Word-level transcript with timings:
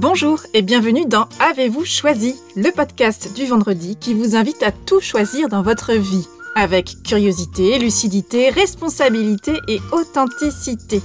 Bonjour 0.00 0.38
et 0.54 0.62
bienvenue 0.62 1.06
dans 1.06 1.28
Avez-vous 1.40 1.84
choisi, 1.84 2.36
le 2.54 2.70
podcast 2.70 3.34
du 3.34 3.46
vendredi 3.46 3.96
qui 3.96 4.14
vous 4.14 4.36
invite 4.36 4.62
à 4.62 4.70
tout 4.70 5.00
choisir 5.00 5.48
dans 5.48 5.60
votre 5.60 5.92
vie, 5.92 6.28
avec 6.54 7.02
curiosité, 7.02 7.80
lucidité, 7.80 8.50
responsabilité 8.50 9.54
et 9.66 9.80
authenticité. 9.90 11.02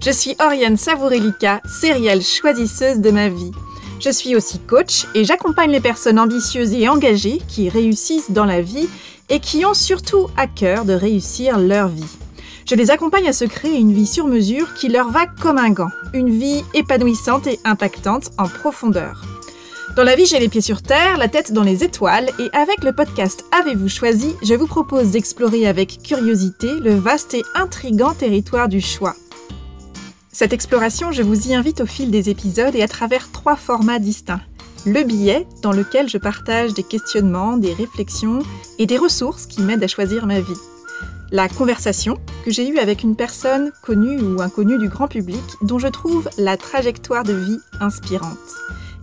Je 0.00 0.12
suis 0.12 0.36
Oriane 0.38 0.76
Savourelika, 0.76 1.60
sérielle 1.64 2.22
choisisseuse 2.22 3.00
de 3.00 3.10
ma 3.10 3.28
vie. 3.28 3.50
Je 3.98 4.10
suis 4.10 4.36
aussi 4.36 4.60
coach 4.60 5.06
et 5.16 5.24
j'accompagne 5.24 5.72
les 5.72 5.80
personnes 5.80 6.20
ambitieuses 6.20 6.72
et 6.72 6.88
engagées 6.88 7.40
qui 7.48 7.68
réussissent 7.68 8.30
dans 8.30 8.46
la 8.46 8.62
vie 8.62 8.88
et 9.28 9.40
qui 9.40 9.66
ont 9.66 9.74
surtout 9.74 10.28
à 10.36 10.46
cœur 10.46 10.84
de 10.84 10.92
réussir 10.92 11.58
leur 11.58 11.88
vie. 11.88 12.16
Je 12.66 12.74
les 12.74 12.90
accompagne 12.90 13.28
à 13.28 13.32
se 13.32 13.44
créer 13.44 13.78
une 13.78 13.92
vie 13.92 14.06
sur 14.06 14.26
mesure 14.26 14.74
qui 14.74 14.88
leur 14.88 15.10
va 15.10 15.26
comme 15.26 15.58
un 15.58 15.70
gant, 15.70 15.90
une 16.12 16.30
vie 16.30 16.62
épanouissante 16.74 17.46
et 17.46 17.58
impactante 17.64 18.30
en 18.38 18.48
profondeur. 18.48 19.22
Dans 19.96 20.04
la 20.04 20.14
vie, 20.14 20.26
j'ai 20.26 20.38
les 20.38 20.48
pieds 20.48 20.60
sur 20.60 20.82
terre, 20.82 21.18
la 21.18 21.26
tête 21.26 21.52
dans 21.52 21.64
les 21.64 21.82
étoiles, 21.82 22.30
et 22.38 22.48
avec 22.52 22.84
le 22.84 22.92
podcast 22.92 23.44
Avez-vous 23.50 23.88
choisi, 23.88 24.36
je 24.42 24.54
vous 24.54 24.68
propose 24.68 25.10
d'explorer 25.10 25.66
avec 25.66 26.00
curiosité 26.02 26.68
le 26.80 26.94
vaste 26.94 27.34
et 27.34 27.42
intrigant 27.56 28.14
territoire 28.14 28.68
du 28.68 28.80
choix. 28.80 29.16
Cette 30.32 30.52
exploration, 30.52 31.10
je 31.10 31.22
vous 31.22 31.48
y 31.48 31.54
invite 31.54 31.80
au 31.80 31.86
fil 31.86 32.12
des 32.12 32.30
épisodes 32.30 32.76
et 32.76 32.82
à 32.82 32.88
travers 32.88 33.32
trois 33.32 33.56
formats 33.56 33.98
distincts. 33.98 34.40
Le 34.86 35.02
billet, 35.02 35.46
dans 35.60 35.72
lequel 35.72 36.08
je 36.08 36.18
partage 36.18 36.72
des 36.72 36.84
questionnements, 36.84 37.56
des 37.56 37.74
réflexions 37.74 38.38
et 38.78 38.86
des 38.86 38.96
ressources 38.96 39.46
qui 39.46 39.60
m'aident 39.60 39.84
à 39.84 39.88
choisir 39.88 40.24
ma 40.24 40.40
vie. 40.40 40.56
La 41.32 41.48
conversation, 41.48 42.18
que 42.44 42.50
j'ai 42.50 42.68
eue 42.68 42.78
avec 42.78 43.04
une 43.04 43.14
personne 43.14 43.70
connue 43.82 44.20
ou 44.20 44.42
inconnue 44.42 44.78
du 44.78 44.88
grand 44.88 45.06
public, 45.06 45.42
dont 45.62 45.78
je 45.78 45.86
trouve 45.86 46.28
la 46.38 46.56
trajectoire 46.56 47.22
de 47.22 47.34
vie 47.34 47.60
inspirante. 47.78 48.36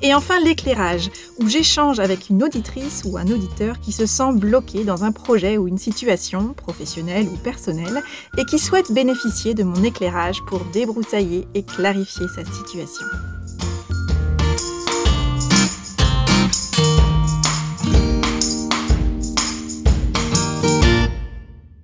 Et 0.02 0.14
enfin 0.14 0.38
l'éclairage, 0.42 1.09
où 1.39 1.48
j'échange 1.48 2.00
avec 2.00 2.30
une 2.30 2.44
auditrice 2.44 3.03
ou 3.05 3.17
un 3.17 3.28
auditeur 3.28 3.80
qui 3.80 3.94
se 3.94 4.05
sent 4.05 4.33
bloqué 4.33 4.83
dans 4.83 5.05
un 5.05 5.14
projet 5.14 5.58
ou 5.58 5.70
une 5.70 5.78
situation, 5.78 6.53
professionnelle 6.53 7.28
ou 7.28 7.38
personnelle, 7.38 8.03
et 8.38 8.44
qui 8.44 8.59
souhaite 8.59 8.92
bénéficier 8.92 9.53
de 9.53 9.64
mon 9.64 9.81
éclairage 9.83 10.42
pour 10.48 10.66
débroussailler 10.73 11.48
et 11.53 11.64
clarifier 11.64 12.28
sa 12.28 12.44
situation. 12.44 13.05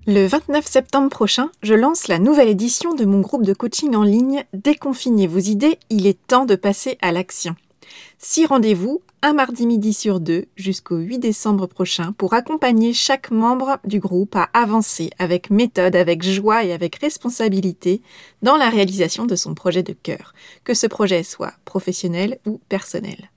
Le 0.06 0.28
29 0.28 0.68
septembre 0.68 1.08
prochain, 1.08 1.50
je 1.62 1.74
lance 1.74 2.10
la 2.10 2.20
nouvelle 2.20 2.50
édition 2.50 2.94
de 2.94 3.06
mon 3.06 3.22
groupe 3.22 3.46
de 3.46 3.54
coaching 3.54 3.96
en 3.96 4.04
ligne 4.04 4.44
Déconfinez 4.52 5.28
vos 5.28 5.40
idées, 5.40 5.80
il 5.90 6.08
est 6.08 6.28
temps 6.28 6.46
de 6.46 6.56
passer 6.56 6.98
à 7.02 7.14
l'action. 7.14 7.56
Six 8.18 8.46
rendez-vous, 8.46 9.02
un 9.22 9.32
mardi 9.32 9.66
midi 9.66 9.94
sur 9.94 10.20
deux, 10.20 10.48
jusqu'au 10.58 10.98
8 10.98 11.20
décembre 11.20 11.68
prochain, 11.68 12.12
pour 12.18 12.34
accompagner 12.34 12.92
chaque 12.92 13.32
membre 13.32 13.80
du 13.86 14.02
groupe 14.02 14.36
à 14.36 14.50
avancer 14.52 15.10
avec 15.20 15.50
méthode, 15.50 15.96
avec 15.96 16.22
joie 16.22 16.66
et 16.66 16.74
avec 16.74 16.98
responsabilité 16.98 18.02
dans 18.42 18.58
la 18.58 18.70
réalisation 18.70 19.26
de 19.26 19.38
son 19.38 19.54
projet 19.54 19.84
de 19.84 19.94
cœur, 19.94 20.34
que 20.66 20.74
ce 20.74 20.88
projet 20.88 21.24
soit 21.24 21.54
professionnel 21.64 22.40
ou 22.46 22.60
personnel. 22.68 23.30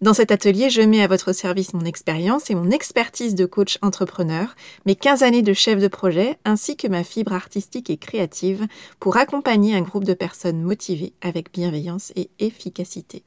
Dans 0.00 0.14
cet 0.14 0.30
atelier, 0.30 0.70
je 0.70 0.82
mets 0.82 1.02
à 1.02 1.06
votre 1.06 1.32
service 1.32 1.74
mon 1.74 1.84
expérience 1.84 2.50
et 2.50 2.54
mon 2.54 2.70
expertise 2.70 3.34
de 3.34 3.46
coach 3.46 3.78
entrepreneur, 3.82 4.54
mes 4.86 4.96
15 4.96 5.22
années 5.22 5.42
de 5.42 5.52
chef 5.52 5.78
de 5.78 5.88
projet, 5.88 6.38
ainsi 6.44 6.76
que 6.76 6.88
ma 6.88 7.04
fibre 7.04 7.32
artistique 7.32 7.90
et 7.90 7.96
créative 7.96 8.66
pour 8.98 9.16
accompagner 9.16 9.74
un 9.74 9.82
groupe 9.82 10.04
de 10.04 10.14
personnes 10.14 10.62
motivées 10.62 11.12
avec 11.20 11.52
bienveillance 11.52 12.12
et 12.16 12.30
efficacité. 12.38 13.24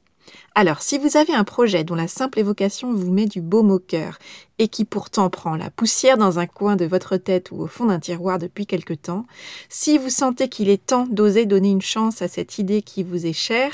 Alors, 0.55 0.81
si 0.81 0.97
vous 0.97 1.17
avez 1.17 1.33
un 1.33 1.43
projet 1.43 1.83
dont 1.83 1.95
la 1.95 2.07
simple 2.07 2.39
évocation 2.39 2.93
vous 2.93 3.11
met 3.11 3.25
du 3.25 3.41
baume 3.41 3.71
au 3.71 3.79
cœur 3.79 4.19
et 4.59 4.67
qui 4.67 4.85
pourtant 4.85 5.29
prend 5.29 5.55
la 5.55 5.69
poussière 5.69 6.17
dans 6.17 6.39
un 6.39 6.45
coin 6.45 6.75
de 6.75 6.85
votre 6.85 7.17
tête 7.17 7.51
ou 7.51 7.61
au 7.61 7.67
fond 7.67 7.85
d'un 7.85 7.99
tiroir 7.99 8.37
depuis 8.37 8.65
quelque 8.65 8.93
temps, 8.93 9.25
si 9.69 9.97
vous 9.97 10.09
sentez 10.09 10.49
qu'il 10.49 10.69
est 10.69 10.85
temps 10.85 11.07
d'oser 11.09 11.45
donner 11.45 11.71
une 11.71 11.81
chance 11.81 12.21
à 12.21 12.27
cette 12.27 12.59
idée 12.59 12.81
qui 12.81 13.03
vous 13.03 13.25
est 13.25 13.33
chère 13.33 13.71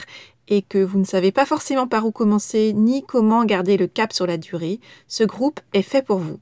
et 0.50 0.62
que 0.62 0.84
vous 0.84 1.00
ne 1.00 1.06
savez 1.06 1.32
pas 1.32 1.46
forcément 1.46 1.88
par 1.88 2.06
où 2.06 2.12
commencer 2.12 2.74
ni 2.74 3.04
comment 3.04 3.46
garder 3.46 3.78
le 3.78 3.88
cap 3.88 4.12
sur 4.12 4.28
la 4.28 4.38
durée, 4.38 4.80
ce 5.08 5.24
groupe 5.24 5.62
est 5.74 5.84
fait 5.84 6.02
pour 6.02 6.18
vous. 6.18 6.40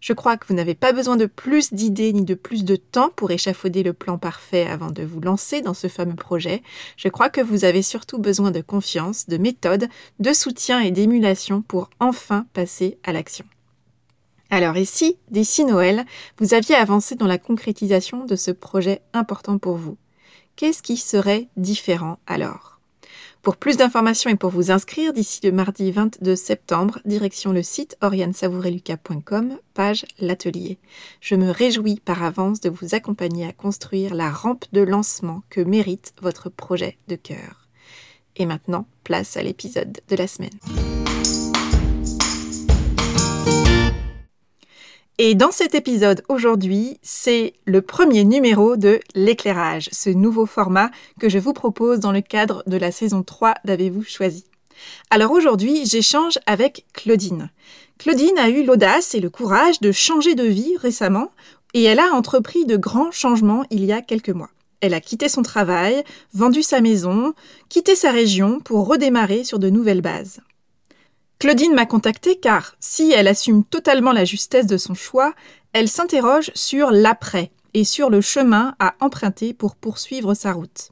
Je 0.00 0.12
crois 0.12 0.36
que 0.36 0.46
vous 0.46 0.54
n'avez 0.54 0.74
pas 0.74 0.92
besoin 0.92 1.16
de 1.16 1.24
plus 1.24 1.72
d'idées 1.72 2.12
ni 2.12 2.24
de 2.24 2.34
plus 2.34 2.64
de 2.64 2.76
temps 2.76 3.08
pour 3.16 3.30
échafauder 3.30 3.82
le 3.82 3.94
plan 3.94 4.18
parfait 4.18 4.66
avant 4.66 4.90
de 4.90 5.02
vous 5.02 5.20
lancer 5.20 5.62
dans 5.62 5.72
ce 5.72 5.88
fameux 5.88 6.14
projet. 6.14 6.62
Je 6.98 7.08
crois 7.08 7.30
que 7.30 7.40
vous 7.40 7.64
avez 7.64 7.80
surtout 7.80 8.18
besoin 8.18 8.50
de 8.50 8.60
confiance, 8.60 9.28
de 9.28 9.38
méthode, 9.38 9.88
de 10.18 10.32
soutien 10.34 10.80
et 10.80 10.90
d'émulation 10.90 11.62
pour 11.62 11.88
enfin 12.00 12.44
passer 12.52 12.98
à 13.02 13.14
l'action. 13.14 13.46
Alors 14.50 14.76
ici, 14.76 15.16
d'ici 15.30 15.64
Noël, 15.64 16.04
vous 16.38 16.52
aviez 16.52 16.74
avancé 16.74 17.14
dans 17.14 17.26
la 17.26 17.38
concrétisation 17.38 18.26
de 18.26 18.36
ce 18.36 18.50
projet 18.50 19.00
important 19.14 19.56
pour 19.56 19.76
vous. 19.76 19.96
Qu'est-ce 20.56 20.82
qui 20.82 20.98
serait 20.98 21.48
différent 21.56 22.18
alors? 22.26 22.73
Pour 23.44 23.56
plus 23.58 23.76
d'informations 23.76 24.30
et 24.30 24.36
pour 24.36 24.50
vous 24.50 24.70
inscrire 24.70 25.12
d'ici 25.12 25.40
le 25.44 25.52
mardi 25.52 25.92
22 25.92 26.34
septembre, 26.34 26.98
direction 27.04 27.52
le 27.52 27.62
site 27.62 27.96
oriansavoureluca.com, 28.00 29.58
page 29.74 30.06
l'atelier. 30.18 30.78
Je 31.20 31.34
me 31.34 31.50
réjouis 31.50 32.00
par 32.02 32.22
avance 32.22 32.60
de 32.60 32.70
vous 32.70 32.94
accompagner 32.94 33.46
à 33.46 33.52
construire 33.52 34.14
la 34.14 34.30
rampe 34.30 34.64
de 34.72 34.80
lancement 34.80 35.42
que 35.50 35.60
mérite 35.60 36.14
votre 36.22 36.48
projet 36.48 36.96
de 37.08 37.16
cœur. 37.16 37.68
Et 38.36 38.46
maintenant, 38.46 38.86
place 39.04 39.36
à 39.36 39.42
l'épisode 39.42 40.00
de 40.08 40.16
la 40.16 40.26
semaine. 40.26 41.03
Et 45.18 45.36
dans 45.36 45.52
cet 45.52 45.76
épisode 45.76 46.24
aujourd'hui, 46.28 46.98
c'est 47.02 47.54
le 47.66 47.82
premier 47.82 48.24
numéro 48.24 48.76
de 48.76 48.98
l'éclairage, 49.14 49.88
ce 49.92 50.10
nouveau 50.10 50.44
format 50.44 50.90
que 51.20 51.28
je 51.28 51.38
vous 51.38 51.52
propose 51.52 52.00
dans 52.00 52.10
le 52.10 52.20
cadre 52.20 52.64
de 52.66 52.76
la 52.76 52.90
saison 52.90 53.22
3 53.22 53.54
d'Avez-vous 53.64 54.02
choisi. 54.02 54.44
Alors 55.10 55.30
aujourd'hui, 55.30 55.86
j'échange 55.86 56.40
avec 56.46 56.84
Claudine. 56.94 57.50
Claudine 57.96 58.36
a 58.38 58.48
eu 58.48 58.64
l'audace 58.64 59.14
et 59.14 59.20
le 59.20 59.30
courage 59.30 59.80
de 59.80 59.92
changer 59.92 60.34
de 60.34 60.42
vie 60.42 60.76
récemment 60.78 61.30
et 61.74 61.84
elle 61.84 62.00
a 62.00 62.12
entrepris 62.12 62.66
de 62.66 62.76
grands 62.76 63.12
changements 63.12 63.64
il 63.70 63.84
y 63.84 63.92
a 63.92 64.02
quelques 64.02 64.30
mois. 64.30 64.50
Elle 64.80 64.94
a 64.94 65.00
quitté 65.00 65.28
son 65.28 65.42
travail, 65.42 66.02
vendu 66.32 66.64
sa 66.64 66.80
maison, 66.80 67.34
quitté 67.68 67.94
sa 67.94 68.10
région 68.10 68.58
pour 68.58 68.88
redémarrer 68.88 69.44
sur 69.44 69.60
de 69.60 69.70
nouvelles 69.70 70.02
bases. 70.02 70.40
Claudine 71.44 71.74
m'a 71.74 71.84
contactée 71.84 72.36
car 72.36 72.74
si 72.80 73.12
elle 73.12 73.28
assume 73.28 73.64
totalement 73.64 74.12
la 74.12 74.24
justesse 74.24 74.66
de 74.66 74.78
son 74.78 74.94
choix, 74.94 75.34
elle 75.74 75.90
s'interroge 75.90 76.50
sur 76.54 76.90
l'après 76.90 77.50
et 77.74 77.84
sur 77.84 78.08
le 78.08 78.22
chemin 78.22 78.74
à 78.78 78.94
emprunter 79.00 79.52
pour 79.52 79.76
poursuivre 79.76 80.32
sa 80.32 80.54
route. 80.54 80.88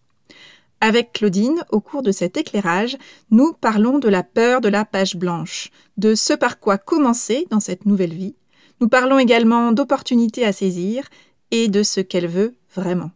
Avec 0.82 1.14
Claudine, 1.14 1.64
au 1.70 1.80
cours 1.80 2.02
de 2.02 2.12
cet 2.12 2.36
éclairage, 2.36 2.98
nous 3.30 3.54
parlons 3.54 3.98
de 3.98 4.10
la 4.10 4.22
peur 4.22 4.60
de 4.60 4.68
la 4.68 4.84
page 4.84 5.16
blanche, 5.16 5.70
de 5.96 6.14
ce 6.14 6.34
par 6.34 6.60
quoi 6.60 6.76
commencer 6.76 7.46
dans 7.48 7.60
cette 7.60 7.86
nouvelle 7.86 8.12
vie. 8.12 8.34
Nous 8.82 8.90
parlons 8.90 9.18
également 9.18 9.72
d'opportunités 9.72 10.44
à 10.44 10.52
saisir 10.52 11.08
et 11.50 11.68
de 11.68 11.82
ce 11.82 12.02
qu'elle 12.02 12.28
veut 12.28 12.54
vraiment. 12.74 13.10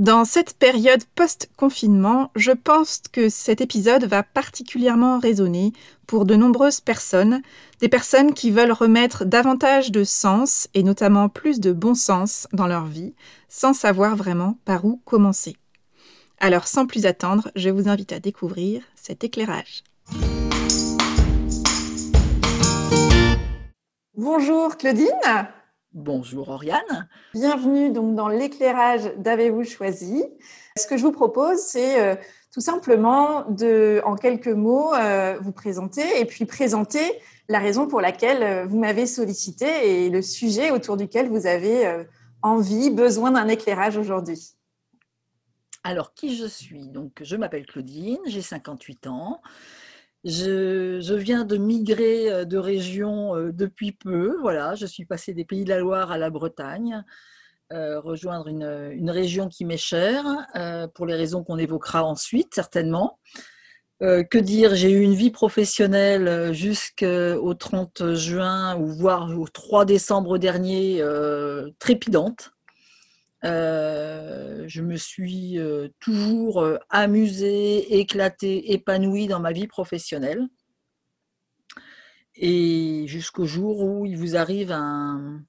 Dans 0.00 0.24
cette 0.24 0.54
période 0.54 1.04
post-confinement, 1.14 2.30
je 2.34 2.52
pense 2.52 3.02
que 3.12 3.28
cet 3.28 3.60
épisode 3.60 4.04
va 4.04 4.22
particulièrement 4.22 5.18
résonner 5.18 5.74
pour 6.06 6.24
de 6.24 6.36
nombreuses 6.36 6.80
personnes, 6.80 7.42
des 7.82 7.90
personnes 7.90 8.32
qui 8.32 8.50
veulent 8.50 8.72
remettre 8.72 9.26
davantage 9.26 9.92
de 9.92 10.02
sens 10.02 10.68
et 10.72 10.82
notamment 10.82 11.28
plus 11.28 11.60
de 11.60 11.70
bon 11.70 11.94
sens 11.94 12.48
dans 12.54 12.66
leur 12.66 12.86
vie, 12.86 13.12
sans 13.50 13.74
savoir 13.74 14.16
vraiment 14.16 14.56
par 14.64 14.86
où 14.86 15.02
commencer. 15.04 15.54
Alors 16.38 16.66
sans 16.66 16.86
plus 16.86 17.04
attendre, 17.04 17.50
je 17.54 17.68
vous 17.68 17.86
invite 17.86 18.12
à 18.12 18.20
découvrir 18.20 18.80
cet 18.94 19.22
éclairage. 19.22 19.84
Bonjour 24.16 24.78
Claudine 24.78 25.50
Bonjour 25.92 26.50
Oriane. 26.50 27.08
Bienvenue 27.34 27.90
donc 27.90 28.14
dans 28.14 28.28
l'éclairage 28.28 29.12
d'Avez-vous 29.16 29.64
choisi. 29.64 30.24
Ce 30.76 30.86
que 30.86 30.96
je 30.96 31.02
vous 31.02 31.10
propose, 31.10 31.58
c'est 31.58 32.00
euh, 32.00 32.14
tout 32.52 32.60
simplement 32.60 33.44
de, 33.50 34.00
en 34.04 34.14
quelques 34.14 34.46
mots, 34.46 34.94
euh, 34.94 35.36
vous 35.40 35.50
présenter 35.50 36.20
et 36.20 36.24
puis 36.26 36.44
présenter 36.44 37.00
la 37.48 37.58
raison 37.58 37.88
pour 37.88 38.00
laquelle 38.00 38.42
euh, 38.44 38.66
vous 38.66 38.78
m'avez 38.78 39.04
sollicité 39.04 40.04
et 40.04 40.10
le 40.10 40.22
sujet 40.22 40.70
autour 40.70 40.96
duquel 40.96 41.28
vous 41.28 41.48
avez 41.48 42.04
envie, 42.40 42.90
besoin 42.90 43.32
d'un 43.32 43.48
éclairage 43.48 43.96
aujourd'hui. 43.96 44.54
Alors, 45.82 46.14
qui 46.14 46.36
je 46.36 46.46
suis? 46.46 46.86
Donc, 46.86 47.20
je 47.20 47.34
m'appelle 47.34 47.66
Claudine, 47.66 48.20
j'ai 48.26 48.42
58 48.42 49.08
ans. 49.08 49.40
Je, 50.24 51.14
viens 51.14 51.44
de 51.44 51.56
migrer 51.56 52.30
euh, 52.30 52.44
de 52.44 52.58
région 52.58 53.36
euh, 53.36 53.52
depuis 53.52 53.92
peu. 53.92 54.36
Voilà, 54.40 54.74
je 54.74 54.86
suis 54.86 55.06
passée 55.06 55.32
des 55.32 55.44
Pays 55.44 55.64
de 55.64 55.70
la 55.70 55.78
Loire 55.78 56.10
à 56.10 56.18
la 56.18 56.28
Bretagne, 56.28 57.04
euh, 57.72 58.00
rejoindre 58.00 58.48
une, 58.48 59.10
région 59.10 59.48
qui 59.48 59.64
m'est 59.64 59.76
chère, 59.76 60.24
pour 60.94 61.06
les 61.06 61.14
raisons 61.14 61.42
qu'on 61.42 61.56
évoquera 61.56 62.04
ensuite, 62.04 62.54
certainement. 62.54 63.18
Que 64.00 64.38
dire? 64.38 64.74
J'ai 64.74 64.90
eu 64.90 65.02
une 65.02 65.14
vie 65.14 65.30
professionnelle 65.30 66.54
jusqu'au 66.54 67.54
30 67.54 68.14
juin 68.14 68.74
ou 68.76 68.86
voire 68.86 69.28
au 69.38 69.46
3 69.46 69.84
décembre 69.84 70.38
dernier 70.38 71.02
euh, 73.44 74.64
je 74.66 74.82
me 74.82 74.96
suis 74.96 75.58
toujours 75.98 76.64
amusée, 76.88 77.98
éclatée, 77.98 78.72
épanouie 78.72 79.26
dans 79.26 79.40
ma 79.40 79.52
vie 79.52 79.66
professionnelle. 79.66 80.46
Et 82.34 83.04
jusqu'au 83.06 83.44
jour 83.44 83.80
où 83.80 84.06
il 84.06 84.16
vous 84.16 84.36
arrive 84.36 84.72
un, 84.72 85.42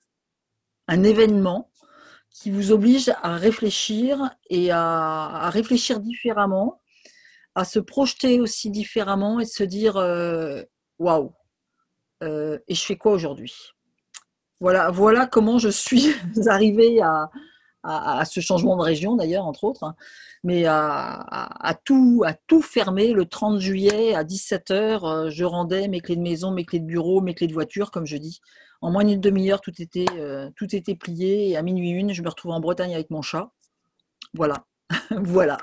événement 0.89 1.71
qui 2.29 2.51
vous 2.51 2.71
oblige 2.71 3.13
à 3.21 3.35
réfléchir 3.37 4.29
et 4.49 4.71
à 4.71 5.49
réfléchir 5.49 6.01
différemment 6.01 6.81
à 7.55 7.65
se 7.65 7.79
projeter 7.79 8.39
aussi 8.39 8.69
différemment 8.69 9.39
et 9.39 9.45
se 9.45 9.63
dire 9.63 9.97
euh, 9.97 10.63
waouh, 10.99 11.33
euh, 12.23 12.57
et 12.67 12.75
je 12.75 12.83
fais 12.83 12.97
quoi 12.97 13.11
aujourd'hui? 13.11 13.53
Voilà, 14.59 14.91
voilà 14.91 15.27
comment 15.27 15.57
je 15.57 15.69
suis 15.69 16.13
arrivée 16.47 17.01
à, 17.01 17.29
à, 17.83 18.23
ce 18.25 18.39
changement 18.39 18.77
de 18.77 18.81
région 18.81 19.15
d'ailleurs, 19.15 19.45
entre 19.45 19.63
autres, 19.63 19.83
hein. 19.83 19.95
mais 20.43 20.65
à, 20.65 21.75
tout, 21.83 22.23
à 22.25 22.33
tout 22.33 22.61
fermer 22.61 23.13
le 23.13 23.25
30 23.25 23.59
juillet 23.59 24.13
à 24.13 24.23
17h. 24.23 24.71
Euh, 24.71 25.29
je 25.29 25.43
rendais 25.43 25.87
mes 25.87 25.99
clés 25.99 26.15
de 26.15 26.21
maison, 26.21 26.51
mes 26.51 26.65
clés 26.65 26.79
de 26.79 26.85
bureau, 26.85 27.21
mes 27.21 27.33
clés 27.33 27.47
de 27.47 27.53
voiture, 27.53 27.91
comme 27.91 28.05
je 28.05 28.17
dis. 28.17 28.39
En 28.81 28.91
moins 28.91 29.03
d'une 29.03 29.21
demi-heure, 29.21 29.61
tout 29.61 29.79
était, 29.79 30.05
tout 30.55 30.75
était 30.75 30.95
plié 30.95 31.49
et 31.49 31.57
à 31.57 31.61
minuit 31.61 31.91
une, 31.91 32.13
je 32.13 32.23
me 32.23 32.29
retrouvais 32.29 32.55
en 32.55 32.59
Bretagne 32.59 32.95
avec 32.95 33.11
mon 33.11 33.21
chat. 33.21 33.51
Voilà, 34.33 34.65
voilà. 35.11 35.57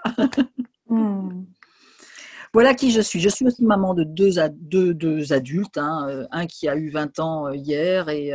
Hmm. 0.88 1.44
Voilà 2.54 2.74
qui 2.74 2.90
je 2.92 3.00
suis. 3.00 3.20
Je 3.20 3.28
suis 3.28 3.46
aussi 3.46 3.64
maman 3.64 3.94
de 3.94 4.04
deux, 4.04 4.38
adultes, 4.38 5.78
hein, 5.78 6.06
euh, 6.08 6.26
un 6.30 6.46
qui 6.46 6.68
a 6.68 6.76
eu 6.76 6.88
20 6.88 7.18
ans 7.18 7.46
euh, 7.46 7.54
hier 7.54 8.08
et 8.08 8.32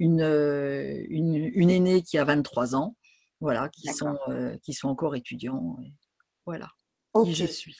euh, 0.00 1.04
une, 1.08 1.50
une, 1.54 1.70
aînée 1.70 2.02
qui 2.02 2.18
a 2.18 2.24
23 2.24 2.74
ans, 2.74 2.96
voilà, 3.40 3.68
qui, 3.68 3.88
sont, 3.88 4.16
qui 4.62 4.72
sont 4.72 4.88
encore 4.88 5.16
étudiants. 5.16 5.76
voilà 6.46 6.68
qui 7.24 7.34
je 7.34 7.46
suis. 7.46 7.76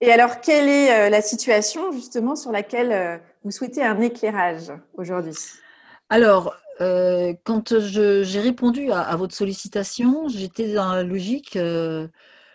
Et 0.00 0.10
alors, 0.10 0.40
quelle 0.40 0.68
est 0.68 1.10
la 1.10 1.20
situation 1.20 1.92
justement 1.92 2.34
sur 2.34 2.50
laquelle 2.50 3.20
vous 3.44 3.50
souhaitez 3.50 3.82
un 3.84 4.00
éclairage 4.00 4.72
aujourd'hui? 4.94 5.36
Alors, 6.08 6.54
quand 6.78 7.78
j'ai 7.78 8.40
répondu 8.40 8.90
à, 8.90 9.14
votre 9.16 9.34
sollicitation, 9.34 10.28
j'étais 10.28 10.72
dans 10.72 10.94
la 10.94 11.02
logique 11.02 11.58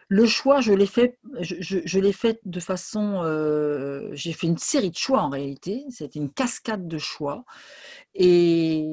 le 0.09 0.25
choix, 0.25 0.61
je 0.61 0.71
l'ai 0.71 0.85
fait, 0.85 1.19
je, 1.41 1.99
l'ai 1.99 2.13
fait 2.13 2.39
de 2.45 2.59
façon, 2.61 3.21
euh, 3.23 4.09
j'ai 4.13 4.31
fait 4.31 4.47
une 4.47 4.57
série 4.57 4.89
de 4.89 4.95
choix 4.95 5.21
en 5.21 5.29
réalité. 5.29 5.83
C'était 5.89 6.19
une 6.19 6.31
cascade 6.31 6.87
de 6.87 6.97
choix. 6.97 7.43
Et, 8.13 8.85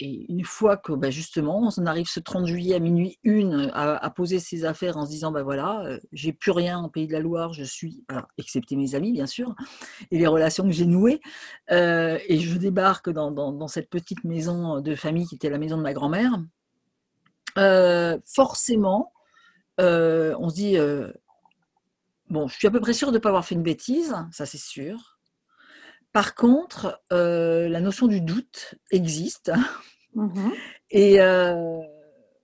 une 0.00 0.44
fois 0.44 0.76
que, 0.76 0.92
bah, 0.92 1.10
justement, 1.10 1.70
on 1.76 1.86
arrive 1.86 2.08
ce 2.08 2.18
30 2.18 2.46
juillet 2.46 2.74
à 2.74 2.80
minuit 2.80 3.18
une 3.22 3.70
à, 3.72 4.10
poser 4.10 4.40
ses 4.40 4.64
affaires 4.64 4.96
en 4.96 5.04
se 5.06 5.10
disant, 5.10 5.30
ben 5.30 5.42
voilà, 5.42 5.84
j'ai 6.12 6.32
plus 6.32 6.50
rien 6.50 6.78
en 6.78 6.88
Pays 6.88 7.06
de 7.06 7.12
la 7.12 7.20
Loire, 7.20 7.52
je 7.52 7.62
suis, 7.62 8.04
excepté 8.36 8.74
mes 8.74 8.96
amis 8.96 9.12
bien 9.12 9.26
sûr, 9.26 9.54
et 10.10 10.18
les 10.18 10.26
relations 10.26 10.64
que 10.64 10.72
j'ai 10.72 10.86
nouées, 10.86 11.20
et 11.70 12.38
je 12.40 12.58
débarque 12.58 13.10
dans, 13.10 13.68
cette 13.68 13.90
petite 13.90 14.24
maison 14.24 14.80
de 14.80 14.94
famille 14.96 15.26
qui 15.26 15.36
était 15.36 15.50
la 15.50 15.58
maison 15.58 15.76
de 15.76 15.82
ma 15.82 15.92
grand-mère. 15.92 16.36
forcément, 18.26 19.12
on 19.78 20.48
se 20.48 20.54
dit, 20.54 20.76
bon, 22.32 22.48
je 22.48 22.54
suis 22.56 22.66
à 22.66 22.70
peu 22.70 22.80
près 22.80 22.94
sûre 22.94 23.12
de 23.12 23.18
ne 23.18 23.18
pas 23.18 23.28
avoir 23.28 23.44
fait 23.44 23.54
une 23.54 23.62
bêtise, 23.62 24.16
ça 24.32 24.46
c'est 24.46 24.58
sûr. 24.58 25.18
Par 26.12 26.34
contre, 26.34 27.00
euh, 27.12 27.68
la 27.68 27.80
notion 27.80 28.06
du 28.06 28.20
doute 28.20 28.74
existe. 28.90 29.52
Mmh 30.14 30.50
Et 30.90 31.18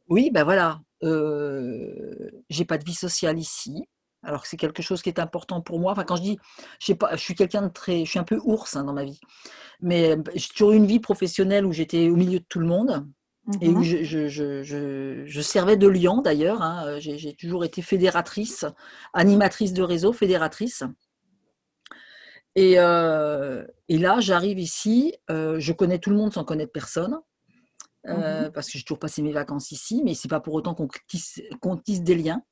oui, 0.08 0.30
ben 0.30 0.44
voilà, 0.44 0.80
j'ai 1.02 2.64
pas 2.64 2.78
de 2.78 2.84
vie 2.84 2.94
sociale 2.94 3.38
ici. 3.38 3.84
Alors 4.24 4.42
que 4.42 4.48
c'est 4.48 4.56
quelque 4.56 4.82
chose 4.82 5.00
qui 5.00 5.08
est 5.08 5.20
important 5.20 5.60
pour 5.60 5.78
moi. 5.78 5.92
Enfin, 5.92 6.04
quand 6.04 6.16
je 6.16 6.22
dis, 6.22 6.38
je, 6.80 6.92
pas, 6.92 7.14
je 7.14 7.20
suis 7.20 7.34
quelqu'un 7.36 7.62
de 7.62 7.68
très, 7.68 8.04
je 8.04 8.10
suis 8.10 8.18
un 8.18 8.24
peu 8.24 8.40
ours 8.42 8.74
hein, 8.74 8.82
dans 8.82 8.92
ma 8.92 9.04
vie, 9.04 9.20
mais 9.80 10.16
j'ai 10.34 10.48
toujours 10.48 10.72
eu 10.72 10.76
une 10.76 10.86
vie 10.86 10.98
professionnelle 10.98 11.64
où 11.64 11.72
j'étais 11.72 12.08
au 12.08 12.16
milieu 12.16 12.40
de 12.40 12.44
tout 12.48 12.58
le 12.58 12.66
monde 12.66 13.06
et 13.60 13.68
où 13.68 13.78
mmh 13.78 13.84
je, 15.26 15.40
servais 15.40 15.76
de 15.76 15.88
lion 15.88 16.20
d'ailleurs. 16.20 16.62
Hein, 16.62 16.98
j'ai 16.98 17.34
toujours 17.34 17.64
été 17.64 17.80
fédératrice, 17.80 18.66
animatrice 19.14 19.72
de 19.72 19.82
réseau, 19.82 20.12
fédératrice. 20.12 20.82
Et, 22.54 22.74
euh, 22.78 23.64
là, 23.88 24.20
j'arrive 24.20 24.58
ici, 24.58 25.14
euh, 25.30 25.60
je 25.60 25.72
connais 25.72 25.98
tout 25.98 26.10
le 26.10 26.16
monde 26.16 26.32
sans 26.32 26.44
connaître 26.44 26.72
personne. 26.72 27.18
Euh, 28.06 28.46
mmh 28.46 28.52
parce 28.52 28.70
que 28.70 28.78
j'ai 28.78 28.84
toujours 28.84 29.00
passé 29.00 29.22
mes 29.22 29.32
vacances 29.32 29.72
ici, 29.72 30.02
mais 30.04 30.14
c'est 30.14 30.28
pas 30.28 30.40
pour 30.40 30.54
autant 30.54 30.74
qu'on 30.74 30.88
tisse, 31.08 31.42
tisse, 31.84 32.02
des 32.02 32.14
liens. 32.14 32.42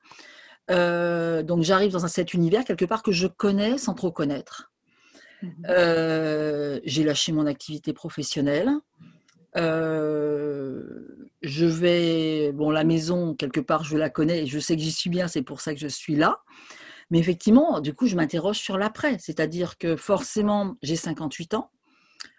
donc 0.69 1.63
j'arrive 1.63 1.93
dans 1.93 2.05
un 2.05 2.09
cet 2.09 2.35
univers 2.35 2.65
quelque 2.65 2.85
part 2.85 3.03
que 3.03 3.13
je 3.13 3.29
connais 3.29 3.79
sans 3.79 3.95
trop 3.95 4.11
connaître. 4.11 4.73
Mmh 5.43 6.81
j'ai 6.85 7.05
lâché 7.05 7.33
mon 7.33 7.47
activité 7.47 7.93
professionnelle. 7.93 8.71
Je 9.55 11.65
vais, 11.65 12.53
bon, 12.53 12.71
la 12.71 12.85
maison, 12.85 13.35
quelque 13.35 13.61
part, 13.61 13.85
je 13.85 13.97
la 13.97 14.11
connais 14.11 14.43
et 14.43 14.47
je 14.47 14.59
sais 14.59 14.77
que 14.77 14.83
j'y 14.83 14.93
suis 14.93 15.11
bien, 15.11 15.29
c'est 15.29 15.43
pour 15.43 15.61
ça 15.61 15.73
que 15.73 15.81
je 15.81 15.89
suis 15.89 16.17
là. 16.17 16.41
Mais 17.11 17.19
effectivement, 17.19 17.81
du 17.81 17.95
coup, 17.95 18.07
je 18.07 18.17
m'interroge 18.17 18.59
sur 18.59 18.79
l'après. 18.79 19.17
C'est-à-dire 19.19 19.79
que 19.79 19.97
forcément, 19.97 20.77
j'ai 20.83 20.97
58 20.97 21.55
ans. 21.55 21.71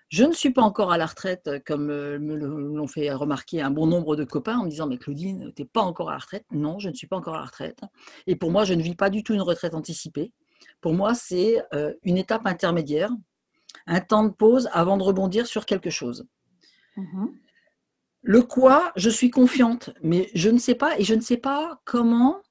Je 0.10 0.24
ne 0.24 0.32
suis 0.32 0.52
pas 0.52 0.62
encore 0.62 0.92
à 0.92 0.98
la 0.98 1.06
retraite, 1.06 1.50
comme 1.66 1.90
euh, 1.90 2.18
me 2.18 2.36
l'ont 2.36 2.88
fait 2.88 3.12
remarquer 3.12 3.62
un 3.62 3.72
bon 3.72 3.88
nombre 3.88 4.16
de 4.16 4.24
copains 4.24 4.58
en 4.58 4.64
me 4.64 4.70
disant 4.70 4.88
Mais 4.88 4.98
Claudine, 4.98 5.52
tu 5.54 5.62
n'es 5.62 5.68
pas 5.68 5.82
encore 5.82 6.10
à 6.10 6.14
la 6.14 6.20
retraite. 6.20 6.46
Non, 6.52 6.80
je 6.80 6.90
ne 6.90 6.94
suis 6.94 7.08
pas 7.08 7.18
encore 7.18 7.36
à 7.36 7.40
la 7.40 7.46
retraite. 7.46 7.82
Et 8.26 8.38
pour 8.38 8.52
moi, 8.52 8.64
je 8.64 8.74
ne 8.74 8.82
vis 8.82 8.96
pas 8.96 9.10
du 9.10 9.24
tout 9.24 9.34
une 9.34 9.42
retraite 9.42 9.74
anticipée. 9.74 10.32
Pour 10.80 10.94
moi, 10.94 11.14
c'est 11.14 11.62
euh, 11.74 11.94
une 12.04 12.18
étape 12.18 12.46
intermédiaire, 12.46 13.12
un 13.86 14.00
temps 14.00 14.24
de 14.24 14.32
pause 14.32 14.70
avant 14.72 14.96
de 14.96 15.04
rebondir 15.04 15.46
sur 15.46 15.66
quelque 15.66 15.90
chose. 15.90 16.26
Mhm. 16.96 17.34
Le 18.22 18.42
quoi, 18.42 18.92
je 18.96 19.10
suis 19.10 19.30
confiante, 19.30 19.92
mais 20.02 20.30
je 20.34 20.50
ne 20.50 20.58
sais 20.58 20.76
pas 20.76 20.98
et 21.00 21.04
je 21.04 21.16
ne 21.16 21.22
sais 21.22 21.38
pas 21.38 21.82
comment 21.86 22.42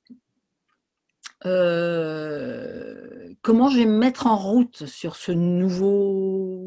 euh, 1.45 3.35
comment 3.43 3.69
je 3.69 3.79
vais 3.79 3.87
me 3.87 3.99
mettre 3.99 4.27
en 4.27 4.37
route 4.37 4.87
sur 4.87 5.17
ce 5.17 5.33
nouveau 5.33 6.67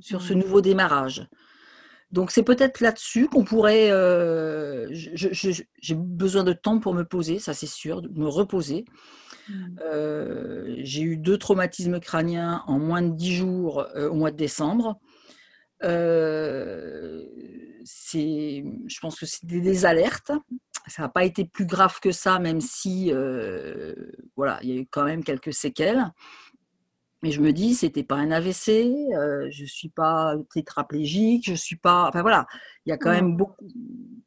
sur 0.00 0.22
ce 0.22 0.32
mhm. 0.32 0.40
nouveau 0.40 0.60
démarrage? 0.60 1.28
Donc 2.10 2.30
c'est 2.30 2.44
peut-être 2.44 2.80
là-dessus 2.80 3.26
qu'on 3.26 3.44
pourrait. 3.44 3.90
Euh, 3.90 4.88
j'ai 4.92 5.94
besoin 5.94 6.44
de 6.44 6.52
temps 6.52 6.78
pour 6.78 6.94
me 6.94 7.04
poser, 7.04 7.38
ça 7.38 7.54
c'est 7.54 7.66
sûr, 7.66 8.02
de 8.02 8.08
me 8.08 8.28
reposer. 8.28 8.84
Mhm. 9.48 9.76
Euh, 9.82 10.74
j'ai 10.78 11.02
eu 11.02 11.16
deux 11.16 11.38
traumatismes 11.38 11.98
crâniens 11.98 12.62
en 12.66 12.78
moins 12.78 13.02
de 13.02 13.14
dix 13.14 13.34
jours 13.34 13.86
au 13.96 14.14
mois 14.14 14.30
de 14.30 14.36
décembre. 14.36 15.00
Euh, 15.82 17.24
je 17.84 19.00
pense 19.00 19.18
que 19.18 19.26
c'est 19.26 19.44
des, 19.44 19.84
alertes. 19.84 20.32
Ça 20.86 21.02
n'a 21.02 21.08
pas 21.08 21.24
été 21.24 21.44
plus 21.44 21.66
grave 21.66 21.98
que 22.00 22.12
ça, 22.12 22.38
même 22.38 22.60
si 22.60 23.10
euh, 23.12 23.94
voilà, 24.36 24.58
il 24.62 24.68
y 24.68 24.72
a 24.72 24.80
eu 24.80 24.86
quand 24.86 25.04
même 25.04 25.24
quelques 25.24 25.52
séquelles. 25.52 26.12
Mais 27.24 27.30
je 27.30 27.40
me 27.40 27.54
dis, 27.54 27.72
c'était 27.72 28.02
pas 28.02 28.16
un 28.16 28.30
AVC, 28.30 28.68
euh, 29.16 29.48
je 29.50 29.64
suis 29.64 29.88
pas 29.88 30.36
tétraplégique, 30.52 31.44
je 31.46 31.54
suis 31.54 31.76
pas. 31.76 32.06
Enfin 32.06 32.20
voilà, 32.20 32.46
il 32.84 32.90
y 32.90 32.92
a 32.92 32.98
quand 32.98 33.12
même 33.12 33.34
beaucoup. 33.34 33.66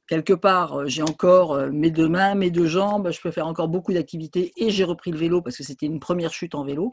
Quelque 0.08 0.34
part, 0.34 0.80
euh, 0.80 0.86
j'ai 0.88 1.04
encore 1.04 1.54
euh, 1.54 1.70
mes 1.72 1.92
deux 1.92 2.10
mains, 2.10 2.34
mes 2.34 2.50
deux 2.50 2.66
jambes, 2.66 3.12
je 3.12 3.22
peux 3.22 3.30
faire 3.30 3.46
encore 3.46 3.68
beaucoup 3.68 3.94
d'activités 3.94 4.52
et 4.58 4.72
j'ai 4.72 4.84
repris 4.84 5.12
le 5.12 5.18
vélo 5.20 5.44
parce 5.44 5.58
que 5.58 5.64
c'était 5.64 5.86
une 5.86 6.00
première 6.00 6.34
chute 6.34 6.56
en 6.56 6.64
vélo. 6.64 6.92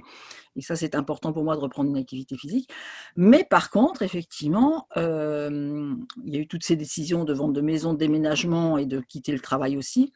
Et 0.57 0.61
ça, 0.61 0.77
c'est 0.77 0.95
important 0.95 1.33
pour 1.33 1.43
moi 1.43 1.57
de 1.57 1.61
reprendre 1.63 1.89
une 1.89 1.97
activité 1.97 2.37
physique. 2.37 2.69
Mais 3.17 3.43
par 3.43 3.71
contre, 3.71 4.03
effectivement, 4.03 4.87
il 4.97 5.97
y 6.27 6.37
a 6.37 6.39
eu 6.39 6.47
toutes 6.47 6.65
ces 6.65 6.77
décisions 6.77 7.25
de 7.25 7.33
vente 7.33 7.55
de 7.55 7.63
maison, 7.63 7.95
de 7.95 7.99
déménagement 7.99 8.77
et 8.77 8.85
de 8.85 9.01
quitter 9.01 9.33
le 9.33 9.41
travail 9.41 9.79
aussi. 9.79 10.13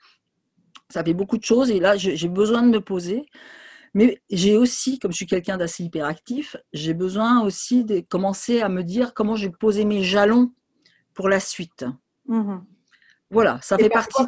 Ça 0.90 1.02
fait 1.02 1.14
beaucoup 1.14 1.38
de 1.38 1.44
choses 1.44 1.70
et 1.70 1.80
là, 1.80 1.96
j'ai 1.96 2.28
besoin 2.28 2.62
de 2.62 2.68
me 2.68 2.82
poser 2.82 3.24
mais 3.98 4.22
j'ai 4.30 4.56
aussi, 4.56 5.00
comme 5.00 5.10
je 5.10 5.16
suis 5.16 5.26
quelqu'un 5.26 5.56
d'assez 5.56 5.82
hyperactif, 5.82 6.56
j'ai 6.72 6.94
besoin 6.94 7.42
aussi 7.42 7.82
de 7.84 7.98
commencer 7.98 8.60
à 8.60 8.68
me 8.68 8.84
dire 8.84 9.12
comment 9.12 9.34
je 9.34 9.46
vais 9.46 9.52
poser 9.52 9.84
mes 9.84 10.04
jalons 10.04 10.52
pour 11.14 11.28
la 11.28 11.40
suite. 11.40 11.84
Mmh 12.26 12.58
voilà, 13.30 13.58
ça 13.60 13.76
fait 13.76 13.90
partie. 13.90 14.22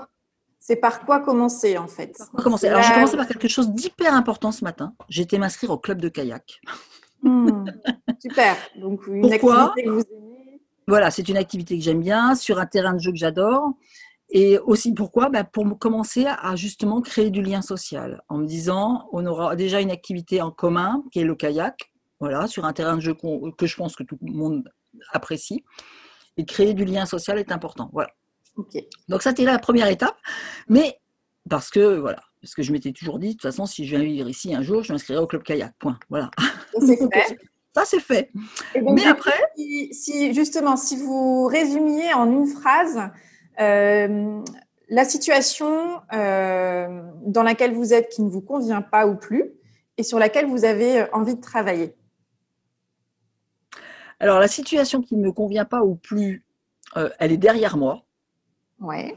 C'est 0.59 0.77
par 0.77 1.07
quoi 1.07 1.21
commencer 1.21 1.79
en 1.79 1.87
fait? 1.87 2.21
Commencer? 2.37 2.67
Alors 2.69 2.83
j'ai 2.83 2.93
commencé 2.93 3.17
par 3.17 3.29
quelque 3.29 3.49
chose 3.49 3.71
d'hyper 3.71 4.12
important 4.12 4.50
ce 4.50 4.65
matin. 4.65 4.93
J'ai 5.09 5.23
été 5.23 5.39
m'inscrire 5.39 5.71
au 5.71 5.79
club 5.79 6.03
de 6.03 6.09
kayak. 6.09 6.61
Mmh. 7.23 7.65
super. 8.21 8.57
Donc 8.77 9.07
une 9.07 9.23
Pourquoi? 9.23 9.69
activité 9.69 9.85
que 9.85 9.91
vous 9.91 10.00
aimez. 10.00 10.61
Voilà, 10.89 11.12
c'est 11.12 11.29
une 11.29 11.37
activité 11.37 11.79
que 11.79 11.85
j'aime 11.85 12.00
bien, 12.00 12.35
sur 12.35 12.59
un 12.59 12.67
terrain 12.67 12.93
de 12.93 12.99
jeu 12.99 13.12
que 13.12 13.17
j'adore. 13.19 13.71
Et 14.33 14.59
aussi 14.59 14.95
pourquoi? 14.95 15.29
Bah, 15.29 15.45
Pour 15.45 15.79
commencer 15.79 16.27
à 16.27 16.55
justement 16.57 17.01
créer 17.01 17.31
du 17.31 17.43
lien 17.43 17.63
social, 17.63 18.23
en 18.29 18.39
me 18.39 18.47
disant, 18.47 19.09
on 19.13 19.27
aura 19.27 19.57
déjà 19.57 19.81
une 19.81 19.91
activité 19.91 20.41
en 20.41 20.51
commun, 20.51 21.03
qui 21.13 21.21
est 21.21 21.25
le 21.25 21.35
kayak, 21.35 21.91
voilà, 22.21 22.47
sur 22.47 22.65
un 22.65 22.73
terrain 22.73 22.97
de 22.97 23.01
jeu 23.01 23.15
que 23.59 23.67
je 23.67 23.77
pense 23.77 23.97
que 23.97 24.03
tout 24.03 24.19
le 24.23 24.33
monde 24.33 24.71
apprécie. 25.13 25.65
Et 26.37 26.45
créer 26.45 26.75
du 26.75 26.85
lien 26.85 27.07
social 27.07 27.39
est 27.39 27.51
important. 27.51 27.91
Voilà. 27.93 28.11
Donc 29.09 29.23
ça, 29.23 29.31
c'était 29.31 29.45
la 29.45 29.59
première 29.59 29.89
étape. 29.89 30.17
Mais 30.69 31.01
parce 31.49 31.71
que, 31.71 31.99
voilà, 31.99 32.23
parce 32.41 32.55
que 32.55 32.63
je 32.63 32.73
m'étais 32.73 32.93
toujours 32.93 33.19
dit, 33.19 33.29
de 33.29 33.33
toute 33.33 33.43
façon, 33.43 33.67
si 33.67 33.85
je 33.87 33.97
viens 33.97 34.05
vivre 34.05 34.29
ici 34.29 34.55
un 34.55 34.63
jour, 34.63 34.83
je 34.83 34.93
m'inscrirai 34.93 35.19
au 35.19 35.27
club 35.27 35.43
kayak. 35.43 35.75
Point. 35.79 35.99
Voilà. 36.09 36.31
C'est 36.81 36.97
fait. 37.13 37.39
Ça, 37.75 37.85
c'est 37.85 38.01
fait. 38.01 38.31
Mais 38.75 39.07
après. 39.07 39.39
Si, 39.57 40.35
justement, 40.35 40.77
si 40.77 40.97
vous 40.97 41.47
résumiez 41.47 42.13
en 42.15 42.31
une 42.31 42.47
phrase 42.47 43.11
la 43.59 45.04
situation 45.04 46.00
euh, 46.12 47.02
dans 47.25 47.42
laquelle 47.42 47.73
vous 47.73 47.95
êtes 47.95 48.09
qui 48.11 48.23
ne 48.23 48.28
vous 48.28 48.40
convient 48.40 48.83
pas 48.83 49.07
ou 49.07 49.16
plus 49.16 49.52
et 49.97 50.02
sur 50.02 50.19
laquelle 50.19 50.47
vous 50.47 50.64
avez 50.64 51.11
envie 51.12 51.37
de 51.37 51.40
travailler. 51.40 51.95
Alors, 54.19 54.38
la 54.38 54.49
situation 54.49 55.00
qui 55.00 55.16
ne 55.16 55.23
me 55.23 55.33
convient 55.33 55.64
pas 55.64 55.83
ou 55.83 55.95
plus, 55.95 56.45
euh, 56.97 57.09
elle 57.19 57.33
est 57.33 57.38
derrière 57.38 57.76
moi. 57.76 58.04
Ouais. 58.80 59.16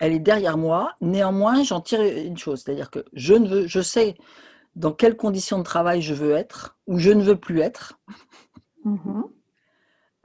Elle 0.00 0.12
est 0.12 0.18
derrière 0.18 0.56
moi. 0.56 0.94
Néanmoins, 1.00 1.62
j'en 1.62 1.80
tire 1.80 2.00
une 2.02 2.38
chose, 2.38 2.62
c'est-à-dire 2.64 2.90
que 2.90 3.04
je 3.12 3.34
ne 3.34 3.48
veux, 3.48 3.66
je 3.66 3.80
sais 3.80 4.16
dans 4.76 4.92
quelles 4.92 5.16
conditions 5.16 5.58
de 5.58 5.64
travail 5.64 6.02
je 6.02 6.14
veux 6.14 6.32
être 6.32 6.78
ou 6.86 6.98
je 6.98 7.10
ne 7.10 7.22
veux 7.22 7.36
plus 7.36 7.60
être. 7.60 8.00
Mm-hmm. 8.84 9.22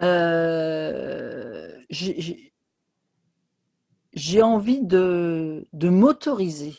Euh, 0.03 1.69
j'ai 4.13 4.41
envie 4.41 4.82
de, 4.82 5.67
de 5.74 5.89
m'autoriser 5.89 6.75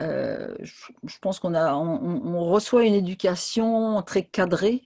euh, 0.00 0.54
je, 0.60 1.18
pense 1.20 1.38
qu'on 1.38 1.54
a, 1.54 1.74
on, 1.74 2.44
reçoit 2.44 2.84
une 2.84 2.94
éducation 2.94 4.02
très 4.02 4.24
cadrée 4.24 4.82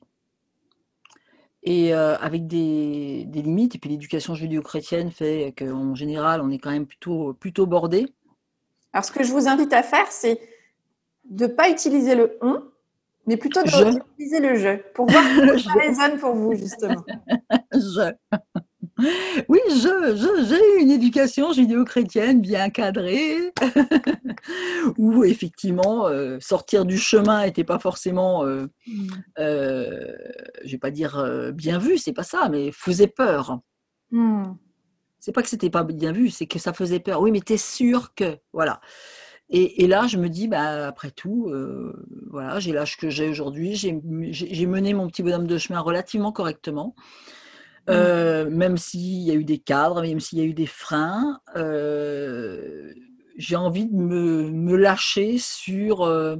et 1.62 1.94
euh, 1.94 2.16
avec 2.18 2.46
des, 2.46 3.26
limites. 3.32 3.74
Et 3.74 3.78
puis 3.78 3.90
l'éducation 3.90 4.34
judéo-chrétienne 4.34 5.10
fait 5.10 5.54
qu'en 5.56 5.94
général, 5.94 6.40
on 6.42 6.50
est 6.50 6.58
quand 6.58 6.70
même 6.70 6.86
plutôt, 6.86 7.32
plutôt 7.32 7.66
bordé. 7.66 8.12
Alors, 8.92 9.04
ce 9.04 9.12
que 9.12 9.24
je 9.24 9.32
vous 9.32 9.48
invite 9.48 9.72
à 9.72 9.82
faire, 9.82 10.10
c'est 10.10 10.40
de 11.24 11.46
ne 11.46 11.52
pas 11.52 11.70
utiliser 11.70 12.14
le 12.14 12.36
on, 12.42 12.62
mais 13.26 13.36
plutôt 13.36 13.62
d'utiliser 13.62 14.40
le 14.40 14.56
je, 14.56 14.76
pour 14.92 15.06
voir 15.06 15.24
comment 15.36 15.58
ça 15.58 15.72
résonne 15.72 16.18
pour 16.18 16.34
vous, 16.34 16.54
justement. 16.54 17.04
je. 17.72 18.12
Oui, 19.48 19.60
je, 19.68 20.44
j'ai 20.48 20.56
eu 20.56 20.82
une 20.82 20.90
éducation 20.90 21.52
judéo-chrétienne 21.52 22.40
bien 22.40 22.68
cadrée, 22.68 23.52
où 24.98 25.22
effectivement 25.24 26.08
euh, 26.08 26.38
sortir 26.40 26.84
du 26.84 26.98
chemin 26.98 27.44
n'était 27.44 27.64
pas 27.64 27.78
forcément, 27.78 28.44
euh, 28.44 28.66
mmh. 28.86 29.08
euh, 29.38 30.12
je 30.64 30.72
vais 30.72 30.78
pas 30.78 30.90
dire 30.90 31.24
bien 31.54 31.78
vu, 31.78 31.98
c'est 31.98 32.12
pas 32.12 32.24
ça, 32.24 32.48
mais 32.48 32.72
faisait 32.72 33.06
peur. 33.06 33.60
Mmh. 34.10 34.54
C'est 35.20 35.32
pas 35.32 35.42
que 35.42 35.48
c'était 35.48 35.70
pas 35.70 35.84
bien 35.84 36.12
vu, 36.12 36.30
c'est 36.30 36.46
que 36.46 36.58
ça 36.58 36.72
faisait 36.72 37.00
peur. 37.00 37.20
Oui, 37.20 37.30
mais 37.30 37.40
tu 37.40 37.52
es 37.52 37.58
sûr 37.58 38.14
que, 38.14 38.36
voilà. 38.52 38.80
Et, 39.50 39.86
là, 39.86 40.06
je 40.06 40.18
me 40.18 40.28
dis, 40.28 40.46
bah, 40.46 40.88
après 40.88 41.10
tout, 41.10 41.50
voilà, 42.30 42.60
j'ai 42.60 42.72
l'âge 42.72 42.98
que 42.98 43.08
j'ai 43.08 43.28
aujourd'hui, 43.28 43.74
j'ai 43.76 44.66
mené 44.66 44.92
mon 44.92 45.08
petit 45.08 45.22
bonhomme 45.22 45.46
de 45.46 45.56
chemin 45.56 45.80
relativement 45.80 46.32
correctement. 46.32 46.94
Mmh. 47.88 47.90
Euh, 47.92 48.50
même 48.50 48.76
s'il 48.76 49.22
y 49.22 49.30
a 49.30 49.34
eu 49.34 49.44
des 49.44 49.58
cadres, 49.58 50.02
même 50.02 50.20
s'il 50.20 50.38
y 50.38 50.42
a 50.42 50.44
eu 50.44 50.52
des 50.52 50.66
freins, 50.66 51.40
euh, 51.56 52.92
j'ai 53.38 53.56
envie 53.56 53.86
de 53.86 53.94
me, 53.94 54.76
lâcher 54.76 55.38
sur, 55.38 56.02
euh, 56.02 56.36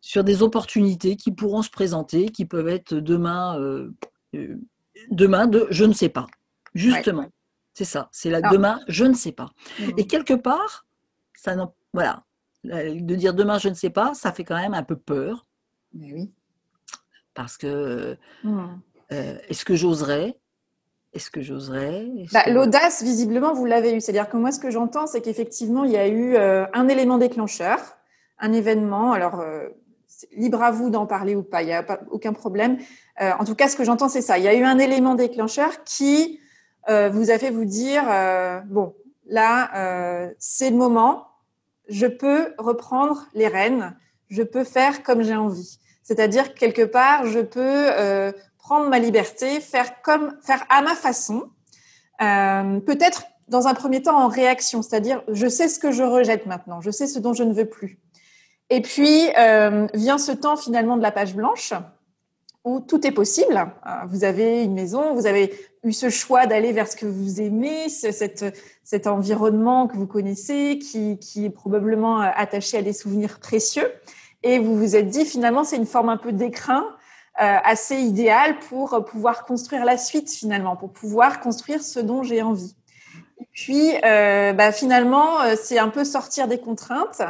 sur 0.00 0.22
des 0.22 0.40
opportunités 0.40 1.16
qui 1.16 1.32
pourront 1.32 1.62
se 1.62 1.70
présenter, 1.70 2.28
qui 2.28 2.44
peuvent 2.44 2.68
être 2.68 2.94
demain, 2.94 3.58
demain 5.10 5.48
de 5.48 5.66
je 5.70 5.84
ne 5.84 5.92
sais 5.92 6.10
pas. 6.10 6.28
Justement, 6.74 7.26
c'est 7.74 7.84
ça, 7.84 8.08
c'est 8.12 8.30
la 8.30 8.40
demain, 8.40 8.78
je 8.86 9.04
ne 9.04 9.14
sais 9.14 9.32
pas. 9.32 9.50
Mmh. 9.80 9.90
Et 9.96 10.06
quelque 10.06 10.34
part, 10.34 10.86
ça 11.34 11.56
voilà, 11.92 12.24
de 12.62 13.14
dire 13.16 13.34
demain, 13.34 13.58
je 13.58 13.68
ne 13.68 13.74
sais 13.74 13.90
pas, 13.90 14.14
ça 14.14 14.32
fait 14.32 14.44
quand 14.44 14.56
même 14.56 14.74
un 14.74 14.84
peu 14.84 14.96
peur. 14.96 15.44
oui. 15.92 16.32
Parce 17.34 17.56
que 17.56 18.16
mmh. 18.42 18.80
est-ce 19.10 19.64
que 19.64 19.74
j'oserais? 19.74 20.36
Est-ce 21.18 21.32
que 21.32 21.42
j'oserais? 21.42 22.06
Bah, 22.32 22.44
L'audace, 22.46 23.02
visiblement, 23.02 23.52
vous 23.52 23.64
l'avez 23.64 23.92
eu. 23.92 24.00
C'est-à-dire 24.00 24.28
que 24.28 24.36
moi, 24.36 24.52
ce 24.52 24.60
que 24.60 24.70
j'entends, 24.70 25.08
c'est 25.08 25.20
qu'effectivement, 25.20 25.82
il 25.82 25.90
y 25.90 25.96
a 25.96 26.06
eu 26.06 26.36
euh, 26.36 26.64
un 26.72 26.86
élément 26.86 27.18
déclencheur, 27.18 27.80
un 28.38 28.52
événement. 28.52 29.10
Alors, 29.10 29.40
euh, 29.40 29.68
libre 30.30 30.62
à 30.62 30.70
vous 30.70 30.90
d'en 30.90 31.06
parler 31.06 31.34
ou 31.34 31.42
pas, 31.42 31.62
il 31.62 31.66
n'y 31.66 31.72
a 31.72 31.82
pas, 31.82 31.98
aucun 32.12 32.32
problème. 32.32 32.78
Euh, 33.20 33.32
en 33.36 33.44
tout 33.44 33.56
cas, 33.56 33.68
ce 33.68 33.74
que 33.74 33.82
j'entends, 33.82 34.08
c'est 34.08 34.22
ça. 34.22 34.38
Il 34.38 34.44
y 34.44 34.48
a 34.48 34.54
eu 34.54 34.62
un 34.62 34.78
élément 34.78 35.16
déclencheur 35.16 35.82
qui 35.84 36.40
vous 37.12 37.30
a 37.30 37.38
fait 37.38 37.50
vous 37.50 37.66
dire, 37.66 38.04
bon, 38.64 38.94
là, 39.26 40.30
c'est 40.38 40.70
le 40.70 40.76
moment, 40.76 41.26
je 41.90 42.06
peux 42.06 42.54
reprendre 42.56 43.26
les 43.34 43.46
rênes, 43.46 43.94
je 44.30 44.42
peux 44.42 44.64
faire 44.64 45.02
comme 45.02 45.22
j'ai 45.22 45.34
envie. 45.34 45.78
C'est-à-dire 46.02 46.54
quelque 46.54 46.80
part, 46.80 47.26
je 47.26 47.40
peux 47.40 48.32
prendre 48.68 48.90
ma 48.90 48.98
liberté, 48.98 49.60
faire 49.60 50.02
comme 50.02 50.36
faire 50.42 50.62
à 50.68 50.82
ma 50.82 50.94
façon, 50.94 51.44
euh, 52.20 52.80
peut-être 52.80 53.24
dans 53.48 53.66
un 53.66 53.72
premier 53.72 54.02
temps 54.02 54.18
en 54.18 54.28
réaction, 54.28 54.82
c'est-à-dire 54.82 55.22
je 55.28 55.48
sais 55.48 55.68
ce 55.68 55.78
que 55.78 55.90
je 55.90 56.02
rejette 56.02 56.44
maintenant, 56.44 56.82
je 56.82 56.90
sais 56.90 57.06
ce 57.06 57.18
dont 57.18 57.32
je 57.32 57.44
ne 57.44 57.54
veux 57.54 57.64
plus. 57.64 57.98
Et 58.68 58.82
puis 58.82 59.30
euh, 59.38 59.86
vient 59.94 60.18
ce 60.18 60.32
temps 60.32 60.58
finalement 60.58 60.98
de 60.98 61.02
la 61.02 61.10
page 61.10 61.34
blanche 61.34 61.72
où 62.62 62.80
tout 62.80 63.06
est 63.06 63.12
possible. 63.12 63.56
Euh, 63.56 63.90
vous 64.08 64.24
avez 64.24 64.64
une 64.64 64.74
maison, 64.74 65.14
vous 65.14 65.24
avez 65.24 65.54
eu 65.82 65.92
ce 65.92 66.10
choix 66.10 66.46
d'aller 66.46 66.72
vers 66.72 66.88
ce 66.88 66.96
que 66.96 67.06
vous 67.06 67.40
aimez, 67.40 67.88
cet, 67.88 69.06
environnement 69.06 69.86
que 69.86 69.96
vous 69.96 70.06
connaissez, 70.06 70.78
qui, 70.78 71.18
est 71.42 71.50
probablement 71.50 72.18
attaché 72.20 72.76
à 72.76 72.82
des 72.82 72.92
souvenirs 72.92 73.40
précieux. 73.40 73.90
Et 74.42 74.58
vous 74.58 74.76
vous 74.76 74.94
êtes 74.94 75.08
dit 75.08 75.24
finalement 75.24 75.64
c'est 75.64 75.78
une 75.78 75.86
forme 75.86 76.10
un 76.10 76.18
peu 76.18 76.32
d'écrin 76.32 76.84
assez 77.38 77.96
idéal 77.96 78.58
pour 78.68 79.04
pouvoir 79.04 79.44
construire 79.44 79.84
la 79.84 79.96
suite 79.96 80.30
finalement, 80.30 80.76
pour 80.76 80.92
pouvoir 80.92 81.40
construire 81.40 81.82
ce 81.82 82.00
dont 82.00 82.22
j'ai 82.22 82.42
envie. 82.42 82.74
Et 83.40 83.46
puis, 83.52 83.92
euh, 84.04 84.52
bah, 84.52 84.72
finalement, 84.72 85.40
euh, 85.40 85.54
c'est 85.60 85.78
un 85.78 85.88
peu 85.88 86.04
sortir 86.04 86.48
des 86.48 86.58
contraintes, 86.58 87.22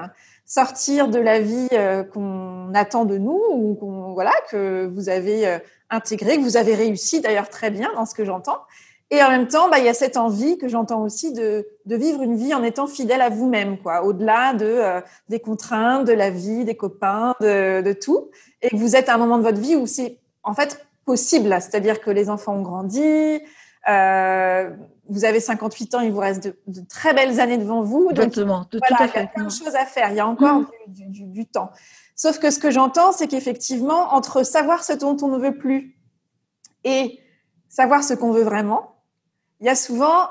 sortir 0.46 1.08
de 1.08 1.18
la 1.18 1.40
vie 1.40 1.68
qu'on 2.12 2.72
attend 2.74 3.04
de 3.04 3.18
nous 3.18 3.42
ou 3.52 3.74
qu'on 3.74 4.14
voilà 4.14 4.32
que 4.50 4.86
vous 4.86 5.10
avez 5.10 5.60
intégré, 5.90 6.38
que 6.38 6.42
vous 6.42 6.56
avez 6.56 6.74
réussi 6.74 7.20
d'ailleurs 7.20 7.50
très 7.50 7.70
bien 7.70 7.90
dans 7.94 8.06
ce 8.06 8.14
que 8.14 8.24
j'entends. 8.24 8.62
Et 9.10 9.22
en 9.22 9.30
même 9.30 9.48
temps, 9.48 9.70
bah, 9.70 9.78
il 9.78 9.86
y 9.86 9.88
a 9.88 9.94
cette 9.94 10.18
envie 10.18 10.58
que 10.58 10.68
j'entends 10.68 11.02
aussi 11.02 11.32
de, 11.32 11.66
de, 11.86 11.96
vivre 11.96 12.22
une 12.22 12.36
vie 12.36 12.52
en 12.52 12.62
étant 12.62 12.86
fidèle 12.86 13.22
à 13.22 13.30
vous-même, 13.30 13.78
quoi, 13.78 14.04
au-delà 14.04 14.52
de 14.52 15.02
des 15.30 15.40
contraintes, 15.40 16.06
de 16.06 16.12
la 16.12 16.28
vie, 16.28 16.66
des 16.66 16.76
copains, 16.76 17.34
de, 17.40 17.80
de 17.80 17.92
tout 17.94 18.28
et 18.62 18.70
que 18.70 18.76
vous 18.76 18.96
êtes 18.96 19.08
à 19.08 19.14
un 19.14 19.18
moment 19.18 19.38
de 19.38 19.42
votre 19.42 19.60
vie 19.60 19.76
où 19.76 19.86
c'est 19.86 20.18
en 20.42 20.54
fait 20.54 20.86
possible, 21.04 21.48
c'est-à-dire 21.60 22.00
que 22.00 22.10
les 22.10 22.28
enfants 22.28 22.54
ont 22.54 22.62
grandi, 22.62 23.40
euh, 23.88 24.70
vous 25.08 25.24
avez 25.24 25.40
58 25.40 25.94
ans, 25.94 26.00
il 26.00 26.12
vous 26.12 26.20
reste 26.20 26.52
de, 26.66 26.80
très 26.88 27.14
belles 27.14 27.40
années 27.40 27.56
devant 27.56 27.82
vous. 27.82 28.08
Exactement, 28.10 28.66
donc, 28.70 28.82
voilà, 28.88 29.10
il 29.14 29.20
y 29.20 29.24
a 29.24 29.26
plein 29.26 29.44
de 29.44 29.50
choses 29.50 29.74
à 29.74 29.86
faire, 29.86 30.10
il 30.10 30.16
y 30.16 30.20
a 30.20 30.26
encore 30.26 30.60
mm. 30.60 30.66
du, 30.86 31.46
temps. 31.46 31.70
Sauf 32.14 32.38
que 32.38 32.50
ce 32.50 32.58
que 32.58 32.70
j'entends, 32.70 33.12
c'est 33.12 33.28
qu'effectivement, 33.28 34.12
entre 34.12 34.42
savoir 34.42 34.84
ce 34.84 34.92
dont 34.92 35.16
on 35.22 35.28
ne 35.28 35.38
veut 35.38 35.56
plus 35.56 35.96
et 36.84 37.20
savoir 37.68 38.02
ce 38.02 38.12
qu'on 38.12 38.32
veut 38.32 38.42
vraiment, 38.42 38.96
il 39.60 39.66
y 39.66 39.70
a 39.70 39.74
souvent 39.74 40.28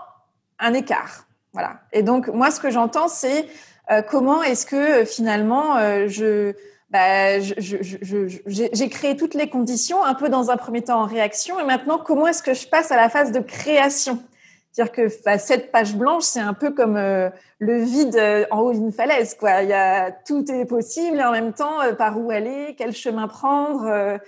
un 0.60 0.74
écart. 0.74 1.26
Voilà. 1.54 1.80
Et 1.92 2.04
donc, 2.04 2.28
moi, 2.28 2.52
ce 2.52 2.60
que 2.60 2.70
j'entends, 2.70 3.08
c'est 3.08 3.48
euh, 3.92 4.02
comment 4.02 4.44
est-ce 4.44 4.66
que 4.66 5.06
finalement, 5.06 5.78
euh, 5.78 6.08
je 6.08 6.54
bah, 6.90 7.40
j'ai 7.42 8.90
créé 8.90 9.18
toutes 9.18 9.34
les 9.34 9.50
conditions, 9.50 10.04
un 10.06 10.14
peu 10.14 10.30
dans 10.30 10.52
un 10.52 10.58
premier 10.58 10.82
temps 10.82 11.02
en 11.02 11.06
réaction, 11.06 11.60
et 11.60 11.66
maintenant, 11.66 11.98
comment 11.98 12.28
est-ce 12.28 12.42
que 12.42 12.54
je 12.54 12.66
passe 12.68 12.92
à 12.92 12.96
la 12.96 13.10
phase 13.10 13.34
de 13.34 13.40
création? 13.40 14.24
C'est-à-dire 14.72 14.94
que 14.94 15.24
bah, 15.26 15.38
cette 15.38 15.72
page 15.72 15.96
blanche, 15.96 16.24
c'est 16.24 16.40
un 16.40 16.54
peu 16.54 16.72
comme 16.72 16.96
euh, 16.96 17.30
le 17.60 17.78
vide 17.80 18.16
euh, 18.16 18.46
en 18.52 18.60
haut 18.60 18.74
d'une 18.74 18.92
falaise. 18.92 19.36
Quoi. 19.36 19.64
Il 19.64 19.70
y 19.70 19.74
a, 19.74 20.12
tout 20.12 20.50
est 20.52 20.66
possible, 20.66 21.18
et 21.18 21.24
en 21.24 21.32
même 21.32 21.52
temps, 21.52 21.82
euh, 21.82 21.94
par 21.94 22.18
où 22.20 22.32
aller, 22.32 22.76
quel 22.78 22.96
chemin 22.96 23.28
prendre, 23.28 24.20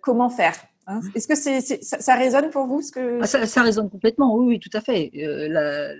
comment 0.00 0.30
faire? 0.30 0.54
Hein? 0.86 1.00
Est-ce 1.14 1.28
que 1.28 1.34
c'est, 1.34 1.60
ça, 1.82 2.14
résonne 2.16 2.50
pour 2.50 2.66
vous 2.66 2.82
ce 2.82 2.92
que... 2.92 3.20
Ah, 3.22 3.26
ça, 3.26 3.62
résonne 3.62 3.90
complètement, 3.90 4.34
oui, 4.36 4.46
oui, 4.46 4.60
tout 4.60 4.70
à 4.76 4.80
fait. 4.80 5.10
La, 5.14 5.92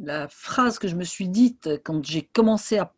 la 0.00 0.28
phrase 0.28 0.78
que 0.78 0.88
je 0.88 0.94
me 0.94 1.04
suis 1.04 1.28
dite 1.28 1.68
quand 1.84 2.04
j'ai 2.04 2.22
commencé 2.22 2.78
à, 2.78 2.92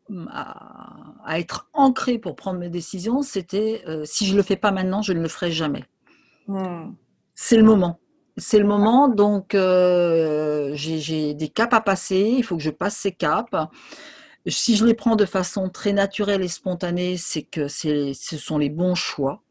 être 1.39 1.69
ancrée 1.73 2.19
pour 2.19 2.37
prendre 2.37 2.59
mes 2.59 2.69
décisions, 2.69 3.23
c'était 3.23 3.83
euh, 3.87 4.05
si 4.05 4.27
je 4.27 4.33
ne 4.33 4.37
le 4.37 4.43
fais 4.43 4.57
pas 4.57 4.71
maintenant, 4.71 5.03
je 5.03 5.13
ne 5.13 5.21
le 5.21 5.29
ferai 5.29 5.51
jamais. 5.51 5.85
Hmm. 6.47 6.93
C'est 7.35 7.57
le 7.57 7.63
moment. 7.63 7.99
c'est 8.37 8.59
le 8.59 8.67
moment. 8.67 9.09
Donc, 9.09 9.55
euh, 9.55 10.73
j'ai 10.75 11.35
des 11.35 11.49
caps 11.49 11.75
à 11.75 11.81
passer. 11.81 12.35
Il 12.37 12.45
faut 12.45 12.57
que 12.57 12.63
je 12.63 12.71
passe 12.71 12.97
ces 12.97 13.13
caps. 13.13 13.51
Si 14.47 14.77
je 14.77 14.85
les 14.85 14.95
prends 14.95 15.17
de 15.17 15.25
façon 15.25 15.69
très 15.69 15.93
naturelle 15.93 16.43
et 16.43 16.49
spontanée, 16.49 17.17
c'est 17.17 17.43
que 17.43 17.69
ce 17.69 18.13
sont 18.15 18.59
les 18.59 18.71
bons 18.71 18.95
choix. 18.95 19.43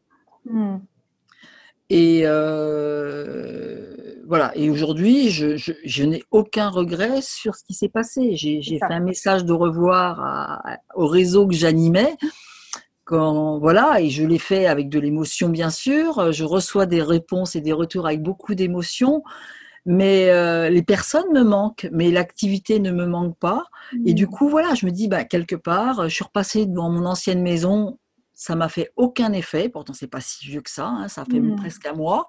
Hmm. 0.44 0.78
Et 1.88 2.22
euh, 2.24 4.22
voilà. 4.26 4.52
Et 4.56 4.70
aujourd'hui, 4.70 5.30
je, 5.30 6.02
n'ai 6.04 6.22
aucun 6.30 6.68
regret 6.68 7.20
sur 7.20 7.54
ce 7.56 7.64
qui 7.64 7.74
s'est 7.74 7.88
passé. 7.88 8.36
J'ai 8.36 8.60
fait 8.62 8.82
un 8.92 9.00
message 9.00 9.44
de 9.44 9.52
revoir 9.52 10.62
au 10.94 11.06
réseau 11.06 11.46
que 11.46 11.54
j'animais 11.54 12.16
voilà, 13.10 14.00
et 14.00 14.10
je 14.10 14.24
l'ai 14.24 14.38
fait 14.38 14.66
avec 14.66 14.88
de 14.88 14.98
l'émotion 14.98 15.48
bien 15.48 15.70
sûr. 15.70 16.32
Je 16.32 16.44
reçois 16.44 16.86
des 16.86 17.02
réponses 17.02 17.56
et 17.56 17.60
des 17.60 17.72
retours 17.72 18.06
avec 18.06 18.22
beaucoup 18.22 18.54
d'émotion, 18.54 19.22
mais 19.86 20.30
euh, 20.30 20.68
les 20.68 20.82
personnes 20.82 21.32
me 21.32 21.42
manquent, 21.42 21.88
mais 21.92 22.10
l'activité 22.10 22.78
ne 22.78 22.92
me 22.92 23.06
manque 23.06 23.36
pas. 23.38 23.64
Et 24.06 24.14
du 24.14 24.26
mmh. 24.26 24.30
coup, 24.30 24.48
voilà, 24.48 24.74
je 24.74 24.86
me 24.86 24.90
dis, 24.90 25.08
bah, 25.08 25.24
quelque 25.24 25.56
part, 25.56 26.08
je 26.08 26.14
suis 26.14 26.24
repassée 26.24 26.66
devant 26.66 26.90
mon 26.90 27.06
ancienne 27.06 27.42
maison, 27.42 27.98
ça 28.40 28.56
m'a 28.56 28.68
fait 28.68 28.90
aucun 28.96 29.32
effet. 29.32 29.68
Pourtant, 29.68 29.92
c'est 29.92 30.06
pas 30.06 30.20
si 30.20 30.46
vieux 30.46 30.62
que 30.62 30.70
ça, 30.70 30.86
hein, 30.86 31.08
ça 31.08 31.24
fait 31.24 31.40
mmh. 31.40 31.56
presque 31.56 31.86
un 31.86 31.92
mois. 31.92 32.26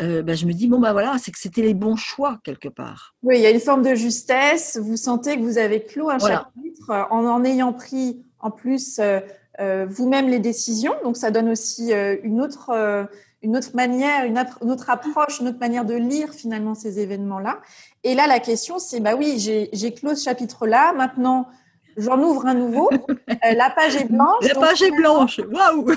Euh, 0.00 0.22
bah, 0.22 0.34
je 0.34 0.44
me 0.46 0.52
dis 0.52 0.66
bon 0.66 0.80
bah 0.80 0.92
voilà, 0.92 1.16
c'est 1.18 1.30
que 1.30 1.38
c'était 1.38 1.62
les 1.62 1.74
bons 1.74 1.94
choix 1.94 2.40
quelque 2.42 2.68
part. 2.68 3.14
Oui, 3.22 3.36
il 3.36 3.42
y 3.42 3.46
a 3.46 3.50
une 3.50 3.60
forme 3.60 3.82
de 3.82 3.94
justesse. 3.94 4.76
Vous 4.76 4.96
sentez 4.96 5.36
que 5.36 5.42
vous 5.42 5.58
avez 5.58 5.84
clos 5.84 6.10
un 6.10 6.18
chapitre 6.18 7.06
en 7.10 7.26
en 7.26 7.44
ayant 7.44 7.72
pris 7.72 8.24
en 8.40 8.50
plus 8.50 8.98
euh, 8.98 9.20
euh, 9.60 9.86
vous-même 9.88 10.28
les 10.28 10.40
décisions. 10.40 10.94
Donc, 11.04 11.16
ça 11.16 11.30
donne 11.30 11.48
aussi 11.48 11.92
euh, 11.92 12.16
une, 12.22 12.40
autre, 12.40 12.70
euh, 12.70 13.04
une 13.42 13.56
autre 13.56 13.70
manière, 13.74 14.24
une, 14.24 14.38
autre 14.70 14.90
approche, 14.90 15.40
une 15.40 15.48
autre 15.48 15.60
manière 15.60 15.84
de 15.84 15.94
lire 15.94 16.32
finalement 16.32 16.74
ces 16.74 16.98
événements-là. 16.98 17.60
Et 18.02 18.14
là, 18.14 18.26
la 18.26 18.40
question, 18.40 18.78
c'est, 18.78 19.00
bah 19.00 19.14
oui, 19.16 19.38
j'ai 19.38 19.94
clos 19.94 20.16
ce 20.16 20.24
chapitre-là. 20.24 20.92
Maintenant, 20.92 21.46
j'en 21.96 22.20
ouvre 22.22 22.46
un 22.46 22.54
nouveau. 22.54 22.90
la 23.42 23.70
page 23.70 23.96
est 23.96 24.10
blanche. 24.10 24.44
La 24.46 24.54
page 24.54 24.82
est 24.82 24.90
blanche. 24.90 25.40
Waouh 25.52 25.92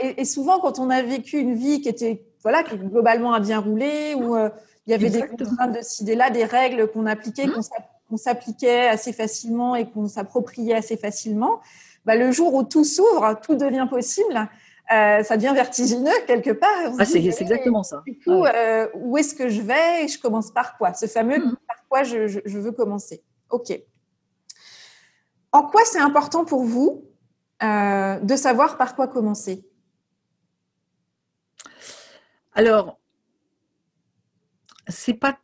et, 0.00 0.24
souvent, 0.24 0.60
quand 0.60 0.78
on 0.78 0.90
a 0.90 1.02
vécu 1.02 1.38
une 1.38 1.54
vie 1.54 1.80
qui 1.80 1.88
était, 1.88 2.22
voilà, 2.42 2.62
qui 2.62 2.76
globalement 2.76 3.32
a 3.32 3.40
bien 3.40 3.60
roulé, 3.60 4.14
où 4.14 4.36
il 4.36 4.90
y 4.90 4.94
avait 4.94 5.10
des 5.10 5.26
contraintes 5.26 5.76
de 5.76 5.82
ci, 5.82 6.04
là, 6.04 6.30
des 6.30 6.44
règles 6.44 6.88
qu'on 6.88 7.06
appliquait, 7.06 7.46
mmh. 7.46 7.60
qu'on 8.08 8.16
s'appliquait 8.16 8.88
assez 8.88 9.12
facilement 9.12 9.76
et 9.76 9.88
qu'on 9.88 10.08
s'appropriait 10.08 10.74
assez 10.74 10.96
facilement. 10.96 11.60
Bah, 12.04 12.16
le 12.16 12.32
jour 12.32 12.54
où 12.54 12.62
tout 12.62 12.84
s'ouvre, 12.84 13.38
tout 13.42 13.54
devient 13.54 13.86
possible. 13.88 14.48
Euh, 14.90 15.22
ça 15.22 15.36
devient 15.36 15.52
vertigineux 15.54 16.10
quelque 16.26 16.50
part. 16.50 16.94
Ah, 16.98 17.04
c'est 17.04 17.18
exactement 17.18 17.82
ça. 17.82 18.02
Du 18.06 18.18
coup, 18.18 18.44
euh, 18.46 18.88
où 18.94 19.18
est-ce 19.18 19.34
que 19.34 19.50
je 19.50 19.60
vais? 19.60 20.04
Et 20.04 20.08
je 20.08 20.18
commence 20.18 20.50
par 20.50 20.78
quoi? 20.78 20.94
Ce 20.94 21.04
fameux 21.04 21.38
mm. 21.38 21.56
par 21.66 21.76
quoi 21.88 22.02
je, 22.04 22.58
veux 22.58 22.72
commencer. 22.72 23.22
OK. 23.50 23.78
En 25.52 25.62
quoi 25.62 25.82
c'est 25.84 25.98
important 25.98 26.44
pour 26.44 26.64
vous 26.64 27.04
euh, 27.62 28.20
de 28.20 28.36
savoir 28.36 28.76
par 28.76 28.94
quoi 28.94 29.08
commencer? 29.08 29.64
Alors, 32.54 32.98
c'est 34.88 35.14
pas 35.14 35.38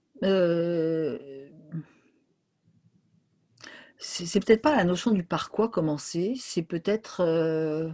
c'est 3.98 4.40
peut-être 4.40 4.62
pas 4.62 4.76
la 4.76 4.84
notion 4.84 5.10
du 5.10 5.24
par 5.24 5.50
quoi 5.50 5.68
commencer, 5.68 6.34
c'est 6.38 6.62
peut-être 6.62 7.20
euh, 7.20 7.90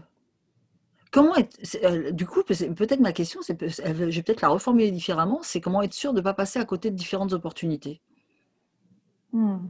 comment 1.11 1.37
être. 1.37 1.57
Euh, 1.85 2.11
du 2.11 2.27
coup, 2.27 2.43
peut-être 2.43 3.01
ma 3.01 3.13
question, 3.13 3.41
c'est 3.43 3.57
je 3.69 3.93
vais 3.93 4.23
peut-être 4.23 4.41
la 4.41 4.49
reformuler 4.49 4.91
différemment. 4.91 5.41
C'est 5.43 5.61
comment 5.61 5.83
être 5.83 5.95
sûr 5.95 6.13
de 6.13 6.19
ne 6.19 6.25
pas 6.25 6.35
passer 6.35 6.59
à 6.59 6.65
côté 6.65 6.91
de 6.91 6.97
différentes 6.97 7.33
opportunités. 7.33 8.01
Hmm. 9.33 9.69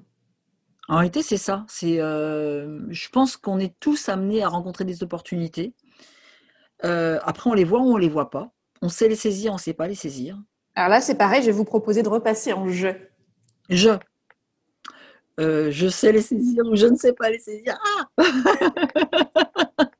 En 0.90 0.96
réalité, 0.96 1.22
c'est 1.22 1.38
ça. 1.38 1.64
C'est, 1.68 2.00
euh, 2.00 2.80
je 2.90 3.08
pense 3.08 3.36
qu'on 3.36 3.58
est 3.58 3.74
tous 3.80 4.08
amenés 4.08 4.42
à 4.42 4.48
rencontrer 4.48 4.84
des 4.84 5.02
opportunités. 5.02 5.72
après, 6.82 7.48
on 7.48 7.54
les 7.54 7.64
voit 7.64 7.80
ou 7.80 7.94
on 7.94 7.96
les 7.96 8.08
voit 8.08 8.30
pas. 8.30 8.50
On 8.82 8.88
sait 8.88 9.08
les 9.08 9.16
saisir, 9.16 9.52
on 9.52 9.56
ne 9.56 9.60
sait 9.60 9.72
pas 9.72 9.86
les 9.86 9.94
saisir. 9.94 10.38
Alors 10.74 10.90
là, 10.90 11.00
c'est 11.00 11.14
pareil. 11.14 11.42
Je 11.42 11.46
vais 11.46 11.52
vous 11.52 11.64
proposer 11.64 12.02
de 12.02 12.08
repasser 12.08 12.52
en 12.52 12.68
jeu. 12.68 12.96
Je. 13.68 13.90
Euh, 15.38 15.70
je 15.70 15.88
sais 15.88 16.12
les 16.12 16.22
saisir 16.22 16.64
ou 16.66 16.76
je 16.76 16.86
ne 16.86 16.96
sais 16.96 17.12
pas 17.12 17.30
les 17.30 17.38
saisir. 17.38 17.78
Ah 18.18 18.24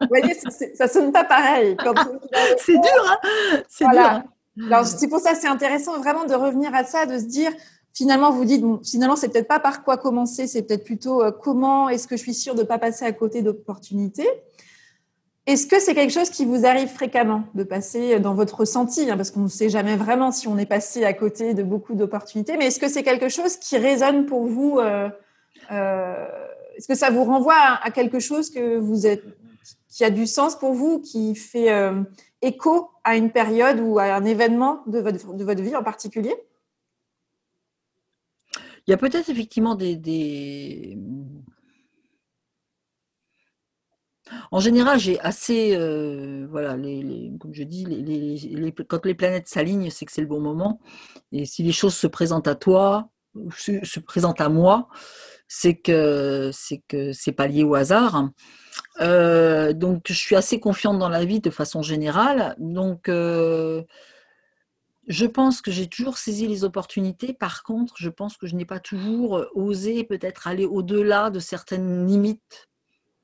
Vous 0.01 0.09
voyez, 0.09 0.35
ça 0.35 0.85
ne 0.85 0.91
sonne 0.91 1.13
pas 1.13 1.25
pareil. 1.25 1.77
c'est 2.59 2.73
dur, 2.73 3.07
hein 3.07 3.19
C'est 3.69 3.89
dur. 3.91 4.01
Hein. 4.01 4.25
Alors, 4.67 4.85
c'est 4.85 5.09
pour 5.09 5.21
ça 5.21 5.35
c'est 5.35 5.47
intéressant 5.47 5.99
vraiment 5.99 6.25
de 6.25 6.35
revenir 6.35 6.75
à 6.75 6.85
ça, 6.85 7.07
de 7.07 7.19
se 7.19 7.25
dire, 7.25 7.53
finalement, 7.95 8.31
vous 8.31 8.45
dites, 8.45 8.63
bon, 8.63 8.81
finalement, 8.85 9.17
c'est 9.17 9.29
peut-être 9.29 9.49
pas 9.49 9.61
par 9.61 9.85
quoi 9.85 9.97
commencer, 9.97 10.47
c'est 10.47 10.63
peut-être 10.63 10.85
plutôt 10.85 11.23
euh, 11.23 11.31
comment 11.31 11.89
est-ce 11.89 12.07
que 12.07 12.17
je 12.17 12.23
suis 12.23 12.35
sûre 12.35 12.55
de 12.55 12.63
ne 12.63 12.67
pas 12.67 12.79
passer 12.79 13.05
à 13.05 13.13
côté 13.13 13.43
d'opportunités. 13.43 14.29
Est-ce 15.47 15.67
que 15.67 15.81
c'est 15.81 15.95
quelque 15.95 16.13
chose 16.13 16.31
qui 16.31 16.45
vous 16.45 16.67
arrive 16.67 16.89
fréquemment 16.89 17.45
de 17.55 17.65
passer 17.65 18.21
dans 18.21 18.35
votre 18.35 18.61
ressenti, 18.61 19.11
hein, 19.11 19.17
parce 19.17 19.31
qu'on 19.31 19.41
ne 19.41 19.49
sait 19.49 19.69
jamais 19.69 19.97
vraiment 19.97 20.31
si 20.31 20.47
on 20.49 20.59
est 20.59 20.67
passé 20.67 21.05
à 21.05 21.13
côté 21.13 21.55
de 21.55 21.63
beaucoup 21.63 21.95
d'opportunités, 21.95 22.57
mais 22.57 22.67
est-ce 22.67 22.79
que 22.79 22.89
c'est 22.89 23.03
quelque 23.03 23.29
chose 23.29 23.57
qui 23.57 23.77
résonne 23.77 24.27
pour 24.27 24.47
vous 24.47 24.79
euh, 24.79 25.09
euh, 25.73 26.27
est-ce 26.77 26.89
que 26.89 26.95
ça 26.95 27.11
vous 27.11 27.25
renvoie 27.25 27.79
à, 27.83 27.91
quelque 27.91 28.21
chose 28.21 28.51
que 28.51 28.79
vous 28.79 29.07
êtes, 29.07 29.25
qui 29.89 30.05
a 30.05 30.11
du 30.11 30.27
sens 30.27 30.57
pour 30.57 30.73
vous, 30.73 31.01
qui 31.01 31.35
fait 31.35 31.71
euh, 31.71 32.03
écho 32.43 32.91
à 33.05 33.17
une 33.17 33.31
période 33.31 33.81
ou 33.81 33.99
à 33.99 34.05
un 34.05 34.25
événement 34.25 34.83
de 34.87 34.99
votre, 34.99 35.35
de 35.35 35.45
votre 35.45 35.63
vie 35.63 35.77
en 35.77 35.83
particulier? 35.83 36.35
Il 38.91 38.93
y 38.93 38.95
a 38.95 38.97
peut-être 38.97 39.29
effectivement 39.29 39.77
des, 39.77 40.99
En 44.51 44.59
général, 44.59 44.99
j'ai 44.99 45.21
assez, 45.21 45.77
euh, 45.77 46.49
voilà, 46.51 46.77
les, 46.77 47.31
comme 47.39 47.55
je 47.55 47.63
dis, 47.63 47.87
quand 48.89 49.07
les 49.07 49.15
planètes 49.15 49.47
s'alignent, 49.47 49.91
c'est 49.91 50.07
que 50.07 50.11
c'est 50.11 50.23
le 50.23 50.27
bon 50.27 50.41
moment. 50.41 50.81
Et 51.31 51.47
si 51.47 51.63
les 51.63 51.71
choses 51.71 51.95
se 51.95 52.09
présentent 52.09 52.49
à 52.49 52.57
toi, 52.57 53.11
se, 53.57 53.85
se 53.85 54.01
présentent 54.01 54.41
à 54.41 54.49
moi, 54.49 54.89
c'est 55.47 55.77
que 55.77 56.51
c'est 56.53 56.83
que 56.89 57.13
c'est 57.13 57.31
pas 57.31 57.47
lié 57.47 57.63
au 57.63 57.77
hasard. 57.77 58.31
Euh, 59.01 59.73
donc 59.73 60.03
je 60.09 60.15
suis 60.15 60.35
assez 60.35 60.59
confiante 60.59 60.99
dans 60.99 61.09
la 61.09 61.25
vie 61.25 61.39
de 61.39 61.51
façon 61.51 61.83
générale. 61.83 62.57
Donc 62.59 63.09
euh, 63.09 63.85
je 65.11 65.27
pense 65.27 65.61
que 65.61 65.73
j'ai 65.73 65.89
toujours 65.89 66.19
saisi 66.19 66.47
les 66.47 66.63
opportunités. 66.63 67.33
Par 67.33 67.65
contre, 67.65 67.95
je 67.99 68.09
pense 68.09 68.37
que 68.37 68.47
je 68.47 68.55
n'ai 68.55 68.65
pas 68.65 68.79
toujours 68.79 69.45
osé 69.55 70.05
peut-être 70.05 70.47
aller 70.47 70.65
au-delà 70.65 71.31
de 71.31 71.41
certaines 71.41 72.07
limites 72.07 72.69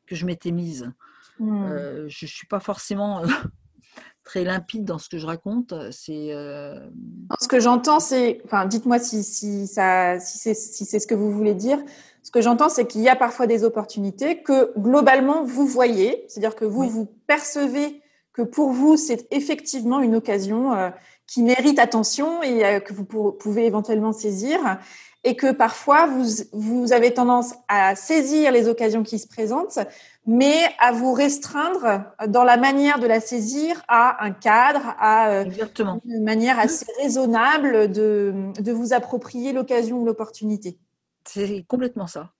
que 0.06 0.16
je 0.16 0.26
m'étais 0.26 0.50
mise. 0.50 0.90
Hmm. 1.38 1.64
Euh, 1.70 2.04
je 2.08 2.24
ne 2.24 2.28
suis 2.28 2.48
pas 2.48 2.58
forcément 2.58 3.22
très 4.24 4.42
limpide 4.42 4.84
dans 4.84 4.98
ce 4.98 5.08
que 5.08 5.16
je 5.16 5.26
raconte. 5.26 5.74
C'est 5.92 6.32
ce 6.32 7.48
que 7.48 7.60
j'entends, 7.60 8.00
c'est, 8.00 8.40
enfin, 8.44 8.66
dites-moi 8.66 8.98
si, 8.98 9.22
si, 9.22 9.68
ça, 9.68 10.18
si 10.18 10.38
c'est 10.38 10.54
si 10.54 10.84
ce 10.84 11.06
que 11.06 11.14
vous 11.14 11.30
voulez 11.30 11.54
dire. 11.54 11.78
Ce 12.24 12.32
que 12.32 12.40
j'entends, 12.40 12.68
c'est 12.68 12.88
qu'il 12.88 13.02
y 13.02 13.08
a 13.08 13.14
parfois 13.14 13.46
des 13.46 13.62
opportunités 13.62 14.42
que 14.42 14.76
globalement 14.76 15.44
vous 15.44 15.68
voyez, 15.68 16.24
c'est-à-dire 16.26 16.56
que 16.56 16.64
vous, 16.64 16.88
vous 16.88 17.06
percevez 17.28 18.02
que 18.32 18.42
pour 18.42 18.72
vous, 18.72 18.96
c'est 18.96 19.28
effectivement 19.30 20.00
une 20.00 20.16
occasion 20.16 20.74
euh, 20.74 20.90
qui 21.26 21.42
mérite 21.42 21.78
attention 21.78 22.42
et 22.42 22.64
euh, 22.64 22.80
que 22.80 22.92
vous 22.92 23.04
pouvez 23.04 23.66
éventuellement 23.66 24.12
saisir, 24.12 24.58
et 25.24 25.34
que 25.34 25.50
parfois 25.50 26.06
vous, 26.06 26.24
vous 26.52 26.92
avez 26.92 27.12
tendance 27.12 27.54
à 27.66 27.96
saisir 27.96 28.52
les 28.52 28.68
occasions 28.68 29.02
qui 29.02 29.18
se 29.18 29.26
présentent, 29.26 29.80
mais 30.24 30.56
à 30.78 30.92
vous 30.92 31.12
restreindre 31.12 32.04
dans 32.28 32.44
la 32.44 32.56
manière 32.56 33.00
de 33.00 33.08
la 33.08 33.20
saisir 33.20 33.82
à 33.88 34.24
un 34.24 34.30
cadre, 34.30 34.94
à 34.98 35.30
euh, 35.30 35.44
une 36.04 36.22
manière 36.22 36.60
assez 36.60 36.86
raisonnable 37.00 37.90
de, 37.90 38.52
de 38.60 38.72
vous 38.72 38.92
approprier 38.92 39.52
l'occasion 39.52 39.98
ou 39.98 40.04
l'opportunité. 40.04 40.78
C'est 41.24 41.64
complètement 41.66 42.06
ça. 42.06 42.30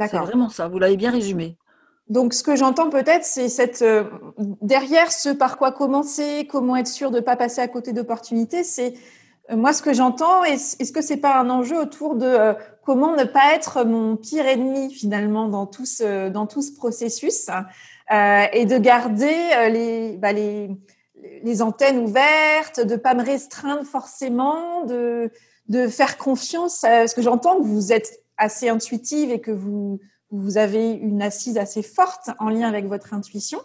C'est 0.00 0.18
vraiment 0.18 0.48
ça. 0.48 0.66
Vous 0.68 0.78
l'avez 0.78 0.96
bien 0.96 1.12
résumé. 1.12 1.56
Donc, 2.08 2.34
ce 2.34 2.44
que 2.44 2.54
j'entends 2.54 2.88
peut-être, 2.88 3.24
c'est 3.24 3.48
cette 3.48 3.82
euh, 3.82 4.04
derrière 4.62 5.10
ce 5.10 5.30
par 5.30 5.58
quoi 5.58 5.72
commencer, 5.72 6.46
comment 6.48 6.76
être 6.76 6.86
sûr 6.86 7.10
de 7.10 7.16
ne 7.16 7.20
pas 7.20 7.36
passer 7.36 7.60
à 7.60 7.66
côté 7.66 7.92
d'opportunités. 7.92 8.62
C'est 8.62 8.94
euh, 9.50 9.56
moi 9.56 9.72
ce 9.72 9.82
que 9.82 9.92
j'entends. 9.92 10.44
Est-ce 10.44 10.92
que 10.92 11.02
c'est 11.02 11.16
pas 11.16 11.36
un 11.36 11.50
enjeu 11.50 11.76
autour 11.80 12.14
de 12.14 12.26
euh, 12.26 12.54
comment 12.84 13.16
ne 13.16 13.24
pas 13.24 13.54
être 13.54 13.84
mon 13.84 14.16
pire 14.16 14.46
ennemi 14.46 14.92
finalement 14.92 15.48
dans 15.48 15.66
tout 15.66 15.86
ce 15.86 16.28
dans 16.28 16.46
tout 16.46 16.62
ce 16.62 16.72
processus 16.72 17.48
et 18.08 18.66
de 18.66 18.78
garder 18.78 19.34
les, 19.68 20.16
bah, 20.16 20.32
les 20.32 20.70
les 21.42 21.60
antennes 21.60 21.98
ouvertes, 21.98 22.78
de 22.78 22.94
pas 22.94 23.14
me 23.14 23.24
restreindre 23.24 23.84
forcément, 23.84 24.84
de 24.84 25.32
de 25.68 25.88
faire 25.88 26.16
confiance, 26.18 26.82
parce 26.82 27.14
que 27.14 27.22
j'entends 27.22 27.56
que 27.56 27.64
vous 27.64 27.92
êtes 27.92 28.22
assez 28.36 28.68
intuitive 28.68 29.32
et 29.32 29.40
que 29.40 29.50
vous, 29.50 29.98
vous 30.30 30.58
avez 30.58 30.92
une 30.92 31.22
assise 31.22 31.56
assez 31.58 31.82
forte 31.82 32.30
en 32.38 32.48
lien 32.48 32.68
avec 32.68 32.86
votre 32.86 33.14
intuition. 33.14 33.60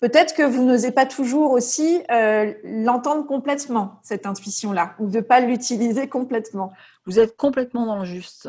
peut-être 0.00 0.34
que 0.34 0.42
vous 0.42 0.64
n'osez 0.64 0.92
pas 0.92 1.04
toujours 1.06 1.50
aussi 1.52 2.02
euh, 2.10 2.54
l'entendre 2.64 3.26
complètement, 3.26 4.00
cette 4.02 4.24
intuition-là, 4.24 4.94
ou 4.98 5.08
de 5.08 5.16
ne 5.16 5.20
pas 5.20 5.40
l'utiliser 5.40 6.08
complètement. 6.08 6.72
Vous 7.04 7.18
êtes 7.18 7.36
complètement 7.36 7.84
dans 7.86 7.98
le 7.98 8.04
juste. 8.06 8.48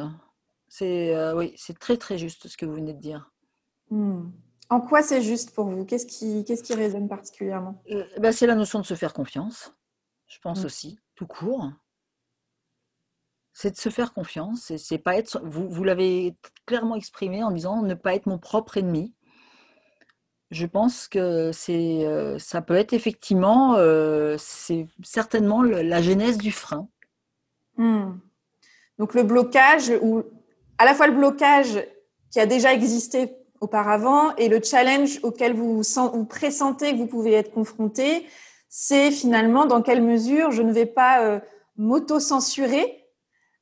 C'est 0.70 1.14
euh, 1.14 1.36
oui, 1.36 1.54
c'est 1.58 1.78
très 1.78 1.98
très 1.98 2.18
juste 2.18 2.48
ce 2.48 2.56
que 2.56 2.66
vous 2.66 2.76
venez 2.76 2.94
de 2.94 3.00
dire. 3.02 3.30
Hmm. 3.90 4.30
En 4.70 4.80
quoi 4.80 5.04
c'est 5.04 5.22
juste 5.22 5.52
pour 5.54 5.66
vous? 5.66 5.84
Qu'est-ce 5.84 6.06
qui, 6.06 6.46
qu'est-ce 6.46 6.64
qui 6.64 6.74
résonne 6.74 7.10
particulièrement? 7.10 7.84
Euh, 7.92 8.06
ben, 8.20 8.32
C'est 8.32 8.48
la 8.48 8.56
notion 8.56 8.80
de 8.80 8.86
se 8.86 8.94
faire 8.94 9.12
confiance, 9.14 9.74
je 10.28 10.40
pense 10.40 10.62
Hmm. 10.62 10.66
aussi, 10.68 11.00
tout 11.16 11.28
court. 11.28 11.70
C'est 13.62 13.70
de 13.70 13.78
se 13.78 13.90
faire 13.90 14.12
confiance. 14.12 14.76
C'est 14.76 14.98
pas 14.98 15.16
être. 15.18 15.40
Vous, 15.44 15.84
l'avez 15.84 16.36
clairement 16.66 16.96
exprimé 16.96 17.44
en 17.44 17.52
disant 17.52 17.84
ne 17.84 17.94
pas 17.94 18.16
être 18.16 18.26
mon 18.26 18.40
propre 18.40 18.78
ennemi. 18.78 19.14
Je 20.50 20.66
pense 20.66 21.08
que 21.08 21.52
c'est, 21.54 22.04
euh, 22.04 22.40
ça 22.40 22.64
peut 22.64 22.74
être 22.74 22.94
effectivement, 22.94 23.76
euh, 23.76 24.36
c'est 24.40 24.88
certainement 25.04 25.62
la 25.62 26.02
genèse 26.02 26.40
du 26.40 26.52
frein. 26.52 26.88
Hmm. 27.78 28.14
Donc 28.98 29.14
le 29.14 29.22
blocage, 29.22 29.92
ou 30.02 30.24
à 30.80 30.86
la 30.86 30.96
fois 30.96 31.06
le 31.06 31.14
blocage 31.14 31.86
qui 32.32 32.40
a 32.40 32.48
déjà 32.48 32.74
existé 32.74 33.36
auparavant 33.60 34.36
et 34.38 34.50
le 34.50 34.60
challenge 34.60 35.20
auquel 35.22 35.54
vous 35.54 35.84
vous 35.84 36.26
pressentez 36.26 36.94
que 36.94 36.98
vous 36.98 37.06
pouvez 37.06 37.34
être 37.34 37.52
confronté, 37.52 38.26
c'est 38.70 39.12
finalement 39.12 39.68
dans 39.68 39.84
quelle 39.84 40.02
mesure 40.02 40.50
je 40.50 40.64
ne 40.64 40.74
vais 40.74 40.88
pas 40.88 41.22
euh, 41.22 41.40
m'auto-censurer 41.78 43.01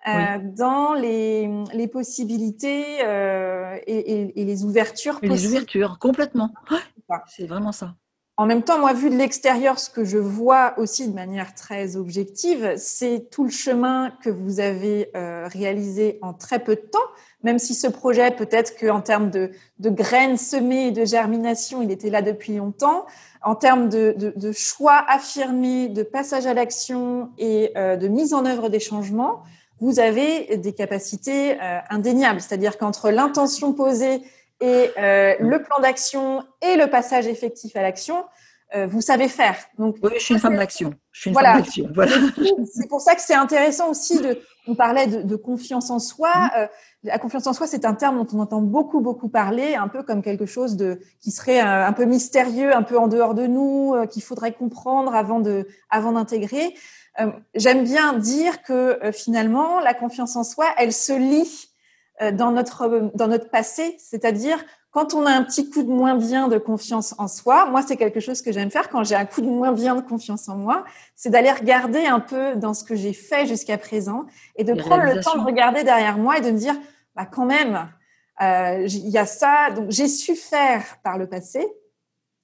euh, 0.08 0.38
dans 0.56 0.94
les, 0.94 1.50
les 1.74 1.88
possibilités 1.88 2.86
euh, 3.04 3.76
et, 3.86 3.98
et- 4.22 4.42
et 4.42 4.46
les 4.46 4.64
ouvertures 4.64 5.20
Et 5.22 5.28
les 5.28 5.46
ouvertures, 5.48 6.00
complètement. 6.00 6.52
Ouais, 6.72 6.78
ça. 7.10 7.24
c'est 7.28 7.46
vraiment 7.48 7.72
ça. 7.72 7.96
En 8.38 8.46
même 8.46 8.64
temps, 8.64 8.80
moi, 8.80 8.94
vu 8.94 9.10
de 9.10 9.18
l'extérieur, 9.18 9.78
ce 9.80 9.90
que 9.90 10.06
je 10.06 10.18
vois 10.18 10.74
aussi 10.78 11.10
de 11.10 11.14
manière 11.14 11.54
très 11.54 11.98
objective, 11.98 12.76
c'est 12.78 13.30
tout 13.30 13.44
le 13.44 13.50
chemin 13.50 14.12
que 14.24 14.30
vous 14.30 14.62
avez 14.62 15.12
euh, 15.18 15.46
réalisé 15.52 16.20
en 16.22 16.34
très 16.34 16.60
peu 16.60 16.76
de 16.76 16.82
temps, 16.82 17.00
même 17.44 17.60
si 17.60 17.74
ce 17.74 17.88
projet, 17.88 18.32
peut-être 18.32 18.78
qu'en 18.80 19.02
termes 19.02 19.30
de, 19.30 19.52
de 19.80 19.90
graines 19.90 20.38
semées 20.38 20.88
et 20.88 20.92
de 20.92 21.04
germination, 21.04 21.82
il 21.82 21.92
était 21.92 22.10
là 22.10 22.22
depuis 22.22 22.56
longtemps. 22.56 23.06
En 23.42 23.56
termes 23.56 23.90
de, 23.90 24.14
de- 24.18 24.34
de 24.36 24.52
choix 24.54 25.04
affirmés, 25.10 25.90
de 25.90 26.04
passage 26.04 26.46
à 26.46 26.54
l'action 26.54 27.32
et 27.38 27.72
euh, 27.78 27.98
de 27.98 28.08
mise 28.08 28.34
en 28.34 28.46
œuvre 28.46 28.70
des 28.70 28.80
changements, 28.80 29.44
vous 29.80 30.00
avez 30.00 30.58
des 30.58 30.74
capacités 30.74 31.54
euh, 31.62 31.80
indéniables. 31.90 32.42
C'est-à-dire 32.42 32.78
qu'entre 32.78 33.10
l'intention 33.12 33.74
posée 33.74 34.22
et 34.62 34.92
euh, 34.98 35.36
le 35.40 35.62
plan 35.64 35.80
d'action 35.82 36.44
et 36.62 36.76
le 36.76 36.88
passage 36.88 37.28
effectif 37.28 37.76
à 37.76 37.82
l'action, 37.82 38.26
euh, 38.76 38.86
vous 38.86 39.02
savez 39.02 39.28
faire. 39.28 39.56
Donc, 39.80 39.96
Oui, 40.04 40.12
je 40.16 40.20
suis 40.24 40.34
une 40.36 40.40
femme 40.40 40.56
d'action. 40.56 40.94
Je 41.12 41.22
suis 41.22 41.30
une 41.30 41.34
Voilà. 41.34 41.54
femme 41.54 41.62
d'action. 41.62 41.90
Voilà. 41.94 42.12
c'est 42.72 42.88
pour 42.88 43.02
ça 43.02 43.16
que 43.16 43.22
c'est 43.22 43.34
intéressant 43.34 43.90
aussi 43.90 44.20
de. 44.22 44.40
On 44.68 44.76
parlait 44.76 45.08
de, 45.08 45.24
de 45.24 45.36
confiance 45.36 45.90
en 45.90 45.98
soi. 45.98 46.30
Mmh. 46.36 46.50
Euh, 46.58 46.68
la 47.04 47.18
confiance 47.18 47.48
en 47.48 47.54
soi, 47.54 47.66
c'est 47.66 47.86
un 47.86 47.96
terme 47.96 48.18
dont 48.18 48.28
on 48.38 48.42
entend 48.42 48.62
beaucoup, 48.62 49.00
beaucoup 49.00 49.30
parler, 49.30 49.74
un 49.76 49.88
peu 49.88 50.04
comme 50.04 50.22
quelque 50.22 50.46
chose 50.46 50.76
de 50.76 51.00
qui 51.22 51.32
serait 51.32 51.62
euh, 51.62 51.88
un 51.88 51.94
peu 51.94 52.06
mystérieux, 52.06 52.76
un 52.76 52.84
peu 52.84 53.00
en 53.00 53.08
dehors 53.08 53.34
de 53.34 53.48
nous, 53.48 53.96
euh, 53.96 54.06
qu'il 54.06 54.22
faudrait 54.22 54.52
comprendre 54.52 55.16
avant 55.16 55.40
de, 55.40 55.66
avant 55.90 56.12
d'intégrer. 56.12 56.76
Euh, 57.20 57.32
J'aime 57.56 57.84
bien 57.84 58.14
dire 58.14 58.62
que 58.64 59.04
euh, 59.04 59.12
finalement, 59.12 59.80
la 59.80 59.94
confiance 59.94 60.36
en 60.36 60.44
soi, 60.44 60.66
elle 60.78 60.94
se 60.94 61.14
lie 61.14 61.70
euh, 62.22 62.32
dans 62.32 62.52
notre 62.52 63.12
dans 63.16 63.28
notre 63.28 63.50
passé, 63.50 63.96
c'est-à-dire 63.98 64.64
quand 64.92 65.14
on 65.14 65.26
a 65.26 65.32
un 65.32 65.44
petit 65.44 65.70
coup 65.70 65.84
de 65.84 65.90
moins 65.90 66.16
bien 66.16 66.48
de 66.48 66.58
confiance 66.58 67.14
en 67.20 67.28
soi, 67.28 67.68
moi 67.68 67.84
c'est 67.88 67.96
quelque 67.96 68.20
chose 68.20 68.42
que 68.42 68.52
j'aime 68.52 68.72
faire 68.72 68.90
quand 68.90 69.04
j'ai 69.04 69.16
un 69.16 69.26
coup 69.26 69.42
de 69.42 69.48
moins 69.48 69.72
bien 69.72 69.96
de 69.96 70.02
confiance 70.02 70.50
en 70.50 70.56
moi, 70.56 70.84
c'est 71.16 71.30
d'aller 71.30 71.52
regarder 71.52 72.06
un 72.06 72.20
peu 72.20 72.56
dans 72.56 72.74
ce 72.74 72.84
que 72.84 72.96
j'ai 72.96 73.14
fait 73.14 73.46
jusqu'à 73.46 73.78
présent 73.78 74.26
et 74.56 74.64
de 74.64 74.74
Les 74.74 74.82
prendre 74.82 75.04
le 75.04 75.22
temps 75.22 75.38
de 75.38 75.46
regarder 75.46 75.84
derrière 75.84 76.18
moi 76.18 76.40
et 76.40 76.42
de 76.42 76.50
me 76.50 76.58
dire, 76.58 76.76
bah 77.16 77.26
quand 77.26 77.46
même, 77.46 77.88
euh, 78.42 78.86
il 78.88 79.10
y 79.10 79.18
a 79.18 79.26
ça, 79.26 79.70
donc 79.76 79.92
j'ai 79.92 80.08
su 80.08 80.36
faire 80.36 80.84
par 81.04 81.18
le 81.18 81.28
passé. 81.28 81.68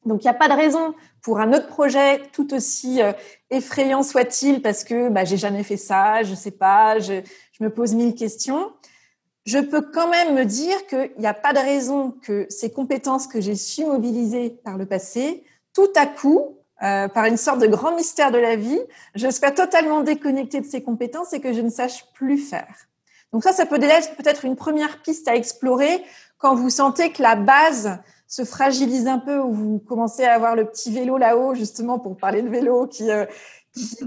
Donc 0.06 0.24
il 0.24 0.28
n'y 0.28 0.32
a 0.32 0.36
pas 0.36 0.48
de 0.48 0.54
raison 0.54 0.94
pour 1.22 1.40
un 1.40 1.52
autre 1.54 1.68
projet 1.68 2.22
tout 2.32 2.54
aussi 2.54 3.02
euh, 3.02 3.12
effrayant 3.50 4.04
soit-il 4.04 4.62
parce 4.62 4.84
que 4.84 5.10
bah, 5.10 5.26
j'ai 5.26 5.38
jamais 5.38 5.64
fait 5.64 5.78
ça, 5.78 6.24
je 6.24 6.36
sais 6.36 6.52
pas, 6.52 7.00
je, 7.00 7.22
je 7.52 7.64
me 7.64 7.70
pose 7.70 7.96
mille 7.96 8.16
questions. 8.16 8.72
Je 9.46 9.60
peux 9.60 9.82
quand 9.82 10.10
même 10.10 10.36
me 10.36 10.44
dire 10.44 10.88
qu'il 10.88 11.12
n'y 11.20 11.28
a 11.28 11.34
pas 11.34 11.54
de 11.54 11.60
raison 11.60 12.12
que 12.12 12.48
ces 12.50 12.72
compétences 12.72 13.28
que 13.28 13.42
j'ai 13.42 13.56
su 13.56 13.86
mobiliser 13.86 14.50
par 14.64 14.78
le 14.78 14.86
passé, 14.86 15.44
tout 15.74 15.92
à 15.96 16.08
coup, 16.08 16.58
euh, 16.84 17.08
par 17.08 17.26
une 17.26 17.38
sorte 17.38 17.60
de 17.60 17.68
grand 17.68 17.96
mystère 17.96 18.32
de 18.32 18.38
la 18.38 18.56
vie, 18.56 18.80
je 19.14 19.30
sois 19.30 19.52
totalement 19.52 20.02
déconnectée 20.02 20.62
de 20.62 20.66
ces 20.66 20.84
compétences 20.84 21.32
et 21.34 21.40
que 21.40 21.54
je 21.54 21.62
ne 21.62 21.70
sache 21.70 22.06
plus 22.14 22.38
faire. 22.38 22.88
Donc 23.32 23.44
ça, 23.44 23.54
ça 23.54 23.66
peut 23.66 23.82
être 23.82 24.16
peut-être 24.16 24.46
une 24.46 24.56
première 24.56 25.02
piste 25.02 25.28
à 25.28 25.36
explorer 25.36 26.04
quand 26.38 26.56
vous 26.56 26.70
sentez 26.70 27.12
que 27.12 27.22
la 27.22 27.36
base 27.36 27.98
se 28.36 28.44
fragilise 28.44 29.08
un 29.08 29.20
peu 29.20 29.40
ou 29.40 29.54
vous 29.54 29.80
commencez 29.80 30.26
à 30.26 30.34
avoir 30.34 30.58
le 30.58 30.66
petit 30.66 30.92
vélo 30.92 31.18
là-haut, 31.18 31.56
justement 31.56 32.00
pour 32.00 32.18
parler 32.18 32.42
de 32.42 32.50
vélo, 32.50 32.86
qui, 32.86 33.10
euh, 33.10 33.26
qui 33.74 33.98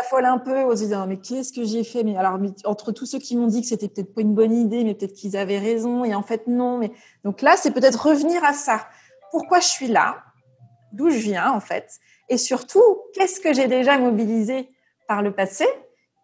affole 0.00 0.24
un 0.24 0.38
peu, 0.38 0.64
on 0.64 0.74
se 0.74 0.84
dit 0.84 0.94
mais 1.06 1.18
qu'est-ce 1.18 1.52
que 1.52 1.64
j'ai 1.64 1.84
fait? 1.84 2.02
Mais 2.02 2.16
alors 2.16 2.38
entre 2.64 2.92
tous 2.92 3.04
ceux 3.04 3.18
qui 3.18 3.36
m'ont 3.36 3.46
dit 3.46 3.60
que 3.60 3.66
c'était 3.66 3.88
peut-être 3.88 4.14
pas 4.14 4.22
une 4.22 4.34
bonne 4.34 4.54
idée, 4.54 4.84
mais 4.84 4.94
peut-être 4.94 5.12
qu'ils 5.12 5.36
avaient 5.36 5.58
raison, 5.58 6.02
et 6.02 6.14
en 6.14 6.22
fait 6.22 6.46
non. 6.46 6.78
Mais 6.78 6.92
donc 7.24 7.42
là, 7.42 7.56
c'est 7.58 7.72
peut-être 7.72 8.06
revenir 8.06 8.42
à 8.42 8.54
ça. 8.54 8.86
Pourquoi 9.30 9.60
je 9.60 9.66
suis 9.66 9.88
là? 9.88 10.16
D'où 10.92 11.10
je 11.10 11.18
viens 11.18 11.52
en 11.52 11.60
fait? 11.60 12.00
Et 12.30 12.38
surtout, 12.38 13.02
qu'est-ce 13.12 13.38
que 13.38 13.52
j'ai 13.52 13.66
déjà 13.66 13.98
mobilisé 13.98 14.70
par 15.08 15.20
le 15.20 15.32
passé 15.32 15.66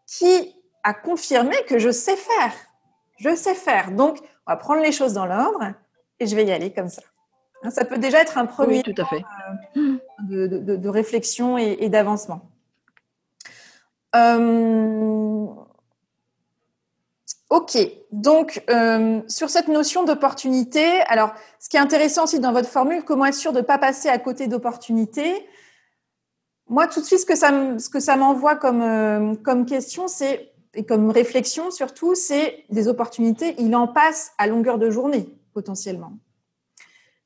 qui 0.07 0.57
a 0.83 0.95
confirmé 0.95 1.57
que 1.69 1.79
je 1.79 1.91
sais 1.91 2.17
faire? 2.17 2.55
Je 3.19 3.37
sais 3.37 3.55
faire. 3.55 3.91
Donc, 3.91 4.19
on 4.47 4.53
va 4.53 4.57
prendre 4.57 4.81
les 4.81 4.93
choses 4.93 5.13
dans 5.13 5.27
l'ordre 5.27 5.75
et 6.19 6.27
je 6.27 6.35
vais 6.35 6.47
y 6.47 6.53
aller 6.53 6.73
comme 6.73 6.89
ça. 6.89 7.03
Hein, 7.63 7.71
Ça 7.71 7.85
peut 7.85 7.99
déjà 7.99 8.21
être 8.21 8.39
un 8.39 8.47
premier 8.47 8.83
Oui, 8.87 8.95
tout 8.95 9.03
à 9.03 9.05
fait. 9.07 9.23
de, 10.29 10.47
de- 10.47 10.77
de 10.77 10.89
réflexion 10.89 11.59
et, 11.59 11.77
et 11.81 11.89
d'avancement. 11.89 12.43
Euh, 14.17 15.47
ok, 17.51 17.79
donc 18.13 18.63
euh, 18.71 19.21
sur 19.29 19.51
cette 19.51 19.69
notion 19.69 20.05
d'opportunité, 20.05 20.85
alors 21.09 21.33
ce 21.61 21.69
qui 21.69 21.77
est 21.77 21.81
intéressant 21.81 22.25
aussi 22.25 22.41
dans 22.41 22.53
votre 22.53 22.69
formule, 22.69 23.05
comment 23.05 23.27
être 23.27 23.35
sûr 23.35 23.53
de 23.53 23.59
ne 23.59 23.65
pas 23.65 23.79
passer 23.79 24.09
à 24.09 24.19
côté 24.19 24.47
d'opportunités? 24.49 25.47
Moi, 26.69 26.87
tout 26.87 27.01
de 27.01 27.05
suite, 27.05 27.21
ce 27.21 27.27
que 27.27 27.37
ça, 27.37 27.51
me- 27.53 27.79
ce 27.79 27.89
que 27.89 28.01
ça 28.01 28.17
m'envoie 28.17 28.57
comme, 28.57 28.83
euh, 28.83 29.35
comme 29.45 29.67
question, 29.67 30.09
c'est 30.09 30.47
et 30.75 30.85
comme 30.87 31.11
réflexion 31.11 31.73
surtout, 31.73 32.15
c'est 32.15 32.65
des 32.71 32.87
opportunités. 32.87 33.57
Il 33.59 33.75
en 33.75 33.89
passe 33.89 34.33
à 34.39 34.47
longueur 34.47 34.79
de 34.79 34.89
journée 34.89 35.29
potentiellement. 35.53 36.13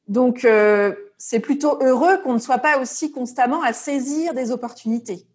Donc, 0.09 0.45
euh, 0.45 0.95
c'est 1.19 1.41
plutôt 1.41 1.79
heureux 1.83 2.19
qu'on 2.19 2.35
ne 2.35 2.39
soit 2.39 2.59
pas 2.59 2.79
aussi 2.79 3.11
constamment 3.11 3.63
à 3.63 3.73
saisir 3.73 4.35
des 4.35 4.51
opportunités. 4.51 5.27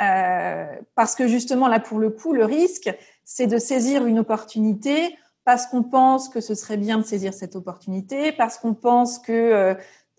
Euh, 0.00 0.66
parce 0.94 1.14
que 1.14 1.26
justement, 1.26 1.68
là, 1.68 1.80
pour 1.80 1.98
le 1.98 2.10
coup, 2.10 2.32
le 2.32 2.44
risque, 2.44 2.94
c'est 3.24 3.46
de 3.46 3.58
saisir 3.58 4.06
une 4.06 4.20
opportunité 4.20 5.16
parce 5.44 5.66
qu'on 5.66 5.82
pense 5.82 6.28
que 6.28 6.40
ce 6.40 6.54
serait 6.54 6.76
bien 6.76 6.98
de 6.98 7.02
saisir 7.02 7.32
cette 7.32 7.56
opportunité, 7.56 8.32
parce 8.32 8.58
qu'on 8.58 8.74
pense 8.74 9.18
que 9.18 9.32
euh, 9.32 9.74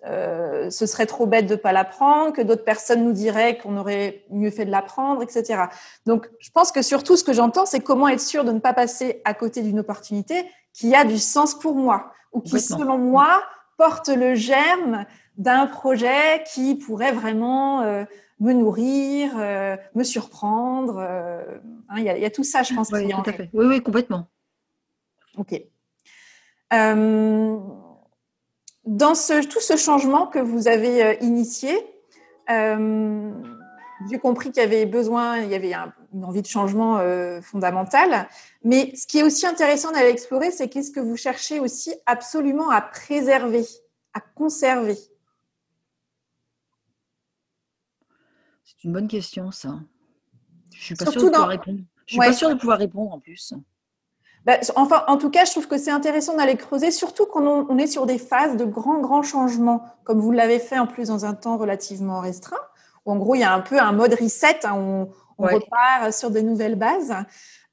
euh, 0.07 0.71
ce 0.71 0.87
serait 0.87 1.05
trop 1.05 1.27
bête 1.27 1.45
de 1.45 1.53
ne 1.53 1.59
pas 1.59 1.71
la 1.71 1.85
prendre, 1.85 2.33
que 2.33 2.41
d'autres 2.41 2.63
personnes 2.63 3.03
nous 3.03 3.11
diraient 3.11 3.59
qu'on 3.59 3.77
aurait 3.77 4.25
mieux 4.31 4.49
fait 4.49 4.65
de 4.65 4.71
la 4.71 4.81
prendre, 4.81 5.21
etc. 5.21 5.65
Donc, 6.07 6.27
je 6.39 6.49
pense 6.49 6.71
que 6.71 6.81
surtout, 6.81 7.15
ce 7.15 7.23
que 7.23 7.33
j'entends, 7.33 7.67
c'est 7.67 7.79
comment 7.79 8.07
être 8.07 8.21
sûr 8.21 8.43
de 8.43 8.51
ne 8.51 8.59
pas 8.59 8.73
passer 8.73 9.21
à 9.23 9.35
côté 9.35 9.61
d'une 9.61 9.79
opportunité 9.79 10.49
qui 10.73 10.95
a 10.95 11.05
du 11.05 11.19
sens 11.19 11.53
pour 11.53 11.75
moi, 11.75 12.11
ou 12.31 12.41
qui, 12.41 12.59
selon 12.59 12.97
moi, 12.97 13.43
porte 13.79 14.09
le 14.09 14.35
germe 14.35 15.05
d'un 15.37 15.65
projet 15.65 16.43
qui 16.53 16.75
pourrait 16.75 17.13
vraiment 17.13 17.81
euh, 17.81 18.03
me 18.41 18.51
nourrir, 18.53 19.31
euh, 19.37 19.77
me 19.95 20.03
surprendre. 20.03 20.97
euh, 20.99 21.41
hein, 21.87 21.95
Il 21.97 22.03
y, 22.03 22.21
y 22.21 22.25
a 22.25 22.29
tout 22.29 22.43
ça, 22.43 22.61
je 22.61 22.73
pense. 22.75 22.89
Oui, 22.91 23.07
tout 23.09 23.29
à 23.29 23.33
fait. 23.33 23.49
Oui, 23.53 23.65
oui, 23.67 23.81
complètement. 23.81 24.27
Ok. 25.37 25.53
Dans 28.85 29.15
ce, 29.15 29.47
tout 29.47 29.61
ce 29.61 29.75
changement 29.77 30.27
que 30.27 30.39
vous 30.39 30.67
avez 30.67 31.17
initié, 31.21 31.71
j'ai 32.49 34.19
compris 34.21 34.51
qu'il 34.51 34.61
y 34.63 34.65
avait 34.65 34.85
besoin, 34.85 35.37
il 35.39 35.49
y 35.49 35.55
avait 35.55 35.73
un- 35.73 35.93
une 36.13 36.25
envie 36.25 36.41
de 36.41 36.47
changement 36.47 36.97
euh, 36.97 37.41
fondamental. 37.41 38.27
Mais 38.63 38.95
ce 38.95 39.05
qui 39.07 39.19
est 39.19 39.23
aussi 39.23 39.45
intéressant 39.45 39.91
d'aller 39.91 40.09
explorer, 40.09 40.51
c'est 40.51 40.69
qu'est-ce 40.69 40.91
que 40.91 40.99
vous 40.99 41.17
cherchez 41.17 41.59
aussi 41.59 41.93
absolument 42.05 42.69
à 42.69 42.81
préserver, 42.81 43.65
à 44.13 44.19
conserver? 44.19 44.97
C'est 48.65 48.83
une 48.83 48.93
bonne 48.93 49.07
question, 49.07 49.51
ça. 49.51 49.79
Je 50.73 50.83
suis 50.83 50.95
pas 50.95 51.05
Surtout 51.05 51.19
sûre 51.19 51.27
de 51.29 51.33
dans- 51.33 51.41
pouvoir 51.41 51.49
répondre. 51.49 51.79
Je 52.05 52.13
suis 52.13 52.19
Ouais. 52.19 52.27
pas 52.27 52.33
sûre 52.33 52.49
de 52.49 52.55
pouvoir 52.55 52.77
répondre 52.79 53.11
en 53.13 53.19
plus. 53.19 53.53
bah, 54.45 54.57
enfin, 54.77 55.03
en 55.07 55.17
tout 55.17 55.29
cas, 55.29 55.45
je 55.45 55.51
trouve 55.51 55.67
que 55.67 55.77
c'est 55.77 55.91
intéressant 55.91 56.35
d'aller 56.35 56.55
creuser, 56.55 56.91
surtout 56.91 57.25
quand 57.25 57.45
on, 57.45 57.77
est 57.77 57.87
sur 57.87 58.05
des 58.05 58.17
phases 58.17 58.55
de 58.57 58.65
grands, 58.65 58.99
grands 58.99 59.21
changements, 59.21 59.83
comme 60.05 60.19
vous 60.19 60.31
l'avez 60.31 60.59
fait 60.59 60.79
en 60.79 60.87
plus 60.87 61.09
dans 61.09 61.25
un 61.25 61.33
temps 61.33 61.57
relativement 61.57 62.19
restreint, 62.21 62.57
où 63.05 63.11
en 63.11 63.17
gros, 63.17 63.35
il 63.35 63.41
y 63.41 63.43
a 63.43 63.53
un 63.53 63.59
peu 63.59 63.79
un 63.79 63.91
mode 63.91 64.13
reset, 64.13 64.65
hein, 64.65 64.73
on, 64.75 65.09
repart 65.47 66.13
sur 66.13 66.31
de 66.31 66.39
nouvelles 66.39 66.75
bases. 66.75 67.15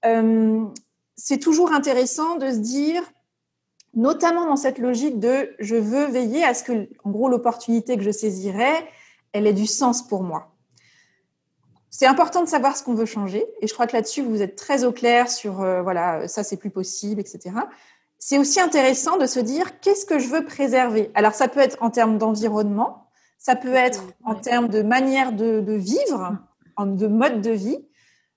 Euh, 0.05 0.65
c'est 1.17 1.39
toujours 1.39 1.73
intéressant 1.73 2.37
de 2.37 2.51
se 2.51 2.59
dire, 2.59 3.03
notamment 3.95 4.47
dans 4.47 4.57
cette 4.57 4.79
logique 4.79 5.19
de 5.19 5.55
je 5.59 5.77
veux 5.77 6.07
veiller 6.07 6.45
à 6.45 6.55
ce 6.55 6.63
que, 6.63 6.89
en 7.05 7.11
gros, 7.11 7.29
l'opportunité 7.29 7.97
que 7.97 8.03
je 8.03 8.11
saisirai, 8.11 8.73
elle 9.33 9.47
ait 9.47 9.53
du 9.53 9.67
sens 9.67 10.07
pour 10.07 10.23
moi. 10.23 10.53
C'est 11.91 12.07
important 12.07 12.43
de 12.43 12.49
savoir 12.49 12.77
ce 12.77 12.83
qu'on 12.83 12.95
veut 12.95 13.07
changer. 13.07 13.47
Et 13.63 13.67
je 13.67 13.73
crois 13.73 13.87
que 13.87 13.97
là-dessus, 13.97 14.21
vous 14.21 14.43
êtes 14.43 14.57
très 14.57 14.85
au 14.85 14.93
clair 14.93 15.31
sur, 15.31 15.63
euh, 15.63 15.81
voilà, 15.81 16.29
ça, 16.29 16.45
c'est 16.45 16.59
plus 16.59 16.71
possible, 16.71 17.21
etc. 17.21 17.55
C'est 18.19 18.37
aussi 18.37 18.61
intéressant 18.61 19.17
de 19.17 19.25
se 19.27 19.41
dire, 19.41 19.81
qu'est-ce 19.81 20.05
que 20.05 20.19
je 20.19 20.29
veux 20.29 20.45
préserver? 20.45 21.11
Alors, 21.15 21.33
ça 21.33 21.49
peut 21.49 21.61
être 21.61 21.79
en 21.81 21.89
termes 21.91 22.19
d'environnement, 22.19 23.09
ça 23.39 23.57
peut 23.57 23.75
être 23.75 24.03
en 24.25 24.35
termes 24.35 24.69
de 24.69 24.83
manière 24.83 25.33
de, 25.33 25.73
vivre, 25.73 26.37
de 26.85 27.07
mode 27.07 27.41
de 27.41 27.51
vie. 27.51 27.79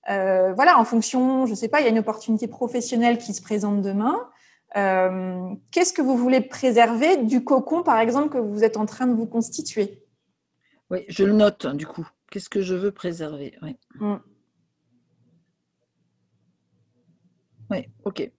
Euh, 0.08 0.52
voilà, 0.54 0.78
en 0.78 0.84
fonction, 0.84 1.44
je 1.46 1.50
ne 1.50 1.56
sais 1.56 1.68
pas, 1.68 1.80
il 1.80 1.84
y 1.84 1.86
a 1.86 1.90
une 1.90 1.98
opportunité 1.98 2.48
professionnelle 2.48 3.18
qui 3.18 3.34
se 3.34 3.42
présente 3.42 3.82
demain. 3.82 4.30
Euh, 4.76 5.54
qu'est-ce 5.72 5.92
que 5.92 6.00
vous 6.00 6.16
voulez 6.16 6.40
préserver 6.40 7.18
du 7.18 7.44
cocon, 7.44 7.82
par 7.82 7.98
exemple, 7.98 8.30
que 8.30 8.38
vous 8.38 8.64
êtes 8.64 8.76
en 8.76 8.86
train 8.86 9.06
de 9.06 9.14
vous 9.14 9.26
constituer? 9.26 10.02
Oui, 10.90 11.04
je 11.08 11.24
le 11.24 11.32
note, 11.32 11.66
hein, 11.66 11.74
du 11.74 11.86
coup. 11.86 12.08
Qu'est-ce 12.30 12.48
que 12.48 12.62
je 12.62 12.74
veux 12.74 12.92
préserver? 12.92 13.56
Oui. 13.62 13.76
Mm. 13.96 14.16
Oui, 17.70 17.88
ok. 18.04 18.30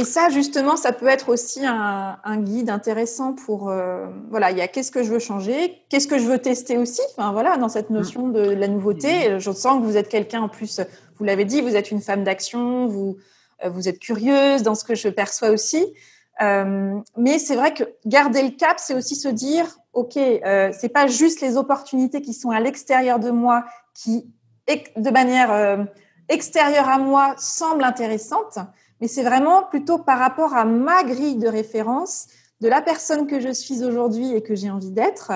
Et 0.00 0.04
ça, 0.04 0.30
justement, 0.30 0.76
ça 0.76 0.92
peut 0.92 1.08
être 1.08 1.28
aussi 1.28 1.60
un, 1.66 2.36
guide 2.38 2.70
intéressant 2.70 3.34
pour, 3.34 3.68
euh, 3.68 4.06
voilà, 4.30 4.50
il 4.50 4.56
y 4.56 4.62
a 4.62 4.68
qu'est-ce 4.68 4.90
que 4.90 5.02
je 5.02 5.12
veux 5.12 5.18
changer, 5.18 5.82
qu'est-ce 5.90 6.08
que 6.08 6.18
je 6.18 6.24
veux 6.24 6.38
tester 6.38 6.78
aussi, 6.78 7.02
enfin 7.10 7.32
voilà, 7.32 7.58
dans 7.58 7.68
cette 7.68 7.90
notion 7.90 8.28
de 8.28 8.40
la 8.40 8.66
nouveauté. 8.66 9.38
Je 9.38 9.50
sens 9.50 9.80
que 9.80 9.84
vous 9.84 9.96
êtes 9.98 10.08
quelqu'un 10.08 10.40
en 10.40 10.48
plus, 10.48 10.80
vous 11.18 11.24
l'avez 11.24 11.44
dit, 11.44 11.60
vous 11.60 11.76
êtes 11.76 11.90
une 11.90 12.00
femme 12.00 12.24
d'action, 12.24 12.86
vous, 12.86 13.18
euh, 13.64 13.68
vous 13.68 13.88
êtes 13.88 13.98
curieuse 13.98 14.62
dans 14.62 14.74
ce 14.74 14.84
que 14.84 14.94
je 14.94 15.08
perçois 15.08 15.50
aussi. 15.50 15.86
Euh, 16.42 16.98
mais 17.16 17.38
c'est 17.38 17.56
vrai 17.56 17.74
que 17.74 17.84
garder 18.06 18.42
le 18.42 18.50
cap, 18.50 18.78
c'est 18.78 18.94
aussi 18.94 19.14
se 19.14 19.28
dire, 19.28 19.66
ok, 19.92 20.16
euh, 20.16 20.70
c'est 20.78 20.88
pas 20.88 21.06
juste 21.06 21.40
les 21.40 21.56
opportunités 21.56 22.22
qui 22.22 22.32
sont 22.32 22.50
à 22.50 22.60
l'extérieur 22.60 23.18
de 23.18 23.30
moi 23.30 23.64
qui, 23.94 24.26
de 24.96 25.10
manière 25.10 25.52
euh, 25.52 25.84
extérieure 26.28 26.88
à 26.88 26.98
moi, 26.98 27.34
semblent 27.36 27.84
intéressantes, 27.84 28.58
mais 29.00 29.08
c'est 29.08 29.22
vraiment 29.22 29.62
plutôt 29.62 29.98
par 29.98 30.18
rapport 30.18 30.54
à 30.54 30.64
ma 30.64 31.04
grille 31.04 31.36
de 31.36 31.48
référence 31.48 32.26
de 32.60 32.68
la 32.68 32.82
personne 32.82 33.26
que 33.26 33.40
je 33.40 33.52
suis 33.52 33.84
aujourd'hui 33.84 34.34
et 34.34 34.42
que 34.42 34.54
j'ai 34.54 34.70
envie 34.70 34.90
d'être. 34.90 35.32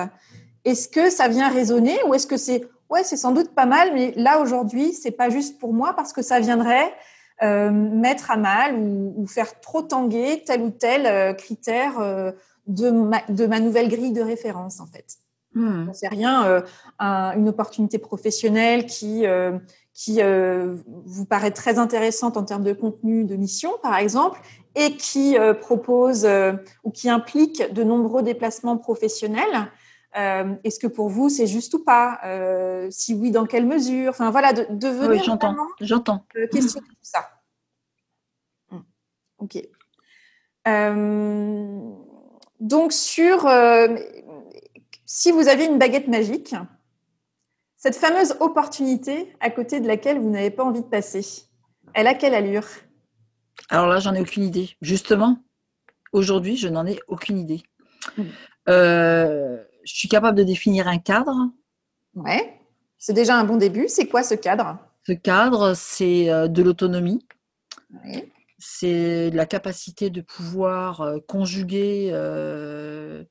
Est-ce 0.63 0.87
que 0.87 1.09
ça 1.09 1.27
vient 1.27 1.49
résonner 1.49 1.97
ou 2.07 2.13
est-ce 2.13 2.27
que 2.27 2.37
c'est 2.37 2.67
ouais, 2.89 3.03
c'est 3.03 3.17
sans 3.17 3.31
doute 3.31 3.53
pas 3.53 3.65
mal, 3.65 3.93
mais 3.93 4.13
là 4.15 4.39
aujourd'hui, 4.39 4.93
c'est 4.93 5.11
pas 5.11 5.29
juste 5.29 5.59
pour 5.59 5.73
moi 5.73 5.93
parce 5.93 6.13
que 6.13 6.21
ça 6.21 6.39
viendrait 6.39 6.93
euh, 7.43 7.69
mettre 7.69 8.31
à 8.31 8.37
mal 8.37 8.75
ou, 8.77 9.25
faire 9.27 9.59
trop 9.59 9.81
tanguer 9.81 10.43
tel 10.45 10.61
ou 10.61 10.69
tel 10.69 11.05
euh, 11.05 11.33
critère 11.33 11.99
euh, 11.99 12.31
de, 12.67 12.91
ma, 12.91 13.21
de 13.27 13.45
ma 13.45 13.59
nouvelle 13.59 13.89
grille 13.89 14.13
de 14.13 14.21
référence, 14.21 14.79
en 14.79 14.85
fait. 14.85 15.17
Hmm. 15.53 15.89
C'est 15.93 16.09
rien, 16.09 16.63
une 16.99 17.47
opportunité 17.47 17.97
professionnelle 17.97 18.85
qui, 18.85 19.25
qui 19.95 20.19
vous 20.85 21.25
paraît 21.25 21.49
très 21.49 21.79
intéressante 21.79 22.37
en 22.37 22.43
termes 22.43 22.63
de 22.63 22.73
contenu, 22.73 23.23
de 23.23 23.35
mission, 23.35 23.71
par 23.81 23.97
exemple, 23.97 24.39
et 24.75 24.97
qui 24.97 25.35
propose 25.61 26.27
ou 26.83 26.91
qui 26.91 27.09
implique 27.09 27.73
de 27.73 27.83
nombreux 27.83 28.21
déplacements 28.21 28.77
professionnels. 28.77 29.71
Est-ce 30.13 30.79
que 30.79 30.87
pour 30.87 31.09
vous 31.09 31.29
c'est 31.29 31.47
juste 31.47 31.73
ou 31.73 31.83
pas? 31.83 32.19
Si 32.91 33.15
oui, 33.15 33.31
dans 33.31 33.45
quelle 33.45 33.65
mesure? 33.65 34.09
Enfin 34.09 34.29
voilà, 34.29 34.53
de, 34.53 34.67
de 34.69 34.87
venir 34.89 35.09
oui, 35.09 35.21
j'entends, 35.25 35.55
j'entends. 35.79 36.25
questionner 36.51 36.87
tout 36.87 36.95
ça. 37.01 37.29
Ok. 39.39 39.57
Euh, 40.67 41.91
donc, 42.59 42.91
sur 42.91 43.45
euh, 43.45 43.95
si 45.05 45.31
vous 45.31 45.47
avez 45.47 45.65
une 45.65 45.77
baguette 45.77 46.07
magique, 46.07 46.55
cette 47.85 47.97
fameuse 47.97 48.35
opportunité 48.39 49.31
à 49.39 49.51
côté 49.51 49.79
de 49.79 49.87
laquelle 49.87 50.17
vous 50.17 50.31
n'avez 50.31 50.49
pas 50.49 50.63
envie 50.63 50.81
de 50.81 50.87
passer, 50.87 51.43
elle 51.93 52.07
a 52.07 52.15
quelle 52.15 52.33
allure? 52.33 52.65
Alors 53.69 53.85
là, 53.85 53.99
j'en 53.99 54.15
ai 54.15 54.21
aucune 54.21 54.43
idée. 54.43 54.71
Justement, 54.81 55.37
aujourd'hui, 56.11 56.57
je 56.57 56.67
n'en 56.67 56.87
ai 56.87 56.97
aucune 57.07 57.37
idée. 57.37 57.61
Mmh. 58.17 58.23
Euh, 58.69 59.63
je 59.83 59.93
suis 59.93 60.07
capable 60.07 60.35
de 60.35 60.43
définir 60.43 60.87
un 60.87 60.97
cadre. 60.97 61.35
Ouais, 62.15 62.59
c'est 62.97 63.13
déjà 63.13 63.37
un 63.37 63.43
bon 63.43 63.57
début. 63.57 63.87
C'est 63.87 64.07
quoi 64.07 64.23
ce 64.23 64.33
cadre? 64.33 64.79
Ce 65.05 65.11
cadre, 65.11 65.75
c'est 65.75 66.25
de 66.49 66.63
l'autonomie. 66.63 67.23
Ouais 68.03 68.31
c'est 68.57 69.29
la 69.31 69.45
capacité 69.45 70.09
de 70.09 70.21
pouvoir 70.21 71.01
euh, 71.01 71.19
conjuguer 71.27 72.09
euh, 72.11 73.23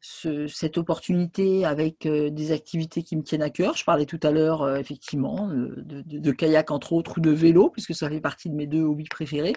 cette 0.00 0.78
opportunité 0.78 1.64
avec 1.64 2.06
euh, 2.06 2.30
des 2.30 2.52
activités 2.52 3.02
qui 3.02 3.16
me 3.16 3.22
tiennent 3.22 3.42
à 3.42 3.50
cœur. 3.50 3.76
Je 3.76 3.84
parlais 3.84 4.06
tout 4.06 4.20
à 4.22 4.30
l'heure, 4.30 4.76
effectivement, 4.76 5.48
de, 5.52 6.32
kayak 6.32 6.70
entre 6.70 6.92
autres 6.92 7.18
ou 7.18 7.20
de 7.20 7.30
vélo, 7.30 7.70
puisque 7.70 7.94
ça 7.94 8.08
fait 8.08 8.20
partie 8.20 8.48
de 8.48 8.54
mes 8.54 8.66
deux 8.66 8.82
hobbies 8.82 9.08
préférés. 9.08 9.56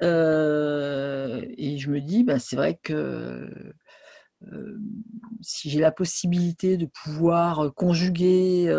et 0.00 0.04
je 1.78 1.90
me 1.90 2.00
dis, 2.00 2.22
bah, 2.24 2.38
c'est 2.38 2.56
vrai 2.56 2.78
que 2.80 3.50
si 5.40 5.68
j'ai 5.68 5.80
la 5.80 5.90
possibilité 5.90 6.76
de 6.76 6.86
pouvoir 6.86 7.74
conjuguer, 7.74 8.72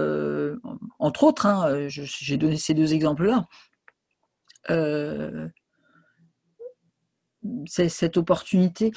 entre 0.99 1.23
autres, 1.23 1.45
hein, 1.45 1.87
j'ai 1.89 2.37
donné 2.37 2.55
ces 2.55 2.73
deux 2.73 2.93
exemples-là, 2.93 3.45
euh, 4.69 5.47
cette 7.65 8.17
opportunité. 8.17 8.91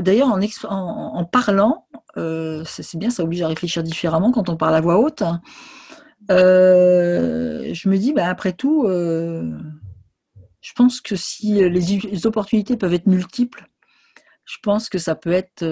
D'ailleurs, 0.00 0.38
en, 0.68 1.24
parlant, 1.24 1.86
euh, 2.16 2.62
c'est 2.66 2.96
bien, 2.98 3.10
ça 3.10 3.22
oblige 3.22 3.42
à 3.42 3.48
réfléchir 3.48 3.82
différemment 3.82 4.32
quand 4.32 4.48
on 4.48 4.56
parle 4.56 4.74
à 4.74 4.80
voix 4.80 4.98
haute. 4.98 5.22
Euh, 6.30 7.72
je 7.72 7.88
me 7.88 7.96
dis, 7.96 8.12
bah, 8.12 8.28
après 8.28 8.52
tout, 8.52 8.84
je 8.88 10.72
pense 10.74 11.00
que 11.00 11.16
si 11.16 11.54
les, 11.54 12.26
opportunités 12.26 12.76
peuvent 12.76 12.94
être 12.94 13.06
multiples, 13.06 13.66
je 14.44 14.56
pense 14.62 14.88
que 14.88 14.98
ça 14.98 15.14
peut 15.14 15.32
être. 15.32 15.64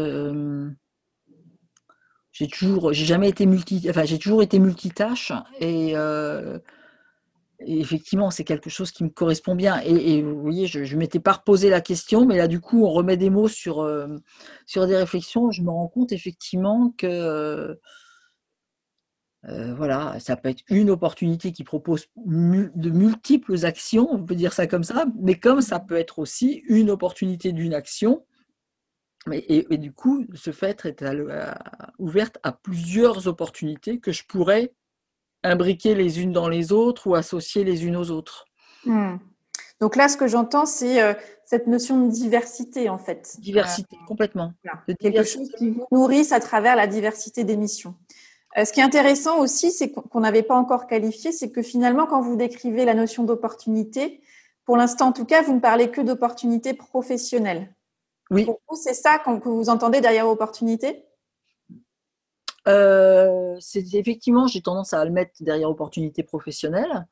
j'ai 2.32 2.48
toujours, 2.48 2.92
été 2.92 3.46
multi, 3.46 3.88
j'ai 4.04 4.18
toujours 4.18 4.42
été 4.42 4.58
multitâche 4.58 5.32
et 5.60 5.94
effectivement, 7.60 8.30
c'est 8.30 8.44
quelque 8.44 8.70
chose 8.70 8.90
qui 8.90 9.04
me 9.04 9.08
correspond 9.08 9.54
bien. 9.54 9.80
Et, 9.80 10.22
vous 10.22 10.40
voyez, 10.40 10.66
je 10.66 10.80
ne 10.80 10.98
m'étais 10.98 11.20
pas 11.20 11.32
reposé 11.32 11.70
la 11.70 11.80
question, 11.80 12.26
mais 12.26 12.36
là, 12.36 12.48
du 12.48 12.60
coup, 12.60 12.84
on 12.84 12.90
remet 12.90 13.16
des 13.16 13.30
mots 13.30 13.48
sur, 13.48 13.80
euh, 13.80 14.08
sur 14.66 14.86
des 14.86 14.96
réflexions. 14.96 15.50
Je 15.50 15.62
me 15.62 15.70
rends 15.70 15.88
compte 15.88 16.12
effectivement 16.12 16.92
que 16.96 17.76
euh, 19.48 19.74
voilà, 19.74 20.18
ça 20.18 20.36
peut 20.36 20.48
être 20.48 20.62
une 20.68 20.90
opportunité 20.90 21.52
qui 21.52 21.62
propose 21.62 22.06
de 22.16 22.90
multiples 22.90 23.64
actions, 23.64 24.08
on 24.10 24.24
peut 24.24 24.34
dire 24.34 24.52
ça 24.52 24.66
comme 24.66 24.82
ça, 24.82 25.06
mais 25.20 25.38
comme 25.38 25.60
ça 25.60 25.78
peut 25.78 25.96
être 25.96 26.18
aussi 26.18 26.62
une 26.66 26.90
opportunité 26.90 27.52
d'une 27.52 27.74
action. 27.74 28.26
Et, 29.32 29.66
et, 29.72 29.78
du 29.78 29.92
coup, 29.92 30.24
ce 30.34 30.52
fait 30.52 30.84
est 30.86 31.04
ouverte 31.98 32.38
à 32.44 32.52
plusieurs 32.52 33.26
opportunités 33.26 33.98
que 33.98 34.12
je 34.12 34.24
pourrais 34.24 34.72
imbriquer 35.48 35.94
les 35.94 36.20
unes 36.20 36.32
dans 36.32 36.48
les 36.48 36.72
autres 36.72 37.06
ou 37.06 37.14
associer 37.14 37.64
les 37.64 37.84
unes 37.84 37.96
aux 37.96 38.10
autres. 38.10 38.46
Hmm. 38.84 39.16
Donc 39.80 39.96
là, 39.96 40.08
ce 40.08 40.16
que 40.16 40.26
j'entends, 40.26 40.66
c'est 40.66 41.02
euh, 41.02 41.12
cette 41.44 41.66
notion 41.66 42.06
de 42.06 42.10
diversité, 42.10 42.88
en 42.88 42.98
fait. 42.98 43.36
Diversité, 43.38 43.96
euh, 44.00 44.06
complètement. 44.06 44.52
quelque 44.98 45.22
chose 45.22 45.50
qui 45.58 45.70
vous 45.70 45.86
nourrisse 45.92 46.32
à 46.32 46.40
travers 46.40 46.76
la 46.76 46.86
diversité 46.86 47.44
des 47.44 47.56
missions. 47.56 47.94
Euh, 48.56 48.64
ce 48.64 48.72
qui 48.72 48.80
est 48.80 48.84
intéressant 48.84 49.38
aussi, 49.38 49.70
c'est 49.70 49.90
qu'on 49.90 50.20
n'avait 50.20 50.42
pas 50.42 50.56
encore 50.56 50.86
qualifié, 50.86 51.30
c'est 51.30 51.50
que 51.50 51.62
finalement, 51.62 52.06
quand 52.06 52.22
vous 52.22 52.36
décrivez 52.36 52.84
la 52.84 52.94
notion 52.94 53.24
d'opportunité, 53.24 54.22
pour 54.64 54.76
l'instant 54.76 55.08
en 55.08 55.12
tout 55.12 55.26
cas, 55.26 55.42
vous 55.42 55.54
ne 55.54 55.60
parlez 55.60 55.90
que 55.90 56.00
d'opportunité 56.00 56.72
professionnelle. 56.72 57.74
Oui. 58.30 58.46
Pour 58.46 58.60
vous, 58.68 58.76
c'est 58.76 58.94
ça 58.94 59.18
que 59.18 59.48
vous 59.48 59.68
entendez 59.68 60.00
derrière 60.00 60.28
opportunité? 60.28 61.04
Euh, 62.68 63.56
c'est 63.60 63.94
effectivement, 63.94 64.46
j'ai 64.46 64.62
tendance 64.62 64.92
à 64.92 65.04
le 65.04 65.10
mettre 65.10 65.32
derrière 65.40 65.70
opportunité 65.70 66.22
professionnelle, 66.22 67.06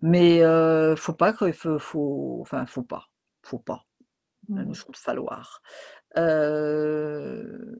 mais 0.00 0.42
euh, 0.42 0.94
faut 0.96 1.12
pas 1.12 1.32
que, 1.32 1.50
faut, 1.52 1.78
faut, 1.78 2.38
enfin, 2.40 2.66
faut 2.66 2.82
pas, 2.82 3.08
faut 3.42 3.58
pas. 3.58 3.84
La 4.48 4.62
mmh. 4.62 4.68
notion 4.68 4.86
de 4.90 4.96
falloir. 4.96 5.62
Euh, 6.16 7.74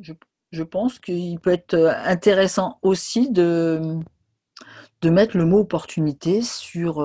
je, 0.00 0.12
je, 0.50 0.62
pense 0.62 0.98
qu'il 0.98 1.40
peut 1.40 1.52
être 1.52 1.74
intéressant 2.04 2.78
aussi 2.82 3.30
de, 3.30 3.80
de 5.00 5.10
mettre 5.10 5.36
le 5.36 5.46
mot 5.46 5.60
opportunité 5.60 6.42
sur, 6.42 6.96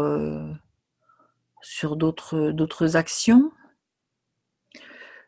sur 1.61 1.95
d'autres, 1.95 2.51
d'autres 2.51 2.97
actions. 2.97 3.51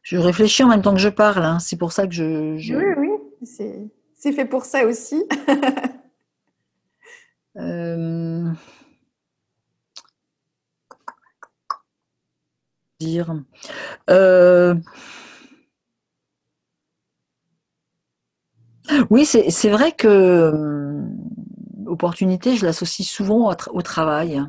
Je 0.03 0.17
réfléchis 0.17 0.63
en 0.63 0.67
même 0.67 0.81
temps 0.81 0.93
que 0.93 0.99
je 0.99 1.09
parle, 1.09 1.43
hein. 1.43 1.59
c'est 1.59 1.77
pour 1.77 1.91
ça 1.91 2.07
que 2.07 2.13
je. 2.13 2.75
Oui, 2.75 2.85
oui, 2.97 3.09
c'est, 3.43 3.89
c'est 4.15 4.31
fait 4.31 4.45
pour 4.45 4.65
ça 4.65 4.85
aussi. 4.85 5.23
dire. 13.03 13.35
Euh, 14.09 14.75
oui, 19.09 19.25
c'est 19.25 19.69
vrai 19.69 19.91
que 19.91 20.07
euh, 20.07 21.01
opportunité, 21.85 22.55
je 22.55 22.65
l'associe 22.65 23.07
souvent 23.07 23.53
au, 23.71 23.81
travail. 23.81 24.41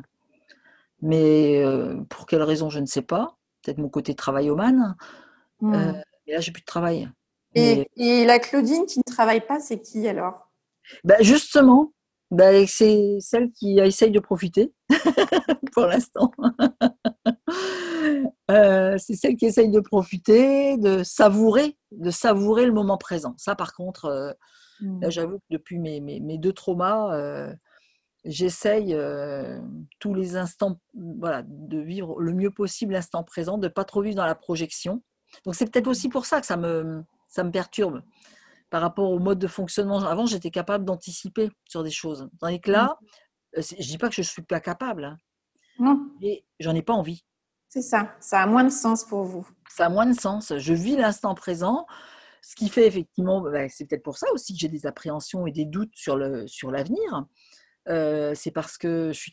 Mais 1.01 1.63
euh, 1.63 2.01
pour 2.09 2.25
quelle 2.25 2.43
raison, 2.43 2.69
je 2.69 2.79
ne 2.79 2.85
sais 2.85 3.01
pas. 3.01 3.37
Peut-être 3.61 3.77
mon 3.77 3.89
côté 3.89 4.15
travaillomane. 5.71 5.97
Hmm. 5.97 6.03
mais 6.27 6.33
là, 6.33 6.39
j'ai 6.39 6.51
plus 6.51 6.61
de 6.61 6.65
travail. 6.65 7.09
Et, 7.55 8.25
la 8.25 8.39
Claudine 8.39 8.85
qui 8.85 8.99
ne 8.99 9.11
travaille 9.11 9.45
pas, 9.45 9.59
c'est 9.59 9.79
qui 9.79 10.07
alors? 10.07 10.51
Ben 11.03 11.17
Justement, 11.21 11.93
ben 12.31 12.67
c'est 12.67 13.17
celle 13.21 13.51
qui 13.51 13.79
essaye 13.79 14.11
de 14.11 14.19
profiter 14.19 14.73
pour 15.73 15.85
l'instant. 15.85 16.31
Euh, 18.51 18.95
c'est 18.99 19.15
celle 19.15 19.35
qui 19.35 19.47
essaye 19.47 19.71
de 19.71 19.79
profiter, 19.79 20.77
de 20.77 21.01
savourer, 21.01 21.75
de 21.91 22.11
savourer 22.11 22.67
le 22.67 22.71
moment 22.71 22.97
présent. 22.97 23.33
Ça, 23.37 23.55
par 23.55 23.73
contre, 23.73 24.05
euh, 24.05 24.31
mmh. 24.81 25.09
j'avoue 25.09 25.39
que 25.39 25.45
depuis 25.49 25.79
mes, 25.79 25.99
mes, 25.99 26.37
deux 26.37 26.53
traumas, 26.53 27.11
euh, 27.15 27.51
j'essaye 28.23 28.95
tous 29.97 30.13
les 30.13 30.35
instants, 30.35 30.79
voilà, 30.93 31.41
de 31.47 31.79
vivre 31.79 32.21
le 32.21 32.33
mieux 32.33 32.51
possible 32.51 32.93
l'instant 32.93 33.23
présent, 33.23 33.57
de 33.57 33.67
pas 33.67 33.83
trop 33.83 34.03
vivre 34.03 34.15
dans 34.15 34.27
la 34.27 34.35
projection. 34.35 35.01
Donc, 35.43 35.55
c'est 35.55 35.69
peut-être 35.69 35.87
aussi 35.87 36.09
pour 36.09 36.25
ça 36.25 36.39
que 36.39 36.47
ça 36.47 36.57
me, 36.57 37.03
ça 37.27 37.43
me 37.43 37.51
perturbe 37.51 38.01
par 38.69 38.81
rapport 38.81 39.09
au 39.09 39.19
mode 39.19 39.39
de 39.39 39.47
fonctionnement. 39.47 39.99
Avant, 40.03 40.25
j'étais 40.25 40.51
capable 40.51 40.85
d'anticiper 40.85 41.49
sur 41.65 41.83
des 41.83 41.91
choses. 41.91 42.29
Tandis 42.39 42.61
que 42.61 42.71
là, 42.71 42.97
mmh. 43.55 43.61
je 43.79 43.87
dis 43.87 43.97
pas 43.97 44.09
que 44.09 44.15
je 44.15 44.21
suis 44.21 44.41
pas 44.41 44.59
capable. 44.59 45.05
Hein, 45.05 45.17
non. 45.79 46.09
Et 46.21 46.45
j'en 46.59 46.73
ai 46.73 46.81
pas 46.81 46.93
envie. 46.93 47.23
C'est 47.69 47.81
ça, 47.81 48.15
ça 48.21 48.41
a 48.41 48.47
moins 48.47 48.63
de 48.63 48.69
sens 48.69 49.03
pour 49.03 49.23
vous. 49.23 49.45
Ça 49.69 49.87
a 49.87 49.89
moins 49.89 50.05
de 50.05 50.17
sens. 50.17 50.53
Je 50.57 50.73
vis 50.73 50.95
l'instant 50.95 51.35
présent, 51.35 51.85
ce 52.41 52.55
qui 52.55 52.69
fait 52.69 52.87
effectivement, 52.87 53.41
bah, 53.41 53.67
c'est 53.69 53.85
peut-être 53.85 54.03
pour 54.03 54.17
ça 54.17 54.27
aussi 54.31 54.53
que 54.53 54.59
j'ai 54.59 54.69
des 54.69 54.85
appréhensions 54.85 55.47
et 55.47 55.51
des 55.51 55.65
doutes 55.65 55.95
sur 55.95 56.15
l'avenir. 56.15 57.09
Sur 57.09 57.27
euh, 57.89 58.33
c'est 58.35 58.51
parce 58.51 58.77
que 58.77 59.11
je, 59.13 59.31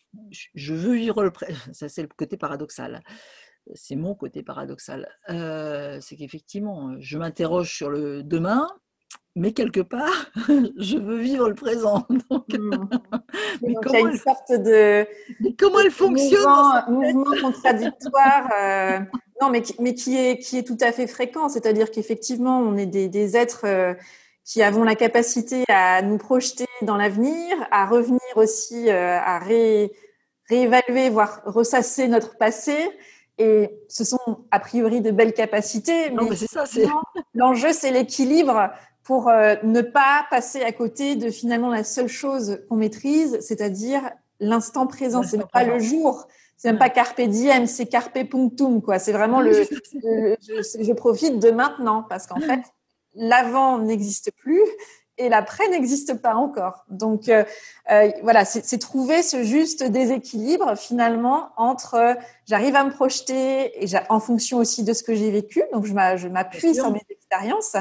je, 0.55 0.75
veux 0.75 0.95
vivre 0.95 1.23
le 1.23 1.31
présent. 1.31 1.59
Ça, 1.73 1.89
c'est 1.89 2.03
le 2.03 2.09
côté 2.09 2.37
paradoxal. 2.37 3.03
C'est 3.75 3.97
mon 3.97 4.15
côté 4.15 4.43
paradoxal. 4.43 5.09
Euh, 5.31 5.99
c'est 6.01 6.17
qu'effectivement, 6.17 6.95
je 6.99 7.19
m'interroge 7.19 7.73
sur 7.73 7.91
le 7.91 8.23
demain, 8.23 8.69
mais 9.35 9.53
quelque 9.53 9.81
part, 9.81 10.31
je 10.77 10.99
veux 10.99 11.19
vivre 11.19 11.49
le 11.49 11.55
présent. 11.55 12.07
Donc, 12.31 12.49
mmh. 12.49 12.89
il 13.63 13.73
y 13.73 13.97
a 13.97 14.01
une 14.01 14.17
sorte 14.17 14.53
de. 14.53 15.07
comment 15.59 15.81
elle 15.81 15.91
fonctionne 15.91 16.41
Mouvement, 16.89 17.23
mouvement 17.23 17.41
contradictoire. 17.41 18.51
Euh, 18.61 18.99
non, 19.41 19.51
mais, 19.51 19.63
mais 19.81 19.95
qui, 19.95 20.17
est, 20.17 20.39
qui 20.39 20.59
est 20.59 20.67
tout 20.67 20.79
à 20.81 20.93
fait 20.93 21.07
fréquent. 21.07 21.49
C'est-à-dire 21.49 21.91
qu'effectivement, 21.91 22.61
on 22.61 22.77
est 22.77 22.87
des, 22.87 23.09
des 23.09 23.37
êtres 23.37 23.65
euh, 23.65 23.95
qui 24.45 24.63
avons 24.63 24.85
la 24.85 24.95
capacité 24.95 25.65
à 25.69 26.03
nous 26.03 26.19
projeter 26.19 26.67
dans 26.83 26.97
l'avenir, 26.97 27.57
à 27.71 27.87
revenir 27.87 28.21
aussi, 28.37 28.91
euh, 28.91 29.19
à 29.19 29.39
réévaluer, 29.39 31.09
voire 31.11 31.41
ressasser 31.45 32.09
notre 32.09 32.37
passé. 32.37 32.77
Et 33.43 33.71
ce 33.89 34.05
sont 34.05 34.19
a 34.51 34.61
priori 34.61 35.01
de 35.01 35.11
belles 35.11 35.33
capacités. 35.33 36.11
Non, 36.11 36.29
mais, 36.29 36.37
c'est 36.37 36.49
ça. 36.49 36.65
L'enjeu, 37.35 37.73
c'est 37.73 37.91
l'équilibre 37.91 38.71
pour 39.03 39.29
euh, 39.29 39.57
ne 39.65 39.81
pas 39.81 40.27
passer 40.31 40.63
à 40.63 40.71
côté 40.71 41.17
de 41.17 41.31
finalement 41.31 41.71
la 41.71 41.83
seule 41.83 42.09
chose 42.09 42.61
qu'on 42.69 42.77
maîtrise, 42.77 43.39
c'est-à-dire 43.41 44.03
l'instant 44.39 44.87
présent. 44.87 45.23
C'est 45.23 45.45
pas 45.51 45.65
le 45.65 45.81
jour, 45.81 46.29
c'est 46.57 46.69
même 46.69 46.79
pas 46.79 46.91
carpe 46.91 47.21
diem, 47.21 47.67
c'est 47.67 47.87
carpe 47.87 48.23
punctum 48.31 48.81
quoi. 48.81 48.99
C'est 48.99 49.13
vraiment 49.13 49.41
le, 49.41 49.53
je, 49.53 50.93
profite 50.93 51.41
de 51.41 51.51
maintenant 51.51 52.05
parce 52.09 52.27
qu'en 52.27 52.41
fait 52.41 52.63
l'avant 53.15 53.79
n'existe 53.79 54.31
plus 54.37 54.63
et 55.19 55.29
l'après 55.29 55.69
n'existe 55.69 56.21
pas 56.21 56.35
encore. 56.35 56.85
Donc 56.89 57.29
euh, 57.29 57.45
euh, 57.91 58.11
voilà, 58.23 58.45
c'est 58.45 58.79
trouver 58.79 59.23
ce 59.23 59.45
juste 59.45 59.83
déséquilibre 59.85 60.77
finalement 60.77 61.51
entre 61.57 62.17
j'arrive 62.47 62.77
à 62.77 62.85
me 62.85 62.91
projeter 62.91 63.83
et 63.83 63.87
en 64.09 64.21
fonction 64.21 64.59
aussi 64.59 64.85
de 64.85 64.93
ce 64.93 65.03
que 65.03 65.15
j'ai 65.15 65.31
vécu, 65.31 65.63
donc 65.73 65.87
je 65.87 66.29
m'appuie 66.29 66.75
sur 66.75 66.91
mes 66.91 67.03
expériences 67.11 67.77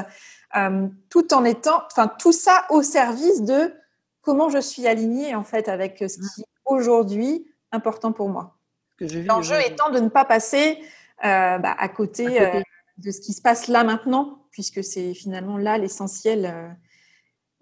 euh, 0.56 0.86
tout 1.08 1.32
en 1.32 1.44
étant, 1.44 1.82
enfin 1.90 2.08
tout 2.08 2.32
ça 2.32 2.66
au 2.68 2.82
service 2.82 3.42
de 3.42 3.72
comment 4.20 4.50
je 4.50 4.58
suis 4.58 4.86
alignée 4.86 5.34
en 5.34 5.44
fait 5.44 5.68
avec 5.68 5.98
ce 5.98 6.18
qui 6.18 6.42
est 6.42 6.46
aujourd'hui 6.66 7.46
important 7.72 8.12
pour 8.12 8.28
moi. 8.28 8.56
L'enjeu 9.00 9.56
étant 9.66 9.90
de 9.90 9.98
ne 9.98 10.08
pas 10.08 10.24
passer 10.24 10.78
euh, 11.24 11.58
bah, 11.58 11.74
à 11.78 11.88
côté, 11.88 12.40
euh, 12.40 12.60
de 12.98 13.10
ce 13.10 13.20
qui 13.20 13.32
se 13.32 13.40
passe 13.40 13.68
là 13.68 13.84
maintenant, 13.84 14.44
puisque 14.50 14.84
c'est 14.84 15.14
finalement 15.14 15.56
là 15.56 15.78
l'essentiel. 15.78 16.76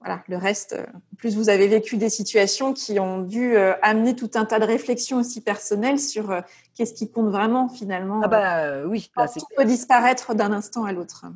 Voilà, 0.00 0.22
le 0.28 0.36
reste, 0.36 0.76
plus 1.18 1.36
vous 1.36 1.48
avez 1.48 1.68
vécu 1.68 1.96
des 1.96 2.10
situations 2.10 2.72
qui 2.72 2.98
ont 2.98 3.20
dû 3.20 3.56
amener 3.82 4.16
tout 4.16 4.30
un 4.34 4.46
tas 4.46 4.58
de 4.58 4.64
réflexions 4.64 5.18
aussi 5.18 5.42
personnelles 5.42 6.00
sur 6.00 6.34
qu'est-ce 6.74 6.94
qui 6.94 7.10
compte 7.10 7.28
vraiment 7.28 7.68
finalement. 7.68 8.20
Ah 8.24 8.28
bah 8.28 8.86
oui, 8.86 9.10
là, 9.16 9.28
tout 9.28 9.44
peut 9.54 9.66
disparaître 9.66 10.34
d'un 10.34 10.52
instant 10.52 10.84
à 10.84 10.92
l'autre. 10.92 11.26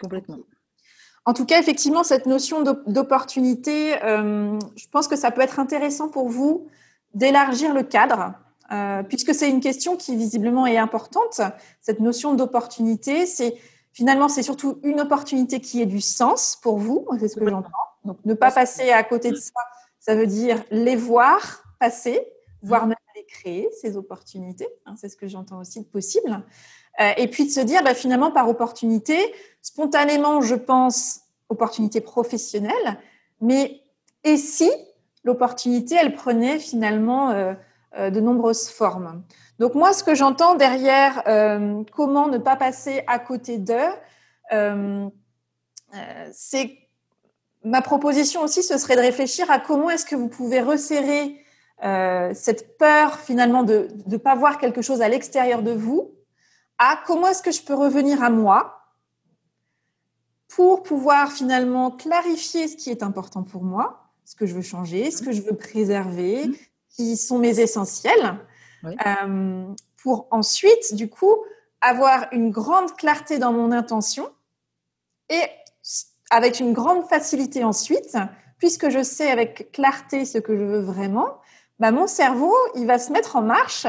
Complètement. 0.00 0.38
En 1.26 1.34
tout 1.34 1.44
cas, 1.44 1.60
effectivement, 1.60 2.02
cette 2.02 2.26
notion 2.26 2.62
d'opportunité, 2.62 4.02
euh, 4.02 4.58
je 4.76 4.86
pense 4.90 5.06
que 5.06 5.16
ça 5.16 5.30
peut 5.30 5.42
être 5.42 5.60
intéressant 5.60 6.08
pour 6.08 6.28
vous 6.28 6.66
d'élargir 7.14 7.74
le 7.74 7.82
cadre, 7.82 8.34
euh, 8.72 9.02
puisque 9.02 9.34
c'est 9.34 9.50
une 9.50 9.60
question 9.60 9.96
qui 9.96 10.16
visiblement 10.16 10.66
est 10.66 10.78
importante. 10.78 11.40
Cette 11.82 12.00
notion 12.00 12.34
d'opportunité, 12.34 13.26
c'est 13.26 13.54
finalement 13.92 14.28
c'est 14.28 14.42
surtout 14.42 14.78
une 14.82 15.00
opportunité 15.00 15.60
qui 15.60 15.80
ait 15.82 15.86
du 15.86 16.00
sens 16.00 16.58
pour 16.62 16.78
vous, 16.78 17.06
c'est 17.18 17.28
ce 17.28 17.36
que 17.36 17.48
j'entends. 17.48 17.70
Donc 18.04 18.18
ne 18.24 18.34
pas 18.34 18.50
passer 18.50 18.90
à 18.90 19.02
côté 19.02 19.30
de 19.30 19.36
ça, 19.36 19.52
ça 19.98 20.14
veut 20.14 20.26
dire 20.26 20.62
les 20.70 20.96
voir 20.96 21.64
passer, 21.78 22.26
voire 22.62 22.86
même 22.86 22.96
les 23.14 23.24
créer 23.24 23.68
ces 23.80 23.96
opportunités. 23.96 24.68
Hein, 24.86 24.94
c'est 24.96 25.08
ce 25.08 25.16
que 25.16 25.28
j'entends 25.28 25.60
aussi 25.60 25.80
de 25.80 25.86
possible. 25.86 26.42
Euh, 27.00 27.12
et 27.16 27.28
puis 27.28 27.46
de 27.46 27.50
se 27.50 27.60
dire, 27.60 27.82
bah, 27.82 27.94
finalement, 27.94 28.30
par 28.30 28.48
opportunité, 28.48 29.16
spontanément, 29.62 30.40
je 30.40 30.54
pense 30.54 31.20
opportunité 31.48 32.00
professionnelle, 32.00 32.98
mais 33.40 33.80
et 34.24 34.36
si 34.36 34.70
l'opportunité, 35.24 35.96
elle 36.00 36.14
prenait 36.14 36.58
finalement 36.58 37.30
euh, 37.30 37.52
euh, 37.52 37.54
de 37.98 38.20
nombreuses 38.20 38.68
formes 38.68 39.22
Donc 39.58 39.74
moi, 39.74 39.92
ce 39.92 40.04
que 40.04 40.14
j'entends 40.14 40.54
derrière, 40.54 41.24
comment 41.92 42.28
ne 42.28 42.38
pas 42.38 42.56
passer 42.56 43.02
à 43.06 43.18
côté 43.18 43.58
d'eux, 43.58 43.90
c'est 46.32 46.78
ma 47.64 47.82
proposition 47.82 48.42
aussi, 48.42 48.62
ce 48.62 48.78
serait 48.78 48.96
de 48.96 49.00
réfléchir 49.00 49.50
à 49.50 49.58
comment 49.58 49.90
est-ce 49.90 50.06
que 50.06 50.14
vous 50.14 50.28
pouvez 50.28 50.60
resserrer 50.60 51.44
cette 52.32 52.78
peur 52.78 53.18
finalement 53.18 53.64
de 53.64 53.88
ne 54.06 54.16
pas 54.16 54.36
voir 54.36 54.58
quelque 54.58 54.82
chose 54.82 55.02
à 55.02 55.08
l'extérieur 55.08 55.62
de 55.62 55.72
vous 55.72 56.14
à 56.80 56.98
comment 57.06 57.28
est-ce 57.28 57.42
que 57.42 57.52
je 57.52 57.62
peux 57.62 57.74
revenir 57.74 58.22
à 58.24 58.30
moi 58.30 58.80
pour 60.48 60.82
pouvoir 60.82 61.30
finalement 61.30 61.90
clarifier 61.90 62.66
ce 62.66 62.76
qui 62.76 62.90
est 62.90 63.02
important 63.02 63.42
pour 63.42 63.62
moi, 63.62 64.10
ce 64.24 64.34
que 64.34 64.46
je 64.46 64.54
veux 64.54 64.62
changer, 64.62 65.10
ce 65.10 65.22
que 65.22 65.30
je 65.30 65.42
veux 65.42 65.56
préserver, 65.56 66.48
mmh. 66.48 66.54
Qui 66.90 67.16
sont 67.16 67.38
mes 67.38 67.60
essentiels, 67.60 68.36
euh, 68.84 69.66
pour 70.02 70.26
ensuite, 70.30 70.94
du 70.94 71.08
coup, 71.08 71.36
avoir 71.80 72.26
une 72.32 72.50
grande 72.50 72.94
clarté 72.96 73.38
dans 73.38 73.52
mon 73.52 73.72
intention 73.72 74.28
et 75.28 75.42
avec 76.30 76.60
une 76.60 76.72
grande 76.72 77.04
facilité 77.08 77.64
ensuite, 77.64 78.16
puisque 78.58 78.90
je 78.90 79.02
sais 79.02 79.30
avec 79.30 79.72
clarté 79.72 80.24
ce 80.24 80.38
que 80.38 80.56
je 80.56 80.62
veux 80.62 80.80
vraiment, 80.80 81.40
bah, 81.80 81.90
mon 81.90 82.06
cerveau, 82.06 82.54
il 82.74 82.86
va 82.86 82.98
se 82.98 83.10
mettre 83.10 83.36
en 83.36 83.42
marche 83.42 83.86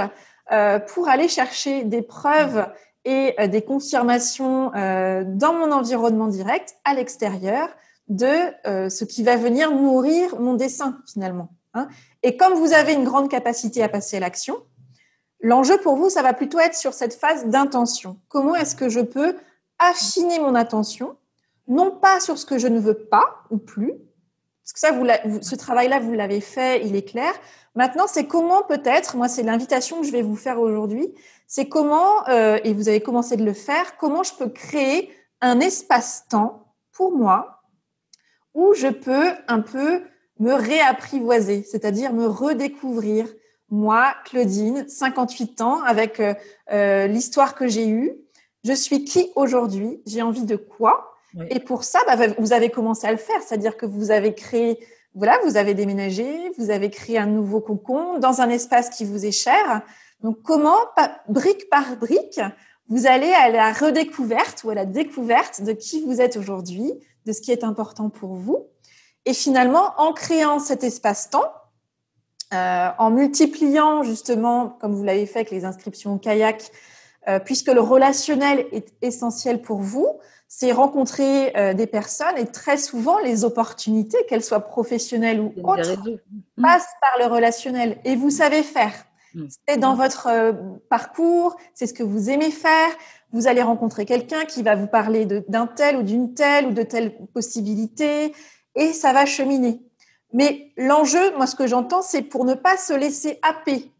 euh, 0.51 0.79
pour 0.79 1.07
aller 1.07 1.27
chercher 1.27 1.83
des 1.83 2.01
preuves 2.01 2.65
et 3.05 3.35
euh, 3.39 3.47
des 3.47 3.61
confirmations 3.61 4.73
euh, 4.75 5.23
dans 5.25 5.53
mon 5.53 5.71
environnement 5.71 6.27
direct, 6.27 6.75
à 6.83 6.93
l'extérieur, 6.93 7.69
de 8.07 8.89
ce 8.89 9.05
qui 9.05 9.23
va 9.23 9.37
venir 9.37 9.71
nourrir 9.71 10.37
mon 10.37 10.55
dessin 10.55 10.97
finalement. 11.13 11.47
Hein. 11.73 11.87
Et 12.23 12.37
comme 12.37 12.53
vous 12.53 12.73
avez 12.73 12.93
une 12.93 13.03
grande 13.03 13.29
capacité 13.29 13.83
à 13.83 13.89
passer 13.89 14.17
à 14.17 14.19
l'action, 14.19 14.57
l'enjeu 15.39 15.77
pour 15.79 15.95
vous, 15.95 16.09
ça 16.09 16.21
va 16.21 16.33
plutôt 16.33 16.59
être 16.59 16.75
sur 16.75 16.93
cette 16.93 17.13
phase 17.13 17.45
d'intention. 17.45 18.19
Comment 18.27 18.55
est-ce 18.55 18.75
que 18.75 18.89
je 18.89 18.99
peux 18.99 19.35
affiner 19.79 20.39
mon 20.39 20.55
attention, 20.55 21.17
non 21.67 21.91
pas 21.91 22.19
sur 22.19 22.37
ce 22.37 22.45
que 22.45 22.59
je 22.59 22.67
ne 22.67 22.79
veux 22.79 22.97
pas 22.97 23.43
ou 23.49 23.57
plus, 23.57 23.93
Parce 24.63 24.93
que 24.93 25.41
ce 25.41 25.55
travail-là, 25.55 25.99
vous 25.99 26.13
l'avez 26.13 26.41
fait, 26.41 26.85
il 26.85 26.95
est 26.95 27.07
clair. 27.07 27.33
Maintenant, 27.75 28.05
c'est 28.07 28.27
comment 28.27 28.63
peut-être, 28.63 29.15
moi, 29.15 29.27
c'est 29.27 29.43
l'invitation 29.43 30.01
que 30.01 30.07
je 30.07 30.11
vais 30.11 30.21
vous 30.21 30.35
faire 30.35 30.59
aujourd'hui, 30.59 31.13
c'est 31.47 31.67
comment, 31.67 32.27
euh, 32.29 32.59
et 32.63 32.73
vous 32.73 32.89
avez 32.89 33.01
commencé 33.01 33.37
de 33.37 33.43
le 33.43 33.53
faire, 33.53 33.97
comment 33.97 34.23
je 34.23 34.33
peux 34.33 34.49
créer 34.49 35.11
un 35.41 35.59
espace-temps 35.59 36.75
pour 36.91 37.17
moi 37.17 37.63
où 38.53 38.73
je 38.73 38.87
peux 38.87 39.31
un 39.47 39.61
peu 39.61 40.03
me 40.41 40.53
réapprivoiser, 40.53 41.63
c'est-à-dire 41.63 42.13
me 42.13 42.25
redécouvrir. 42.25 43.27
Moi, 43.69 44.13
Claudine, 44.25 44.85
58 44.87 45.61
ans, 45.61 45.81
avec 45.83 46.19
euh, 46.19 46.33
euh, 46.73 47.07
l'histoire 47.07 47.55
que 47.55 47.67
j'ai 47.67 47.87
eue, 47.87 48.17
je 48.65 48.73
suis 48.73 49.05
qui 49.05 49.31
aujourd'hui? 49.35 50.01
J'ai 50.05 50.21
envie 50.21 50.43
de 50.43 50.57
quoi? 50.57 51.07
Et 51.49 51.61
pour 51.61 51.85
ça, 51.85 51.99
bah, 52.05 52.17
vous 52.37 52.51
avez 52.51 52.69
commencé 52.69 53.07
à 53.07 53.11
le 53.11 53.17
faire, 53.17 53.41
c'est-à-dire 53.41 53.77
que 53.77 53.85
vous 53.85 54.11
avez 54.11 54.33
créé, 54.35 54.85
voilà, 55.15 55.39
vous 55.45 55.55
avez 55.55 55.73
déménagé, 55.73 56.51
vous 56.57 56.71
avez 56.71 56.89
créé 56.89 57.17
un 57.17 57.25
nouveau 57.25 57.61
cocon 57.61 58.19
dans 58.19 58.41
un 58.41 58.49
espace 58.49 58.89
qui 58.89 59.05
vous 59.05 59.25
est 59.25 59.31
cher. 59.31 59.81
Donc, 60.21 60.41
comment, 60.43 60.75
brique 61.29 61.69
par 61.69 61.95
brique, 61.95 62.41
vous 62.89 63.07
allez 63.07 63.31
à 63.31 63.49
la 63.49 63.71
redécouverte 63.71 64.65
ou 64.65 64.71
à 64.71 64.75
la 64.75 64.85
découverte 64.85 65.61
de 65.61 65.71
qui 65.71 66.01
vous 66.01 66.19
êtes 66.19 66.35
aujourd'hui, 66.35 66.91
de 67.25 67.31
ce 67.31 67.39
qui 67.39 67.53
est 67.53 67.63
important 67.63 68.09
pour 68.09 68.33
vous? 68.33 68.67
Et 69.25 69.33
finalement, 69.33 69.93
en 69.97 70.13
créant 70.13 70.59
cet 70.59 70.83
espace-temps, 70.83 71.51
euh, 72.53 72.89
en 72.97 73.11
multipliant 73.11 74.03
justement, 74.03 74.77
comme 74.81 74.93
vous 74.93 75.03
l'avez 75.03 75.25
fait 75.25 75.39
avec 75.39 75.51
les 75.51 75.63
inscriptions 75.63 76.15
au 76.15 76.17
kayak, 76.17 76.71
euh, 77.27 77.39
puisque 77.39 77.67
le 77.67 77.81
relationnel 77.81 78.65
est 78.71 78.93
essentiel 79.01 79.61
pour 79.61 79.79
vous, 79.79 80.19
c'est 80.53 80.73
rencontrer 80.73 81.55
euh, 81.55 81.73
des 81.73 81.87
personnes 81.87 82.37
et 82.37 82.45
très 82.45 82.75
souvent 82.75 83.19
les 83.19 83.45
opportunités, 83.45 84.17
qu'elles 84.27 84.43
soient 84.43 84.59
professionnelles 84.59 85.39
ou 85.39 85.53
autres, 85.63 85.95
passent 86.61 86.93
par 86.99 87.19
le 87.19 87.33
relationnel. 87.33 87.99
Et 88.03 88.17
vous 88.17 88.31
savez 88.31 88.61
faire. 88.61 88.91
Mm. 89.33 89.45
C'est 89.67 89.77
dans 89.77 89.95
votre 89.95 90.27
euh, 90.27 90.51
parcours, 90.89 91.55
c'est 91.73 91.87
ce 91.87 91.93
que 91.93 92.03
vous 92.03 92.29
aimez 92.29 92.51
faire. 92.51 92.89
Vous 93.31 93.47
allez 93.47 93.61
rencontrer 93.61 94.05
quelqu'un 94.05 94.43
qui 94.43 94.61
va 94.61 94.75
vous 94.75 94.87
parler 94.87 95.25
d'un 95.25 95.67
tel 95.67 95.95
ou 95.95 96.03
d'une 96.03 96.33
telle 96.33 96.65
ou 96.65 96.71
de 96.71 96.83
telle 96.83 97.15
possibilité 97.27 98.33
et 98.75 98.93
ça 98.93 99.13
va 99.13 99.25
cheminer. 99.25 99.81
Mais 100.33 100.71
l'enjeu, 100.77 101.35
moi, 101.35 101.47
ce 101.47 101.55
que 101.55 101.67
j'entends, 101.67 102.01
c'est 102.01 102.21
pour 102.21 102.45
ne 102.45 102.53
pas 102.53 102.77
se 102.77 102.93
laisser 102.93 103.39
happer 103.41 103.91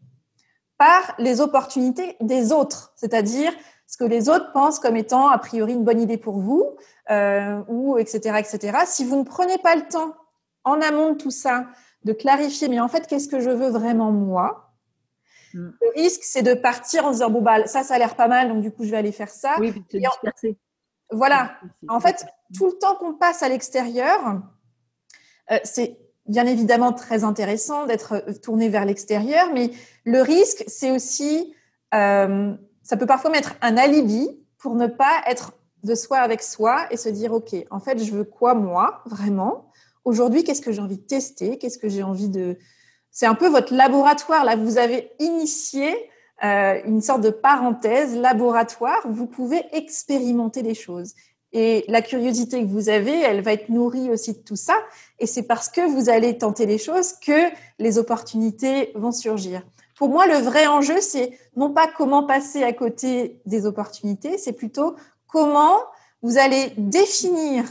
par 0.78 1.14
les 1.18 1.40
opportunités 1.40 2.16
des 2.20 2.52
autres, 2.52 2.92
c'est-à-dire 2.96 3.52
ce 3.86 3.96
que 3.98 4.04
les 4.04 4.28
autres 4.28 4.52
pensent 4.52 4.78
comme 4.78 4.96
étant 4.96 5.28
a 5.28 5.38
priori 5.38 5.74
une 5.74 5.84
bonne 5.84 6.00
idée 6.00 6.16
pour 6.16 6.38
vous, 6.38 6.76
euh, 7.10 7.62
ou 7.68 7.98
etc., 7.98 8.38
etc. 8.38 8.78
Si 8.86 9.04
vous 9.04 9.16
ne 9.16 9.24
prenez 9.24 9.58
pas 9.58 9.76
le 9.76 9.82
temps 9.82 10.16
en 10.64 10.80
amont 10.80 11.12
de 11.12 11.18
tout 11.18 11.30
ça 11.30 11.66
de 12.04 12.12
clarifier, 12.12 12.68
mais 12.68 12.80
en 12.80 12.88
fait, 12.88 13.06
qu'est-ce 13.06 13.28
que 13.28 13.40
je 13.40 13.50
veux 13.50 13.68
vraiment 13.68 14.10
moi 14.10 14.72
Mm. 15.54 15.70
Le 15.80 16.02
risque, 16.02 16.22
c'est 16.22 16.42
de 16.42 16.54
partir 16.54 17.04
en 17.04 17.10
disant 17.10 17.30
bon 17.30 17.42
bah 17.42 17.66
ça, 17.66 17.82
ça 17.82 17.94
a 17.94 17.98
l'air 17.98 18.16
pas 18.16 18.28
mal, 18.28 18.48
donc 18.48 18.60
du 18.62 18.70
coup 18.70 18.84
je 18.84 18.90
vais 18.90 18.96
aller 18.96 19.12
faire 19.12 19.30
ça. 19.30 19.56
Oui, 19.58 19.72
puis 19.72 19.82
te 19.84 19.96
disperser. 19.96 20.56
Voilà. 21.10 21.56
En 21.88 22.00
fait, 22.00 22.24
tout 22.56 22.66
le 22.66 22.78
temps 22.78 22.96
qu'on 22.96 23.14
passe 23.14 23.42
à 23.42 23.48
l'extérieur, 23.48 24.40
c'est 25.64 25.98
bien 26.26 26.46
évidemment 26.46 26.92
très 26.92 27.24
intéressant 27.24 27.86
d'être 27.86 28.14
euh, 28.14 28.32
tourné 28.32 28.68
vers 28.68 28.84
l'extérieur, 28.84 29.48
mais 29.52 29.70
le 30.04 30.22
risque, 30.22 30.64
c'est 30.66 30.90
aussi, 30.90 31.54
euh, 31.94 32.54
ça 32.82 32.96
peut 32.96 33.06
parfois 33.06 33.30
mettre 33.30 33.54
un 33.60 33.76
alibi 33.76 34.28
pour 34.58 34.74
ne 34.74 34.86
pas 34.86 35.22
être 35.26 35.52
de 35.82 35.94
soi 35.94 36.18
avec 36.18 36.42
soi 36.42 36.86
et 36.90 36.96
se 36.96 37.08
dire 37.08 37.32
ok, 37.32 37.54
en 37.70 37.80
fait, 37.80 38.02
je 38.02 38.12
veux 38.12 38.24
quoi 38.24 38.54
moi 38.54 39.02
vraiment? 39.06 39.70
Aujourd'hui, 40.04 40.44
qu'est-ce 40.44 40.62
que 40.62 40.72
j'ai 40.72 40.80
envie 40.80 40.98
de 40.98 41.02
tester? 41.02 41.58
Qu'est-ce 41.58 41.78
que 41.78 41.88
j'ai 41.88 42.02
envie 42.02 42.28
de, 42.28 42.56
c'est 43.10 43.26
un 43.26 43.34
peu 43.34 43.48
votre 43.48 43.74
laboratoire. 43.74 44.44
Là, 44.44 44.56
vous 44.56 44.78
avez 44.78 45.10
initié 45.18 45.92
euh, 46.44 46.80
une 46.84 47.00
sorte 47.00 47.20
de 47.20 47.30
parenthèse 47.30 48.16
laboratoire. 48.16 49.00
Vous 49.04 49.26
pouvez 49.26 49.62
expérimenter 49.72 50.62
des 50.62 50.74
choses. 50.74 51.14
Et 51.52 51.84
la 51.88 52.00
curiosité 52.00 52.62
que 52.62 52.68
vous 52.68 52.88
avez, 52.88 53.20
elle 53.20 53.42
va 53.42 53.52
être 53.52 53.68
nourrie 53.68 54.10
aussi 54.10 54.32
de 54.32 54.38
tout 54.38 54.56
ça. 54.56 54.74
Et 55.18 55.26
c'est 55.26 55.42
parce 55.42 55.68
que 55.68 55.82
vous 55.82 56.08
allez 56.08 56.38
tenter 56.38 56.64
les 56.64 56.78
choses 56.78 57.12
que 57.14 57.50
les 57.78 57.98
opportunités 57.98 58.92
vont 58.94 59.12
surgir. 59.12 59.62
Pour 59.96 60.08
moi, 60.08 60.26
le 60.26 60.36
vrai 60.36 60.66
enjeu, 60.66 61.00
c'est 61.00 61.38
non 61.56 61.72
pas 61.72 61.86
comment 61.86 62.24
passer 62.24 62.62
à 62.62 62.72
côté 62.72 63.40
des 63.44 63.66
opportunités, 63.66 64.38
c'est 64.38 64.54
plutôt 64.54 64.96
comment 65.26 65.78
vous 66.22 66.38
allez 66.38 66.72
définir 66.76 67.64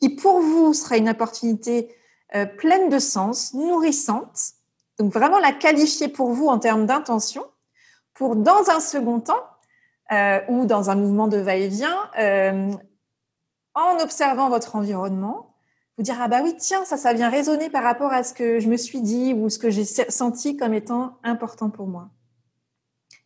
qui 0.00 0.08
pour 0.08 0.40
vous 0.40 0.72
sera 0.74 0.96
une 0.96 1.08
opportunité 1.08 1.94
euh, 2.34 2.46
pleine 2.46 2.88
de 2.88 2.98
sens, 2.98 3.54
nourrissante. 3.54 4.52
Donc 4.98 5.12
vraiment 5.12 5.38
la 5.38 5.52
qualifier 5.52 6.08
pour 6.08 6.32
vous 6.32 6.46
en 6.46 6.58
termes 6.58 6.86
d'intention, 6.86 7.44
pour 8.14 8.36
dans 8.36 8.70
un 8.70 8.80
second 8.80 9.20
temps 9.20 9.49
euh, 10.12 10.40
ou 10.48 10.66
dans 10.66 10.90
un 10.90 10.94
mouvement 10.94 11.28
de 11.28 11.38
va-et-vient, 11.38 11.96
euh, 12.18 12.70
en 13.74 14.02
observant 14.02 14.48
votre 14.48 14.76
environnement, 14.76 15.54
vous 15.96 16.02
dire 16.02 16.16
ah 16.20 16.28
bah 16.28 16.40
oui 16.42 16.54
tiens 16.58 16.84
ça 16.84 16.96
ça 16.96 17.12
vient 17.12 17.28
résonner 17.28 17.70
par 17.70 17.82
rapport 17.82 18.12
à 18.12 18.22
ce 18.22 18.34
que 18.34 18.58
je 18.58 18.68
me 18.68 18.76
suis 18.76 19.00
dit 19.00 19.34
ou 19.34 19.48
ce 19.48 19.58
que 19.58 19.70
j'ai 19.70 19.84
senti 19.84 20.56
comme 20.56 20.74
étant 20.74 21.18
important 21.22 21.70
pour 21.70 21.86
moi. 21.86 22.08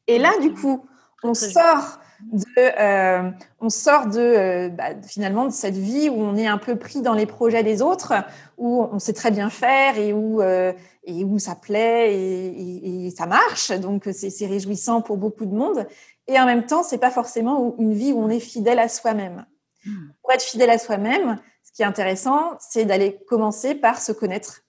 Et 0.06 0.18
là 0.18 0.32
du 0.40 0.52
coup 0.52 0.84
on 1.22 1.34
sort 1.34 2.00
de, 2.32 2.44
euh, 2.80 3.30
on 3.60 3.68
sort 3.68 4.06
de 4.06 4.20
euh, 4.20 4.68
bah, 4.68 4.90
finalement 5.06 5.46
de 5.46 5.52
cette 5.52 5.76
vie 5.76 6.08
où 6.08 6.20
on 6.20 6.36
est 6.36 6.46
un 6.46 6.58
peu 6.58 6.76
pris 6.76 7.02
dans 7.02 7.14
les 7.14 7.26
projets 7.26 7.62
des 7.62 7.82
autres, 7.82 8.12
où 8.58 8.82
on 8.82 8.98
sait 8.98 9.12
très 9.12 9.30
bien 9.30 9.50
faire 9.50 9.98
et 9.98 10.12
où 10.12 10.40
euh, 10.40 10.72
et 11.04 11.24
où 11.24 11.38
ça 11.38 11.54
plaît 11.54 12.14
et, 12.14 13.06
et, 13.06 13.10
ça 13.10 13.26
marche. 13.26 13.72
Donc 13.72 14.08
c'est 14.12 14.46
réjouissant 14.46 15.02
pour 15.02 15.16
beaucoup 15.16 15.46
de 15.46 15.54
monde. 15.54 15.86
Et 16.26 16.38
en 16.38 16.46
même 16.46 16.66
temps, 16.66 16.82
c'est 16.82 16.98
pas 16.98 17.10
forcément 17.10 17.76
une 17.78 17.92
vie 17.92 18.12
où 18.12 18.18
on 18.18 18.28
est 18.30 18.40
fidèle 18.40 18.78
à 18.78 18.88
soi-même. 18.88 19.46
Hmm. 19.84 20.08
Pour 20.22 20.32
être 20.32 20.42
fidèle 20.42 20.70
à 20.70 20.78
soi-même, 20.78 21.38
ce 21.62 21.72
qui 21.72 21.82
est 21.82 21.86
intéressant, 21.86 22.56
c'est 22.60 22.84
d'aller 22.84 23.18
commencer 23.28 23.74
par 23.74 24.00
se 24.00 24.12
connaître. 24.12 24.62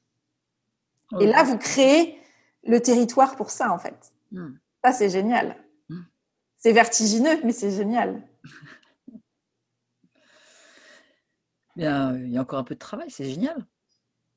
Et 1.20 1.28
là, 1.28 1.43
vous 1.43 1.58
créez 1.58 2.20
le 2.64 2.82
territoire 2.82 3.36
pour 3.36 3.51
ça, 3.51 3.72
en 3.72 3.78
fait. 3.78 4.14
Hmm. 4.32 4.56
Ça, 4.84 4.91
c'est 4.91 5.10
génial. 5.10 5.56
C'est 6.58 6.72
vertigineux, 6.72 7.39
mais 7.43 7.51
c'est 7.51 7.70
génial. 7.70 8.24
Bien, 11.76 12.18
il 12.18 12.32
y 12.32 12.38
a 12.39 12.41
encore 12.41 12.58
un 12.58 12.64
peu 12.64 12.74
de 12.74 12.80
travail, 12.80 13.12
c'est 13.12 13.30
génial. 13.30 13.66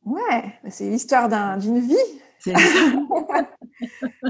Ouais, 0.04 0.60
c'est 0.68 0.90
l'histoire 0.90 1.28
d'une 1.58 1.80
vie. 1.80 1.96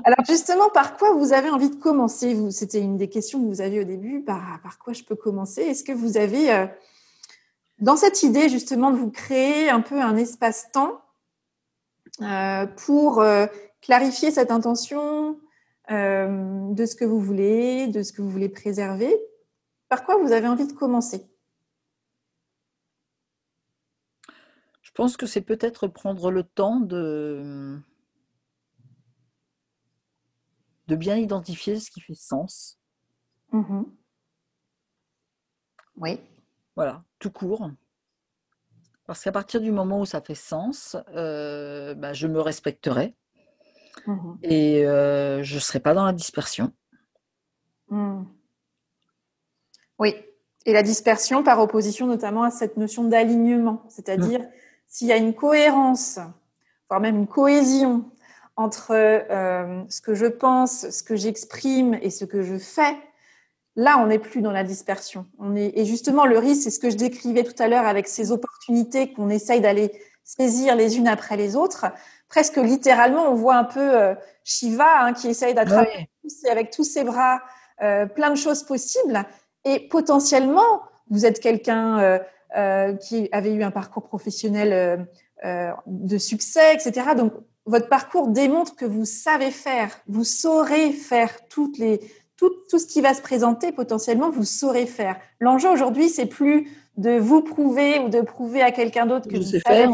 Alors 0.04 0.24
justement, 0.26 0.70
par 0.70 0.96
quoi 0.96 1.12
vous 1.14 1.32
avez 1.32 1.50
envie 1.50 1.70
de 1.70 1.76
commencer? 1.76 2.50
C'était 2.50 2.80
une 2.80 2.96
des 2.96 3.09
questions 3.09 3.40
que 3.40 3.46
vous 3.46 3.61
aviez 3.61 3.80
au 3.80 3.84
début. 3.84 4.22
Par, 4.22 4.78
quoi 4.82 4.92
je 4.92 5.02
peux 5.04 5.16
commencer? 5.16 5.62
Est-ce 5.62 5.84
que 5.84 5.92
vous 5.92 6.16
avez, 6.16 6.52
euh, 6.52 6.66
dans 7.80 7.96
cette 7.96 8.22
idée 8.22 8.48
justement 8.48 8.90
de 8.90 8.96
vous 8.96 9.11
créer 9.11 9.68
un 9.70 9.80
peu 9.80 10.00
un 10.00 10.16
espace-temps 10.16 11.00
euh, 12.22 12.66
pour 12.66 13.20
euh, 13.20 13.46
clarifier 13.80 14.30
cette 14.30 14.50
intention, 14.50 15.38
de 15.90 16.84
ce 16.84 16.94
que 16.94 17.06
vous 17.06 17.18
voulez, 17.18 17.86
de 17.86 18.02
ce 18.02 18.12
que 18.12 18.20
vous 18.20 18.28
voulez 18.28 18.50
préserver? 18.50 19.16
Par 19.88 20.04
quoi 20.04 20.18
vous 20.18 20.32
avez 20.32 20.46
envie 20.46 20.66
de 20.66 20.74
commencer? 20.74 21.26
Je 24.82 24.90
pense 24.92 25.16
que 25.16 25.24
c'est 25.24 25.40
peut-être 25.40 25.86
prendre 25.86 26.30
le 26.30 26.42
temps 26.42 26.80
de, 26.80 27.78
de 30.89 30.97
bien 30.97 31.16
identifier 31.16 31.78
ce 31.78 31.91
qui 31.91 32.01
fait 32.01 32.14
sens. 32.14 32.78
Mmh 33.53 33.82
oui. 36.01 36.20
Voilà, 36.76 37.03
tout 37.18 37.30
court. 37.30 37.70
Parce 39.07 39.24
qu'à 39.24 39.32
partir 39.32 39.61
du 39.61 39.72
moment 39.72 40.01
où 40.01 40.07
ça 40.07 40.20
fait 40.20 40.36
sens, 40.36 40.97
euh, 41.14 41.95
bah, 41.95 42.12
je 42.12 42.28
me 42.28 42.41
respecterai. 42.41 43.16
Mmh 44.07 44.34
et 44.43 44.82
je 44.84 45.55
ne 45.55 45.61
serai 45.61 45.80
pas 45.80 45.95
dans 45.95 46.05
la 46.05 46.12
dispersion. 46.12 46.72
Mmh. 47.89 48.24
Oui, 49.99 50.14
et 50.66 50.72
la 50.72 50.82
dispersion 50.82 51.43
par 51.43 51.59
opposition 51.61 52.07
notamment 52.07 52.43
à 52.43 52.51
cette 52.51 52.76
notion 52.76 53.05
d'alignement, 53.05 53.82
c'est-à-dire 53.89 54.47
s'il 54.86 55.09
y 55.09 55.12
a 55.12 55.16
une 55.16 55.34
cohérence, 55.34 56.20
voire 56.89 57.01
même 57.01 57.16
une 57.16 57.26
cohésion 57.26 58.11
entre 58.59 58.88
ce 59.88 60.00
que 60.00 60.14
je 60.14 60.26
pense, 60.26 60.90
ce 60.90 61.02
que 61.02 61.16
j'exprime 61.16 61.94
et 62.02 62.11
ce 62.11 62.24
que 62.24 62.42
je 62.42 62.59
fais, 62.59 62.96
là, 63.76 63.98
on 63.98 64.09
n'est 64.09 64.18
plus 64.18 64.42
dans 64.42 64.52
la 64.52 64.64
dispersion. 64.64 65.26
On 65.38 65.56
est, 65.56 65.72
et 65.76 65.84
justement, 65.84 66.26
le 66.26 66.38
risque, 66.38 66.64
c'est 66.64 66.70
ce 66.70 66.80
que 66.80 66.90
je 66.90 66.96
décrivais 66.96 67.44
tout 67.44 67.61
à 67.62 67.68
l'heure 67.68 67.86
avec 67.86 68.09
ces 68.09 68.32
opportunités 68.32 69.12
qu'on 69.12 69.30
essaye 69.30 69.61
d'aller 69.61 69.92
saisir 70.24 70.76
les 70.76 70.98
unes 70.98 71.09
après 71.09 71.36
les 71.36 71.56
autres 71.56 71.86
presque 72.28 72.56
littéralement, 72.56 73.30
on 73.30 73.34
voit 73.34 73.56
un 73.56 73.64
peu 73.64 73.80
euh, 73.80 74.14
Shiva 74.44 75.02
hein, 75.02 75.12
qui 75.12 75.28
essaye 75.28 75.54
d'attraper 75.54 76.09
avec 76.50 76.70
tous 76.70 76.84
ses 76.84 77.04
bras 77.04 77.40
euh, 77.82 78.06
plein 78.06 78.30
de 78.30 78.36
choses 78.36 78.62
possibles. 78.62 79.24
Et 79.64 79.88
potentiellement, 79.88 80.82
vous 81.11 81.26
êtes 81.26 81.40
quelqu'un 81.40 82.20
euh, 82.56 82.94
qui 82.94 83.28
avait 83.32 83.52
eu 83.52 83.62
un 83.62 83.70
parcours 83.70 84.04
professionnel 84.04 85.09
de 85.86 86.18
succès, 86.18 86.74
etc. 86.74 87.14
Donc, 87.16 87.32
votre 87.69 87.89
parcours 87.89 88.29
démontre 88.29 88.77
que 88.77 88.85
vous 88.85 89.05
savez 89.05 89.51
faire, 89.51 89.91
vous 90.07 90.25
saurez 90.25 90.93
faire 90.93 91.47
toutes 91.49 91.79
les, 91.79 92.01
tout, 92.37 92.51
tout 92.69 92.79
ce 92.79 92.87
qui 92.87 93.01
va 93.01 93.14
se 93.14 93.23
présenter 93.23 93.73
potentiellement, 93.73 94.31
vous 94.31 94.45
saurez 94.45 94.87
faire. 94.87 95.19
L'enjeu 95.41 95.71
aujourd'hui, 95.71 96.09
c'est 96.09 96.27
plus 96.27 96.69
de 96.97 97.19
vous 97.19 97.43
prouver 97.43 98.01
ou 98.01 98.09
de 98.09 98.21
prouver 98.21 98.62
à 98.62 98.73
quelqu'un 98.73 99.07
d'autre 99.07 99.29
que 99.29 99.37
je 99.37 99.41
vous 99.41 99.47
savez 99.47 99.61
faire, 99.62 99.91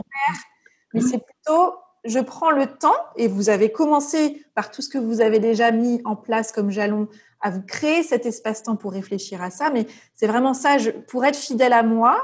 mais 0.95 1.01
c'est 1.01 1.19
plutôt 1.19 1.75
je 2.05 2.19
prends 2.19 2.51
le 2.51 2.67
temps, 2.67 2.95
et 3.17 3.29
vous 3.29 3.49
avez 3.49 3.73
commencé 3.73 4.45
par 4.55 4.71
tout 4.71 4.83
ce 4.83 4.89
que 4.89 4.99
vous 4.99 5.21
avez 5.21 5.39
déjà 5.39 5.71
mis 5.71 6.03
en 6.05 6.17
place 6.17 6.53
comme 6.53 6.71
jalon, 6.71 7.09
à 7.41 7.51
vous 7.51 7.63
créer 7.63 8.03
cet 8.03 8.27
espace-temps 8.27 8.77
pour 8.77 8.93
réfléchir 8.93 9.43
à 9.43 9.51
ça. 9.51 9.71
Mais 9.71 9.87
c'est 10.15 10.27
vraiment 10.27 10.55
ça, 10.55 10.79
je, 10.79 10.91
pour 10.91 11.25
être 11.25 11.37
fidèle 11.37 11.73
à 11.73 11.83
moi, 11.83 12.23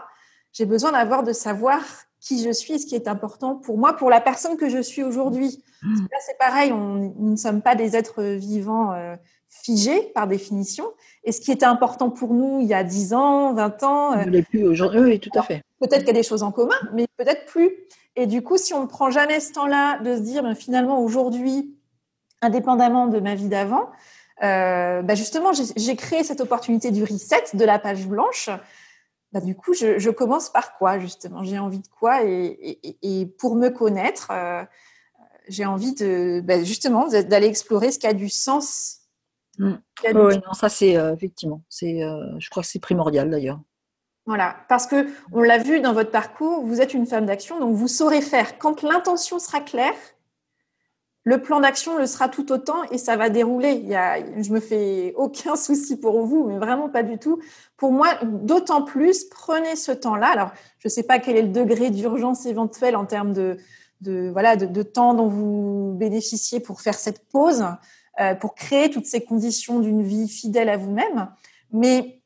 j'ai 0.52 0.66
besoin 0.66 0.92
d'avoir 0.92 1.22
de 1.22 1.32
savoir 1.32 1.80
qui 2.20 2.42
je 2.42 2.52
suis, 2.52 2.78
ce 2.78 2.86
qui 2.86 2.94
est 2.94 3.08
important 3.08 3.54
pour 3.56 3.78
moi, 3.78 3.94
pour 3.94 4.10
la 4.10 4.20
personne 4.20 4.56
que 4.56 4.68
je 4.68 4.80
suis 4.80 5.02
aujourd'hui. 5.02 5.62
Mmh. 5.82 6.02
Là, 6.02 6.18
c'est 6.26 6.38
pareil, 6.38 6.72
on, 6.72 7.14
nous 7.18 7.30
ne 7.30 7.36
sommes 7.36 7.62
pas 7.62 7.74
des 7.74 7.96
êtres 7.96 8.22
vivants 8.22 8.92
euh, 8.92 9.16
figés 9.48 10.12
par 10.14 10.26
définition. 10.26 10.84
Et 11.24 11.32
ce 11.32 11.40
qui 11.40 11.50
était 11.50 11.66
important 11.66 12.10
pour 12.10 12.32
nous 12.34 12.60
il 12.60 12.66
y 12.66 12.74
a 12.74 12.84
10 12.84 13.14
ans, 13.14 13.54
20 13.54 13.82
ans. 13.82 14.12
Euh, 14.12 14.24
ne 14.24 14.40
plus 14.42 14.66
aujourd'hui, 14.66 15.00
oui, 15.00 15.20
tout 15.20 15.30
à 15.34 15.42
fait. 15.42 15.62
Peut-être 15.80 16.00
qu'il 16.00 16.08
y 16.08 16.10
a 16.10 16.14
des 16.14 16.22
choses 16.22 16.42
en 16.42 16.52
commun, 16.52 16.76
mais 16.92 17.06
peut-être 17.16 17.46
plus. 17.46 17.70
Et 18.16 18.26
du 18.26 18.42
coup, 18.42 18.58
si 18.58 18.74
on 18.74 18.82
ne 18.82 18.86
prend 18.86 19.10
jamais 19.10 19.40
ce 19.40 19.52
temps-là 19.52 19.98
de 20.00 20.16
se 20.16 20.20
dire, 20.20 20.42
ben, 20.42 20.54
finalement, 20.54 21.00
aujourd'hui, 21.00 21.74
indépendamment 22.42 23.06
de 23.06 23.18
ma 23.20 23.34
vie 23.34 23.48
d'avant, 23.48 23.88
euh, 24.42 25.02
ben, 25.02 25.16
justement, 25.16 25.50
j'ai 25.52 25.96
créé 25.96 26.24
cette 26.24 26.40
opportunité 26.40 26.90
du 26.90 27.04
reset, 27.04 27.44
de 27.54 27.64
la 27.64 27.78
page 27.78 28.06
blanche. 28.06 28.50
Ben, 29.32 29.44
du 29.44 29.54
coup, 29.54 29.74
je, 29.74 30.10
commence 30.10 30.48
par 30.50 30.76
quoi, 30.76 30.98
justement? 30.98 31.44
J'ai 31.44 31.58
envie 31.58 31.78
de 31.78 31.86
quoi 31.86 32.24
et, 32.24 33.34
pour 33.38 33.54
me 33.54 33.68
connaître, 33.68 34.30
euh, 34.32 34.64
j'ai 35.48 35.64
envie 35.64 35.94
de, 35.94 36.40
ben, 36.44 36.64
justement 36.64 37.06
d'aller 37.08 37.46
explorer 37.46 37.92
ce 37.92 37.98
qui 37.98 38.06
a 38.06 38.12
du 38.12 38.28
sens. 38.28 38.98
Mmh. 39.58 39.74
oui, 40.14 40.36
non, 40.46 40.52
ça 40.54 40.68
c'est 40.68 40.96
euh, 40.96 41.14
effectivement, 41.14 41.62
c'est, 41.68 42.00
je 42.38 42.50
crois 42.50 42.62
que 42.62 42.68
c'est 42.68 42.78
primordial 42.78 43.30
d'ailleurs. 43.30 43.60
Voilà, 44.26 44.56
parce 44.68 44.86
que 44.86 45.08
on 45.32 45.42
l'a 45.42 45.58
vu 45.58 45.80
dans 45.80 45.92
votre 45.92 46.10
parcours, 46.10 46.64
vous 46.64 46.80
êtes 46.80 46.94
une 46.94 47.06
femme 47.06 47.26
d'action, 47.26 47.58
donc 47.58 47.74
vous 47.74 47.88
saurez 47.88 48.20
faire. 48.20 48.58
Quand 48.58 48.82
l'intention 48.82 49.38
sera 49.38 49.60
claire, 49.60 49.94
le 51.24 51.42
plan 51.42 51.60
d'action 51.60 51.98
le 51.98 52.06
sera 52.06 52.28
tout 52.28 52.50
autant 52.50 52.82
et 52.90 52.98
ça 52.98 53.16
va 53.16 53.28
dérouler. 53.28 53.72
Il 53.72 53.88
y 53.88 53.94
a, 53.94 54.18
je 54.40 54.50
me 54.52 54.60
fais 54.60 55.12
aucun 55.16 55.56
souci 55.56 55.98
pour 55.98 56.24
vous, 56.24 56.46
mais 56.46 56.58
vraiment 56.58 56.88
pas 56.88 57.02
du 57.02 57.18
tout. 57.18 57.40
Pour 57.76 57.92
moi, 57.92 58.08
d'autant 58.24 58.82
plus, 58.82 59.24
prenez 59.24 59.76
ce 59.76 59.92
temps-là. 59.92 60.28
Alors, 60.28 60.50
je 60.78 60.88
ne 60.88 60.90
sais 60.90 61.02
pas 61.02 61.18
quel 61.18 61.36
est 61.36 61.42
le 61.42 61.48
degré 61.48 61.90
d'urgence 61.90 62.46
éventuel 62.46 62.96
en 62.96 63.04
termes 63.04 63.32
de, 63.32 63.58
de 64.00 64.30
voilà 64.32 64.56
de, 64.56 64.82
temps 64.82 65.14
dont 65.14 65.28
vous 65.28 65.94
bénéficiez 65.96 66.60
pour 66.60 66.80
faire 66.80 66.94
cette 66.94 67.28
pause, 67.28 67.64
euh, 68.20 68.34
pour 68.34 68.54
créer 68.54 68.90
toutes 68.90 69.06
ces 69.06 69.22
conditions 69.22 69.80
d'une 69.80 70.02
vie 70.02 70.28
fidèle 70.28 70.68
à 70.68 70.76
vous-même. 70.76 71.30
Mais 71.72 72.22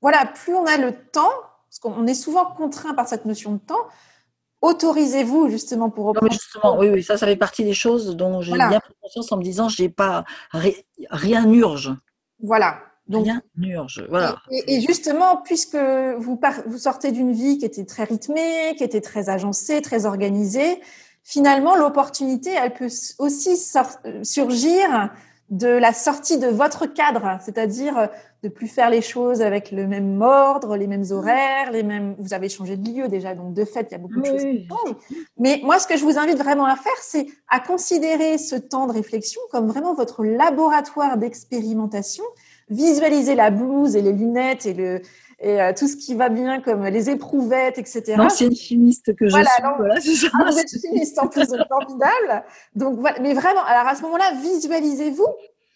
voilà, 0.00 0.26
plus 0.26 0.54
on 0.54 0.66
a 0.66 0.76
le 0.76 0.92
temps, 0.92 1.32
parce 1.68 1.78
qu'on 1.80 2.06
est 2.06 2.14
souvent 2.14 2.46
contraint 2.46 2.94
par 2.94 3.08
cette 3.08 3.24
notion 3.24 3.52
de 3.52 3.58
temps, 3.58 3.86
autorisez-vous 4.60 5.48
justement 5.48 5.90
pour 5.90 6.06
reprendre. 6.06 6.32
justement, 6.32 6.78
oui, 6.78 6.88
oui, 6.88 7.02
ça, 7.02 7.16
ça 7.16 7.26
fait 7.26 7.36
partie 7.36 7.64
des 7.64 7.74
choses 7.74 8.16
dont 8.16 8.40
j'ai 8.40 8.52
bien 8.52 8.80
pris 8.80 8.94
conscience 9.00 9.30
en 9.32 9.36
me 9.36 9.42
disant, 9.42 9.68
j'ai 9.68 9.88
pas 9.88 10.24
rien 11.10 11.44
n'urge. 11.44 11.94
Voilà. 12.42 12.78
Donc, 13.06 13.24
rien 13.24 13.42
n'urge. 13.56 14.04
Voilà. 14.10 14.36
Et, 14.50 14.80
justement, 14.80 15.38
puisque 15.38 15.76
vous, 15.76 16.38
vous 16.66 16.78
sortez 16.78 17.12
d'une 17.12 17.32
vie 17.32 17.58
qui 17.58 17.64
était 17.64 17.84
très 17.84 18.04
rythmée, 18.04 18.74
qui 18.76 18.84
était 18.84 19.00
très 19.00 19.30
agencée, 19.30 19.80
très 19.80 20.04
organisée, 20.04 20.80
finalement, 21.22 21.76
l'opportunité, 21.76 22.50
elle 22.50 22.74
peut 22.74 22.90
aussi 23.18 23.56
surgir 24.22 25.10
de 25.50 25.68
la 25.68 25.92
sortie 25.92 26.38
de 26.38 26.46
votre 26.46 26.86
cadre, 26.86 27.38
c'est-à-dire 27.40 28.08
de 28.42 28.48
plus 28.48 28.68
faire 28.68 28.90
les 28.90 29.00
choses 29.00 29.40
avec 29.40 29.72
le 29.72 29.86
même 29.86 30.20
ordre, 30.20 30.76
les 30.76 30.86
mêmes 30.86 31.04
horaires, 31.10 31.72
les 31.72 31.82
mêmes. 31.82 32.14
Vous 32.18 32.34
avez 32.34 32.48
changé 32.48 32.76
de 32.76 32.88
lieu 32.88 33.08
déjà, 33.08 33.34
donc 33.34 33.54
de 33.54 33.64
fait, 33.64 33.88
il 33.90 33.92
y 33.92 33.94
a 33.94 33.98
beaucoup 33.98 34.20
de 34.20 34.26
choses 34.26 34.42
qui 34.42 34.68
changent. 34.68 34.96
Mais 35.38 35.60
moi, 35.64 35.78
ce 35.78 35.86
que 35.86 35.96
je 35.96 36.04
vous 36.04 36.18
invite 36.18 36.38
vraiment 36.38 36.66
à 36.66 36.76
faire, 36.76 36.92
c'est 37.00 37.26
à 37.48 37.60
considérer 37.60 38.36
ce 38.36 38.56
temps 38.56 38.86
de 38.86 38.92
réflexion 38.92 39.40
comme 39.50 39.68
vraiment 39.68 39.94
votre 39.94 40.24
laboratoire 40.24 41.16
d'expérimentation. 41.16 42.24
Visualiser 42.68 43.34
la 43.34 43.50
blouse 43.50 43.96
et 43.96 44.02
les 44.02 44.12
lunettes 44.12 44.66
et 44.66 44.74
le 44.74 45.00
et 45.40 45.60
euh, 45.60 45.72
tout 45.72 45.86
ce 45.86 45.96
qui 45.96 46.14
va 46.14 46.28
bien 46.28 46.60
comme 46.60 46.84
les 46.84 47.10
éprouvettes, 47.10 47.78
etc. 47.78 48.14
L'ancienne 48.16 48.54
chimiste 48.54 49.14
que 49.14 49.26
je 49.26 49.34
suis. 49.34 49.44
voilà, 49.76 50.00
ça. 50.00 50.28
Vous 50.50 50.58
êtes 50.58 50.68
chimiste 50.68 51.18
en 51.18 51.28
plus, 51.28 51.46
formidable. 51.46 52.44
Donc 52.74 52.98
voilà, 52.98 53.20
mais 53.20 53.34
vraiment, 53.34 53.62
alors 53.64 53.86
à 53.86 53.94
ce 53.94 54.02
moment-là, 54.02 54.32
visualisez-vous, 54.42 55.28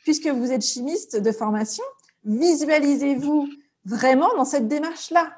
puisque 0.03 0.27
vous 0.27 0.51
êtes 0.51 0.63
chimiste 0.63 1.17
de 1.17 1.31
formation, 1.31 1.85
visualisez-vous 2.25 3.49
vraiment 3.85 4.35
dans 4.37 4.45
cette 4.45 4.67
démarche-là. 4.67 5.33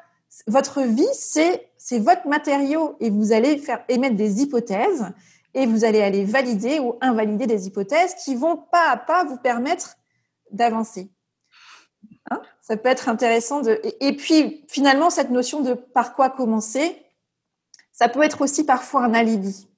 Votre 0.47 0.83
vie, 0.83 1.07
c'est 1.13 1.69
c'est 1.77 1.99
votre 1.99 2.27
matériau 2.27 2.97
et 3.01 3.11
vous 3.11 3.33
allez 3.33 3.59
faire 3.59 3.85
émettre 3.89 4.17
des 4.17 4.41
hypothèses 4.41 5.05
et 5.53 5.67
vous 5.67 5.85
allez 5.85 6.01
aller 6.01 6.25
valider 6.25 6.79
ou 6.81 6.97
invalider 7.03 7.47
des 7.47 7.67
hypothèses 7.67 8.15
qui 8.25 8.35
vont 8.35 8.57
pas 8.57 8.91
à 8.91 8.97
pas 8.97 9.25
vous 9.25 9.37
permettre 9.37 9.97
d'avancer. 10.51 11.11
Ça 12.67 12.79
peut 12.79 12.89
être 12.89 13.11
intéressant. 13.11 13.61
Et, 14.01 14.17
puis 14.17 14.65
finalement, 14.69 15.11
cette 15.11 15.29
notion 15.29 15.61
de 15.61 15.75
par 15.75 16.15
quoi 16.15 16.31
commencer, 16.31 16.97
ça 17.93 18.09
peut 18.09 18.23
être 18.23 18.41
aussi 18.41 18.65
parfois 18.65 19.05
un 19.05 19.13
alibi. 19.13 19.69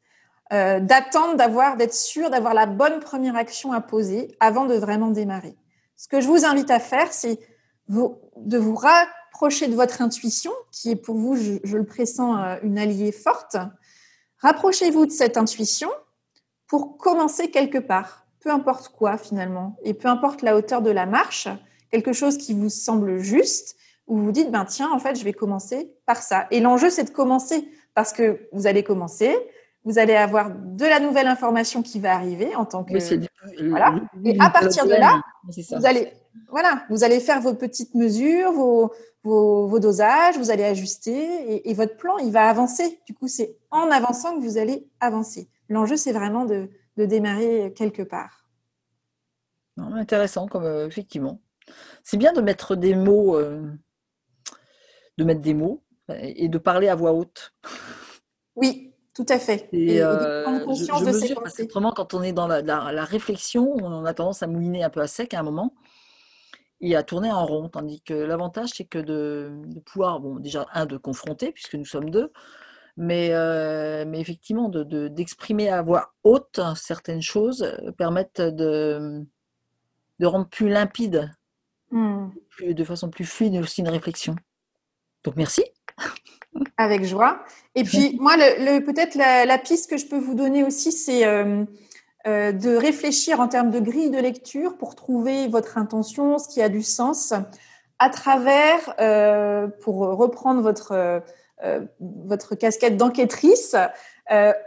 Euh, 0.53 0.79
d'attendre, 0.79 1.35
d'avoir, 1.35 1.77
d'être 1.77 1.93
sûr, 1.93 2.31
d'avoir 2.31 2.55
la 2.55 2.67
bonne 2.67 3.01
première 3.01 3.35
action 3.35 3.73
à 3.73 3.81
poser 3.81 4.37
avant 4.39 4.67
de 4.67 4.75
vraiment 4.75 5.11
démarrer. 5.11 5.57
Ce 5.97 6.07
que 6.07 6.21
je 6.21 6.29
vous 6.29 6.45
invite 6.45 6.71
à 6.71 6.79
faire, 6.79 7.13
c'est 7.13 7.41
de 7.89 8.57
vous 8.57 8.77
rapprocher 8.77 9.67
de 9.67 9.75
votre 9.75 10.01
intuition, 10.01 10.53
qui 10.71 10.93
est 10.93 10.97
pour 10.97 11.17
vous, 11.17 11.35
je, 11.35 11.77
le 11.77 11.85
pressens, 11.85 12.39
euh, 12.39 12.57
une 12.63 12.79
alliée 12.79 13.11
forte. 13.11 13.57
Rapprochez-vous 14.39 15.07
de 15.07 15.11
cette 15.11 15.37
intuition 15.37 15.91
pour 16.69 16.99
commencer 16.99 17.51
quelque 17.51 17.79
part, 17.79 18.29
peu 18.39 18.53
importe 18.53 18.91
quoi 18.91 19.19
finalement, 19.19 19.77
et 19.83 19.93
peu 19.93 20.07
importe 20.07 20.43
la 20.43 20.55
hauteur 20.57 20.83
de 20.83 20.91
la 20.91 21.07
marche, 21.07 21.49
quelque 21.97 22.13
chose 22.13 22.37
qui 22.37 22.53
vous 22.53 22.69
semble 22.69 23.19
juste, 23.19 23.77
où 24.07 24.19
vous 24.19 24.33
dites, 24.33 24.51
ben 24.51 24.65
tiens, 24.65 24.91
en 24.93 24.99
fait, 24.99 25.19
je 25.19 25.25
vais 25.25 25.33
commencer 25.33 25.93
par 26.05 26.19
ça. 26.19 26.47
Et 26.51 26.61
l'enjeu, 26.61 26.91
c'est 26.91 27.05
de 27.05 27.11
commencer, 27.11 27.69
parce 27.95 28.13
que 28.13 28.49
vous 28.53 28.67
allez 28.67 28.83
commencer, 28.83 29.35
vous 29.85 29.99
allez 29.99 30.15
avoir 30.15 30.51
de 30.51 30.85
la 30.85 31.01
nouvelle 31.01 31.27
information 31.27 31.83
qui 31.83 31.99
va 31.99 32.15
arriver 32.15 32.55
en 32.55 32.65
tant 32.65 32.85
que 32.85 32.99
voilà. 33.69 33.95
Et 34.25 34.37
à 34.41 34.51
partir 34.51 34.85
de 34.85 34.91
là, 34.91 35.23
vous 35.45 35.87
allez 35.87 36.13
voilà, 36.51 36.85
vous 36.91 37.03
allez 37.03 37.19
faire 37.19 37.41
vos 37.41 37.55
petites 37.55 37.95
mesures, 37.95 38.53
vos, 38.53 38.93
vos, 39.23 39.79
dosages, 39.79 40.37
vous 40.37 40.51
allez 40.51 40.65
ajuster 40.65 41.67
et, 41.69 41.73
votre 41.73 41.97
plan 41.97 42.19
il 42.19 42.31
va 42.31 42.49
avancer. 42.49 43.01
Du 43.07 43.15
coup, 43.15 43.27
c'est 43.27 43.57
en 43.71 43.91
avançant 43.91 44.39
que 44.39 44.45
vous 44.45 44.59
allez 44.59 44.87
avancer. 45.01 45.49
L'enjeu, 45.71 45.97
c'est 45.97 46.13
vraiment 46.13 46.45
de, 46.45 46.69
de, 46.99 47.07
démarrer 47.07 47.73
quelque 47.75 48.03
part. 48.03 48.45
intéressant, 49.79 50.47
comme 50.47 50.65
euh, 50.65 50.87
effectivement. 50.87 51.41
C'est 52.03 52.17
bien 52.17 52.33
de 52.33 52.41
mettre 52.41 52.77
des 52.77 52.95
mots, 52.95 53.37
euh, 53.37 53.63
de 55.19 55.25
mettre 55.25 55.41
des 55.41 55.55
mots 55.55 55.83
et 56.09 56.49
de 56.49 56.59
parler 56.59 56.89
à 56.89 56.95
voix 56.95 57.13
haute. 57.13 57.53
Oui, 58.55 58.95
tout 59.15 59.27
à 59.29 59.39
fait. 59.39 59.69
Et, 59.73 60.03
euh, 60.03 60.45
prendre 60.45 60.65
conscience 60.65 61.01
de 61.03 61.13
mesure, 61.13 61.43
parce 61.43 61.59
autrement, 61.59 61.91
quand 61.91 62.15
on 62.15 62.23
est 62.23 62.33
dans 62.33 62.47
la, 62.47 63.05
réflexion, 63.05 63.75
on 63.83 64.05
a 64.05 64.15
tendance 64.15 64.43
à 64.43 64.47
mouliner 64.47 64.85
un 64.85 64.91
peu 64.91 65.01
à 65.01 65.07
sec 65.07 65.35
à 65.35 65.41
un 65.41 65.43
moment 65.43 65.75
et 66.81 66.95
à 66.95 67.03
tourner 67.03 67.33
en 67.33 67.45
rond. 67.45 67.69
Tandis 67.69 68.03
que 68.03 68.15
l'avantage, 68.15 68.71
c'est 68.77 68.85
que 68.85 68.99
de, 68.99 69.53
pouvoir, 69.87 70.21
bon, 70.21 70.37
déjà, 70.37 70.67
un, 70.75 70.87
de 70.87 70.97
confronter, 70.97 71.51
puisque 71.51 71.75
nous 71.75 71.85
sommes 71.85 72.11
deux, 72.11 72.31
mais, 72.97 73.31
euh, 73.33 74.05
mais 74.07 74.21
effectivement, 74.21 74.69
d'exprimer 74.69 75.67
de, 75.67 75.71
à 75.73 75.83
voix 75.83 76.15
haute 76.23 76.61
certaines 76.77 77.23
choses 77.23 77.77
permettent 77.99 78.41
de, 78.41 79.27
de 80.19 80.27
rendre 80.27 80.49
plus 80.49 80.69
limpide, 80.69 81.31
mmh. 81.97 82.73
de 82.73 82.85
façon 82.85 83.11
plus 83.11 83.25
fluide 83.25 83.57
aussi 83.57 83.81
une 83.81 83.89
réflexion. 83.89 84.37
Donc, 85.25 85.37
merci. 85.37 85.65
Avec 86.79 87.05
joie. 87.05 87.41
Et 87.75 87.85
puis, 87.85 88.17
moi, 88.21 88.37
le, 88.37 88.81
peut-être 88.81 89.15
la, 89.15 89.59
piste 89.59 89.91
que 89.91 89.97
je 89.97 90.07
peux 90.07 90.19
vous 90.19 90.35
donner 90.35 90.65
aussi, 90.65 90.93
c'est 90.93 91.27
euh, 91.27 91.65
euh, 92.27 92.53
de 92.53 92.75
réfléchir 92.77 93.41
en 93.41 93.49
termes 93.49 93.71
de 93.71 93.81
grille 93.81 94.11
de 94.11 94.19
lecture 94.19 94.77
pour 94.77 94.95
trouver 94.95 95.49
votre 95.49 95.79
intention, 95.79 96.39
ce 96.39 96.49
qui 96.49 96.63
a 96.63 96.69
du 96.69 96.83
sens, 96.83 97.35
à 97.99 98.11
travers, 98.11 98.95
euh, 99.01 99.69
pour 99.83 99.99
reprendre 99.99 100.63
votre, 100.63 101.23
votre 102.01 102.55
casquette 102.55 102.97
d'enquêtrice, 102.97 103.75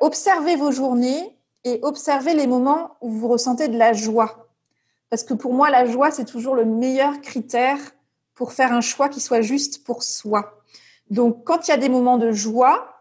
observez 0.01 0.55
vos 0.55 0.71
journées 0.71 1.37
et 1.63 1.79
observez 1.83 2.33
les 2.33 2.47
moments 2.47 2.97
où 3.01 3.09
vous 3.09 3.27
ressentez 3.27 3.67
de 3.67 3.77
la 3.77 3.93
joie. 3.93 4.48
Parce 5.09 5.23
que 5.23 5.33
pour 5.33 5.53
moi, 5.53 5.69
la 5.69 5.85
joie, 5.85 6.11
c'est 6.11 6.25
toujours 6.25 6.55
le 6.55 6.65
meilleur 6.65 7.21
critère 7.21 7.79
pour 8.35 8.53
faire 8.53 8.71
un 8.73 8.81
choix 8.81 9.09
qui 9.09 9.19
soit 9.19 9.41
juste 9.41 9.83
pour 9.83 10.03
soi. 10.03 10.63
Donc, 11.09 11.43
quand 11.43 11.67
il 11.67 11.71
y 11.71 11.73
a 11.73 11.77
des 11.77 11.89
moments 11.89 12.17
de 12.17 12.31
joie, 12.31 12.95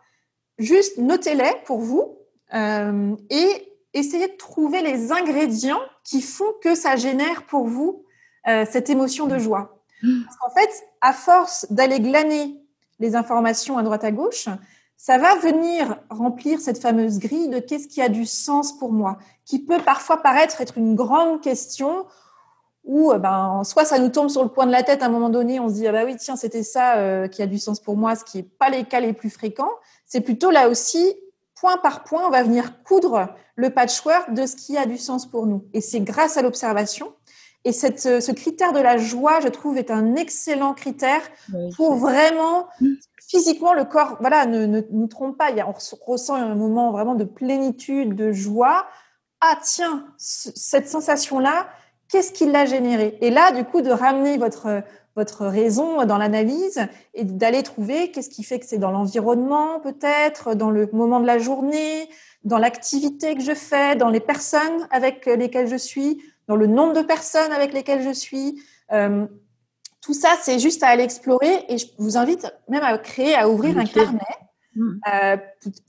juste 0.58 0.98
notez-les 0.98 1.52
pour 1.64 1.80
vous 1.80 2.18
euh, 2.54 3.14
et 3.30 3.72
essayez 3.92 4.28
de 4.28 4.36
trouver 4.36 4.80
les 4.80 5.12
ingrédients 5.12 5.80
qui 6.04 6.22
font 6.22 6.52
que 6.62 6.74
ça 6.74 6.96
génère 6.96 7.44
pour 7.44 7.66
vous 7.66 8.04
euh, 8.46 8.64
cette 8.70 8.88
émotion 8.88 9.26
de 9.26 9.38
joie. 9.38 9.82
Parce 10.00 10.36
qu'en 10.36 10.50
fait, 10.50 10.70
à 11.00 11.12
force 11.12 11.66
d'aller 11.70 12.00
glaner 12.00 12.60
les 13.00 13.16
informations 13.16 13.78
à 13.78 13.82
droite 13.82 14.04
à 14.04 14.12
gauche, 14.12 14.48
ça 14.98 15.16
va 15.16 15.36
venir 15.36 15.96
remplir 16.10 16.60
cette 16.60 16.82
fameuse 16.82 17.20
grille 17.20 17.48
de 17.48 17.60
qu'est-ce 17.60 17.86
qui 17.86 18.02
a 18.02 18.08
du 18.08 18.26
sens 18.26 18.76
pour 18.76 18.92
moi, 18.92 19.16
qui 19.44 19.60
peut 19.60 19.78
parfois 19.78 20.18
paraître 20.18 20.60
être 20.60 20.76
une 20.76 20.96
grande 20.96 21.40
question 21.40 22.04
où 22.82 23.12
euh, 23.12 23.18
ben, 23.18 23.62
soit 23.64 23.84
ça 23.84 24.00
nous 24.00 24.08
tombe 24.08 24.28
sur 24.28 24.42
le 24.42 24.48
coin 24.48 24.66
de 24.66 24.72
la 24.72 24.82
tête 24.82 25.02
à 25.02 25.06
un 25.06 25.10
moment 25.10 25.28
donné, 25.30 25.60
on 25.60 25.68
se 25.68 25.74
dit 25.74 25.86
ah 25.86 25.92
bah 25.92 26.04
oui 26.04 26.16
tiens 26.16 26.34
c'était 26.34 26.64
ça 26.64 26.96
euh, 26.96 27.28
qui 27.28 27.42
a 27.42 27.46
du 27.46 27.58
sens 27.58 27.78
pour 27.78 27.96
moi, 27.96 28.16
ce 28.16 28.24
qui 28.24 28.38
n'est 28.38 28.42
pas 28.42 28.70
les 28.70 28.84
cas 28.84 28.98
les 28.98 29.12
plus 29.12 29.30
fréquents. 29.30 29.70
C'est 30.04 30.20
plutôt 30.20 30.50
là 30.50 30.68
aussi 30.68 31.16
point 31.60 31.76
par 31.76 32.02
point, 32.02 32.26
on 32.26 32.30
va 32.30 32.42
venir 32.42 32.82
coudre 32.82 33.28
le 33.54 33.70
patchwork 33.70 34.34
de 34.34 34.46
ce 34.46 34.56
qui 34.56 34.76
a 34.76 34.86
du 34.86 34.98
sens 34.98 35.26
pour 35.26 35.46
nous. 35.46 35.64
Et 35.74 35.80
c'est 35.80 36.00
grâce 36.00 36.36
à 36.36 36.42
l'observation. 36.42 37.12
Et 37.64 37.72
cette, 37.72 38.06
euh, 38.06 38.20
ce 38.20 38.32
critère 38.32 38.72
de 38.72 38.80
la 38.80 38.96
joie, 38.96 39.40
je 39.40 39.48
trouve, 39.48 39.76
est 39.78 39.90
un 39.90 40.14
excellent 40.14 40.74
critère 40.74 41.22
pour 41.76 41.96
vraiment 41.96 42.68
mm. 42.80 42.94
physiquement 43.28 43.74
le 43.74 43.84
corps. 43.84 44.16
Voilà, 44.20 44.46
ne, 44.46 44.66
ne 44.66 44.82
nous 44.90 45.08
trompe 45.08 45.36
pas. 45.36 45.50
Il 45.50 45.56
y 45.56 45.60
a, 45.60 45.68
on 45.68 45.74
ressent 46.06 46.34
un 46.34 46.54
moment 46.54 46.92
vraiment 46.92 47.14
de 47.14 47.24
plénitude, 47.24 48.14
de 48.14 48.32
joie. 48.32 48.86
Ah 49.40 49.58
tiens, 49.62 50.06
cette 50.16 50.88
sensation 50.88 51.38
là 51.38 51.68
qu'est-ce 52.10 52.32
qui 52.32 52.46
l'a 52.46 52.64
généré? 52.64 53.18
Et 53.20 53.30
là, 53.30 53.52
du 53.52 53.64
coup, 53.64 53.80
de 53.82 53.90
ramener 53.90 54.38
votre, 54.38 54.82
votre 55.16 55.46
raison 55.46 56.04
dans 56.04 56.18
l'analyse 56.18 56.80
et 57.14 57.24
d'aller 57.24 57.62
trouver 57.62 58.10
qu'est-ce 58.10 58.30
qui 58.30 58.42
fait 58.42 58.58
que 58.58 58.66
c'est 58.66 58.78
dans 58.78 58.90
l'environnement 58.90 59.80
peut-être, 59.80 60.54
dans 60.54 60.70
le 60.70 60.88
moment 60.92 61.20
de 61.20 61.26
la 61.26 61.38
journée, 61.38 62.08
dans 62.44 62.58
l'activité 62.58 63.34
que 63.34 63.42
je 63.42 63.54
fais, 63.54 63.96
dans 63.96 64.08
les 64.08 64.20
personnes 64.20 64.88
avec 64.90 65.26
lesquelles 65.26 65.68
je 65.68 65.76
suis, 65.76 66.22
dans 66.48 66.56
le 66.56 66.66
nombre 66.66 66.94
de 66.94 67.02
personnes 67.02 67.52
avec 67.52 67.72
lesquelles 67.72 68.02
je 68.02 68.12
suis. 68.12 68.60
Euh, 68.92 69.26
tout 70.00 70.14
ça, 70.14 70.30
c'est 70.40 70.58
juste 70.58 70.82
à 70.82 70.88
aller 70.88 71.04
explorer 71.04 71.64
et 71.68 71.78
je 71.78 71.86
vous 71.98 72.16
invite 72.16 72.52
même 72.68 72.82
à 72.82 72.96
créer, 72.98 73.34
à 73.34 73.48
ouvrir 73.48 73.78
un 73.78 73.84
carnet. 73.84 74.20
Mmh. 74.74 74.90
Euh, 75.12 75.36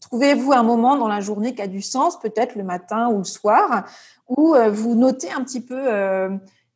Trouvez-vous 0.01 0.51
un 0.51 0.64
moment 0.64 0.97
dans 0.97 1.07
la 1.07 1.22
journée 1.22 1.55
qui 1.55 1.62
a 1.62 1.68
du 1.68 1.82
sens, 1.82 2.20
peut-être 2.20 2.55
le 2.55 2.64
matin 2.64 3.10
ou 3.10 3.20
le 3.20 3.24
soir, 3.24 3.86
où 4.28 4.55
euh, 4.55 4.70
vous 4.70 4.95
notez 4.95 5.32
un 5.32 5.43
petit 5.43 5.62
peu 5.62 5.80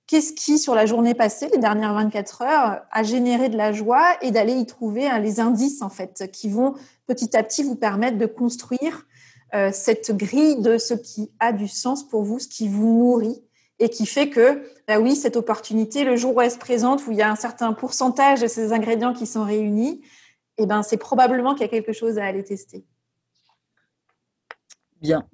qu'est-ce 0.07 0.33
qui, 0.33 0.59
sur 0.59 0.75
la 0.75 0.85
journée 0.85 1.13
passée, 1.13 1.49
les 1.51 1.57
dernières 1.57 1.93
24 1.93 2.41
heures, 2.43 2.81
a 2.91 3.03
généré 3.03 3.49
de 3.49 3.57
la 3.57 3.73
joie 3.73 4.05
et 4.21 4.31
d'aller 4.31 4.53
y 4.53 4.65
trouver 4.65 5.07
hein, 5.07 5.19
les 5.19 5.39
indices, 5.39 5.81
en 5.81 5.89
fait, 5.89 6.29
qui 6.31 6.49
vont 6.49 6.75
petit 7.07 7.35
à 7.35 7.43
petit 7.43 7.63
vous 7.63 7.75
permettre 7.75 8.17
de 8.17 8.25
construire 8.25 9.05
euh, 9.53 9.69
cette 9.71 10.15
grille 10.17 10.61
de 10.61 10.79
ce 10.79 10.95
qui 10.95 11.31
a 11.39 11.51
du 11.53 11.67
sens 11.67 12.07
pour 12.07 12.23
vous, 12.23 12.39
ce 12.39 12.47
qui 12.47 12.67
vous 12.67 12.97
nourrit 12.97 13.43
et 13.79 13.89
qui 13.89 14.05
fait 14.05 14.29
que, 14.29 14.63
bah 14.87 14.99
oui, 14.99 15.15
cette 15.15 15.35
opportunité, 15.35 16.03
le 16.03 16.15
jour 16.15 16.35
où 16.35 16.41
elle 16.41 16.51
se 16.51 16.57
présente, 16.57 17.05
où 17.07 17.11
il 17.11 17.17
y 17.17 17.21
a 17.21 17.29
un 17.29 17.35
certain 17.35 17.73
pourcentage 17.73 18.41
de 18.41 18.47
ces 18.47 18.71
ingrédients 18.71 19.13
qui 19.13 19.25
sont 19.25 19.43
réunis, 19.43 20.01
eh 20.57 20.65
ben, 20.65 20.83
c'est 20.83 20.97
probablement 20.97 21.53
qu'il 21.53 21.61
y 21.61 21.65
a 21.65 21.69
quelque 21.69 21.93
chose 21.93 22.17
à 22.17 22.25
aller 22.25 22.43
tester. 22.43 22.85
Bien. 25.01 25.27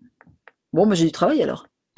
Bon, 0.74 0.86
moi 0.86 0.96
j'ai 0.96 1.06
du 1.06 1.12
travail 1.12 1.44
alors. 1.44 1.68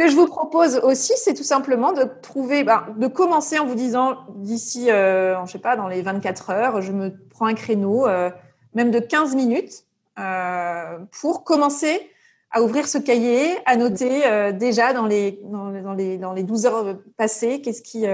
Ce 0.00 0.06
que 0.06 0.10
je 0.10 0.16
vous 0.16 0.26
propose 0.26 0.76
aussi, 0.78 1.12
c'est 1.16 1.34
tout 1.34 1.44
simplement 1.44 1.92
de 1.92 2.04
trouver, 2.22 2.64
bah, 2.64 2.86
de 2.96 3.06
commencer 3.06 3.58
en 3.58 3.66
vous 3.66 3.74
disant 3.74 4.24
d'ici, 4.36 4.90
euh, 4.90 5.44
je 5.44 5.52
sais 5.52 5.58
pas, 5.58 5.76
dans 5.76 5.88
les 5.88 6.00
24 6.00 6.50
heures, 6.50 6.80
je 6.80 6.90
me 6.90 7.14
prends 7.28 7.44
un 7.44 7.54
créneau, 7.54 8.08
euh, 8.08 8.30
même 8.72 8.90
de 8.90 8.98
15 8.98 9.34
minutes, 9.34 9.84
euh, 10.18 10.98
pour 11.20 11.44
commencer 11.44 12.10
à 12.50 12.62
ouvrir 12.62 12.88
ce 12.88 12.98
cahier, 12.98 13.56
à 13.66 13.76
noter 13.76 14.26
euh, 14.26 14.52
déjà 14.52 14.92
dans 14.92 15.06
les, 15.06 15.40
dans, 15.44 15.94
les, 15.94 16.18
dans 16.18 16.32
les 16.32 16.42
12 16.42 16.66
heures 16.66 16.98
passées, 17.16 17.60
qu'est-ce 17.60 17.82
qui, 17.82 18.04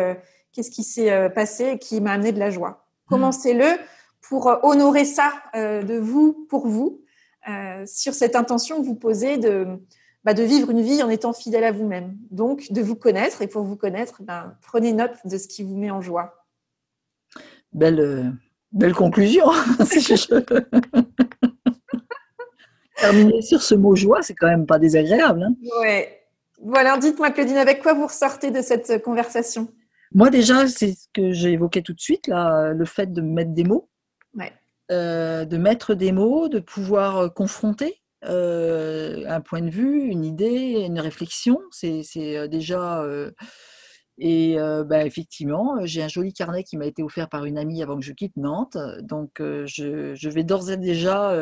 qu'est-ce 0.53 0.71
qui 0.71 0.85
s'est 0.85 1.31
passé 1.31 1.73
et 1.75 1.79
qui 1.79 2.01
m'a 2.01 2.13
amené 2.13 2.33
de 2.33 2.39
la 2.39 2.51
joie. 2.51 2.71
Mmh. 2.71 3.11
Commencez-le 3.11 3.67
pour 4.21 4.59
honorer 4.63 5.05
ça 5.05 5.33
de 5.55 5.99
vous, 5.99 6.47
pour 6.49 6.67
vous, 6.67 7.01
sur 7.87 8.13
cette 8.13 8.37
intention 8.37 8.81
que 8.81 8.87
vous 8.87 8.97
posez 8.97 9.39
de 9.39 9.79
bah, 10.27 10.35
de 10.35 10.43
vivre 10.43 10.71
une 10.71 10.83
vie 10.83 11.05
en 11.05 11.09
étant 11.09 11.33
fidèle 11.33 11.63
à 11.63 11.71
vous-même. 11.71 12.17
Donc, 12.33 12.73
de 12.73 12.83
vous 12.83 12.97
connaître. 12.97 13.43
Et 13.43 13.47
pour 13.47 13.63
vous 13.63 13.77
connaître, 13.77 14.25
ben, 14.25 14.57
prenez 14.61 14.93
note 14.93 15.15
de 15.25 15.39
ce 15.39 15.47
qui 15.47 15.63
vous 15.63 15.77
met 15.77 15.93
en 15.93 16.01
joie. 16.01 16.45
Belle, 17.73 18.01
euh, 18.01 18.25
belle 18.73 18.93
conclusion. 18.93 19.47
Terminer 22.97 23.43
sur 23.43 23.63
ce 23.63 23.75
mot 23.75 23.95
joie, 23.95 24.23
c'est 24.23 24.35
quand 24.35 24.49
même 24.49 24.67
pas 24.67 24.79
désagréable. 24.79 25.43
Hein. 25.43 25.55
ouais. 25.81 26.23
Voilà, 26.63 26.97
dites-moi, 26.97 27.31
Claudine, 27.31 27.59
avec 27.59 27.83
quoi 27.83 27.93
vous 27.93 28.07
ressortez 28.07 28.51
de 28.51 28.63
cette 28.63 29.03
conversation? 29.03 29.69
Moi, 30.15 30.31
déjà, 30.31 30.67
c'est 30.67 30.95
ce 30.95 31.07
que 31.13 31.33
j'ai 31.33 31.53
évoqué 31.53 31.83
tout 31.83 31.93
de 31.93 32.01
suite, 32.01 32.29
là, 32.29 32.73
le 32.73 32.85
fait 32.87 33.13
de 33.13 33.21
mettre 33.21 33.53
des 33.53 33.65
mots. 33.65 33.91
Ouais. 34.35 34.53
Euh, 34.91 35.45
de 35.45 35.57
mettre 35.59 35.95
des 35.95 36.13
mots, 36.13 36.49
de 36.49 36.59
pouvoir 36.59 37.17
euh, 37.19 37.29
confronter 37.29 38.01
euh, 38.25 39.25
un 39.29 39.41
point 39.41 39.61
de 39.61 39.71
vue, 39.71 40.09
une 40.09 40.25
idée, 40.25 40.85
une 40.87 41.01
réflexion. 41.01 41.61
C'est 41.71 42.05
euh, 42.19 42.49
déjà. 42.49 43.03
Euh, 43.03 43.31
et 44.19 44.57
bah, 44.87 45.05
effectivement, 45.05 45.85
j'ai 45.85 46.03
un 46.03 46.09
joli 46.09 46.33
carnet 46.33 46.65
qui 46.65 46.77
m'a 46.77 46.87
été 46.87 47.03
offert 47.03 47.29
par 47.29 47.45
une 47.45 47.59
amie 47.59 47.83
avant 47.83 47.99
que 47.99 48.05
je 48.05 48.13
quitte 48.13 48.37
Nantes. 48.37 48.79
Donc, 49.03 49.33
je, 49.39 50.15
je, 50.15 50.29
vais 50.29 50.45
d'ores 50.45 50.71
et 50.71 50.77
déjà, 50.77 51.37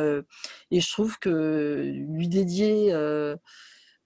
et 0.70 0.80
je 0.80 0.90
trouve 0.90 1.18
que 1.18 1.92
lui 2.08 2.28
dédier 2.28 2.92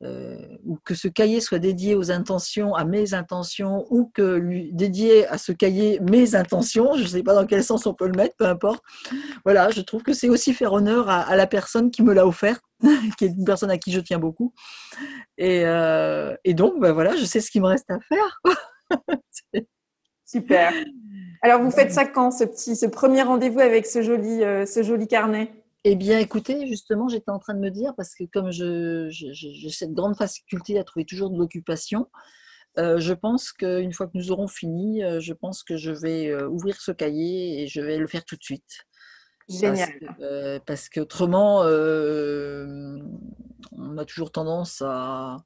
euh, 0.04 0.38
ou 0.64 0.78
que 0.84 0.94
ce 0.94 1.08
cahier 1.08 1.40
soit 1.40 1.58
dédié 1.58 1.94
aux 1.94 2.12
intentions, 2.12 2.74
à 2.74 2.84
mes 2.84 3.14
intentions, 3.14 3.86
ou 3.90 4.10
que 4.14 4.36
lui 4.36 4.72
dédié 4.72 5.26
à 5.26 5.38
ce 5.38 5.50
cahier 5.50 5.98
mes 6.00 6.36
intentions, 6.36 6.94
je 6.94 7.02
ne 7.02 7.06
sais 7.08 7.22
pas 7.22 7.34
dans 7.34 7.46
quel 7.46 7.64
sens 7.64 7.86
on 7.86 7.94
peut 7.94 8.06
le 8.06 8.16
mettre, 8.16 8.36
peu 8.36 8.46
importe. 8.46 8.82
Voilà, 9.44 9.70
je 9.70 9.80
trouve 9.80 10.02
que 10.02 10.12
c'est 10.12 10.28
aussi 10.28 10.54
faire 10.54 10.72
honneur 10.72 11.08
à, 11.08 11.34
la 11.34 11.46
personne 11.46 11.90
qui 11.90 12.02
me 12.02 12.12
l'a 12.14 12.26
offert, 12.26 12.60
qui 13.18 13.24
est 13.24 13.28
une 13.28 13.44
personne 13.44 13.70
à 13.70 13.78
qui 13.78 13.90
je 13.90 14.00
tiens 14.00 14.18
beaucoup. 14.18 14.54
Et, 15.36 15.66
euh, 15.66 16.36
et 16.44 16.54
donc, 16.54 16.78
ben 16.80 16.92
voilà, 16.92 17.16
je 17.16 17.24
sais 17.24 17.40
ce 17.40 17.50
qu'il 17.50 17.62
me 17.62 17.66
reste 17.66 17.90
à 17.90 17.98
faire. 18.00 18.40
Super. 20.24 20.72
Alors, 21.42 21.62
vous 21.62 21.70
faites 21.72 21.92
ça 21.92 22.04
quand, 22.04 22.30
ce 22.30 22.44
petit, 22.44 22.76
ce 22.76 22.86
premier 22.86 23.22
rendez-vous 23.22 23.60
avec 23.60 23.86
ce 23.86 24.02
joli, 24.02 24.44
euh, 24.44 24.66
ce 24.66 24.82
joli 24.82 25.08
carnet? 25.08 25.50
Eh 25.90 25.96
bien, 25.96 26.18
écoutez, 26.18 26.66
justement, 26.66 27.08
j'étais 27.08 27.30
en 27.30 27.38
train 27.38 27.54
de 27.54 27.60
me 27.60 27.70
dire, 27.70 27.94
parce 27.96 28.14
que 28.14 28.24
comme 28.24 28.50
j'ai 28.50 29.70
cette 29.70 29.94
grande 29.94 30.16
faculté 30.16 30.78
à 30.78 30.84
trouver 30.84 31.06
toujours 31.06 31.30
de 31.30 31.38
l'occupation, 31.38 32.08
euh, 32.78 32.98
je 32.98 33.14
pense 33.14 33.52
qu'une 33.52 33.94
fois 33.94 34.06
que 34.06 34.12
nous 34.14 34.30
aurons 34.30 34.48
fini, 34.48 35.02
euh, 35.02 35.18
je 35.18 35.32
pense 35.32 35.62
que 35.62 35.78
je 35.78 35.90
vais 35.90 36.28
euh, 36.28 36.46
ouvrir 36.46 36.78
ce 36.78 36.92
cahier 36.92 37.62
et 37.62 37.66
je 37.68 37.80
vais 37.80 37.96
le 37.96 38.06
faire 38.06 38.26
tout 38.26 38.36
de 38.36 38.42
suite. 38.42 38.86
Génial. 39.48 40.60
Parce, 40.66 40.90
qu'autrement, 40.90 41.60
on 43.72 43.96
a 43.96 44.04
toujours 44.04 44.30
tendance 44.30 44.82
à, 44.84 45.38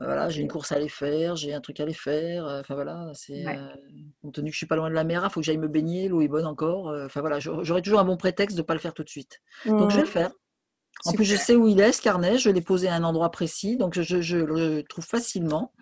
voilà, 0.00 0.28
j'ai 0.28 0.42
une 0.42 0.48
course 0.48 0.72
à 0.72 0.76
aller 0.76 0.88
faire, 0.88 1.36
j'ai 1.36 1.54
un 1.54 1.60
truc 1.60 1.80
à 1.80 1.84
aller 1.84 1.94
faire. 1.94 2.44
Enfin 2.46 2.74
voilà, 2.74 3.10
c'est 3.14 3.44
compte 4.22 4.34
tenu 4.34 4.50
que 4.50 4.54
je 4.54 4.58
suis 4.58 4.66
pas 4.66 4.76
loin 4.76 4.88
de 4.88 4.94
la 4.94 5.04
mer, 5.04 5.22
il 5.24 5.30
faut 5.30 5.40
que 5.40 5.46
j'aille 5.46 5.58
me 5.58 5.68
baigner, 5.68 6.08
l'eau 6.08 6.20
est 6.20 6.28
bonne 6.28 6.46
encore. 6.46 6.94
Enfin 7.04 7.20
voilà, 7.20 7.38
j'aurai 7.40 7.82
toujours 7.82 8.00
un 8.00 8.04
bon 8.04 8.16
prétexte 8.16 8.56
de 8.56 8.62
ne 8.62 8.66
pas 8.66 8.74
le 8.74 8.80
faire 8.80 8.94
tout 8.94 9.04
de 9.04 9.08
suite. 9.08 9.40
Donc 9.66 9.90
je 9.90 9.96
vais 9.96 10.02
le 10.02 10.08
mmh. 10.08 10.10
faire. 10.10 10.30
En 11.06 11.12
plus, 11.12 11.24
je 11.24 11.36
sais 11.36 11.54
où 11.54 11.68
il 11.68 11.80
est, 11.80 11.92
ce 11.92 12.00
carnet, 12.00 12.38
je 12.38 12.50
l'ai 12.50 12.62
posé 12.62 12.88
à 12.88 12.94
un 12.94 13.04
endroit 13.04 13.30
précis, 13.30 13.76
donc 13.76 14.00
je, 14.00 14.36
le 14.36 14.82
trouve 14.82 15.04
facilement. 15.04 15.72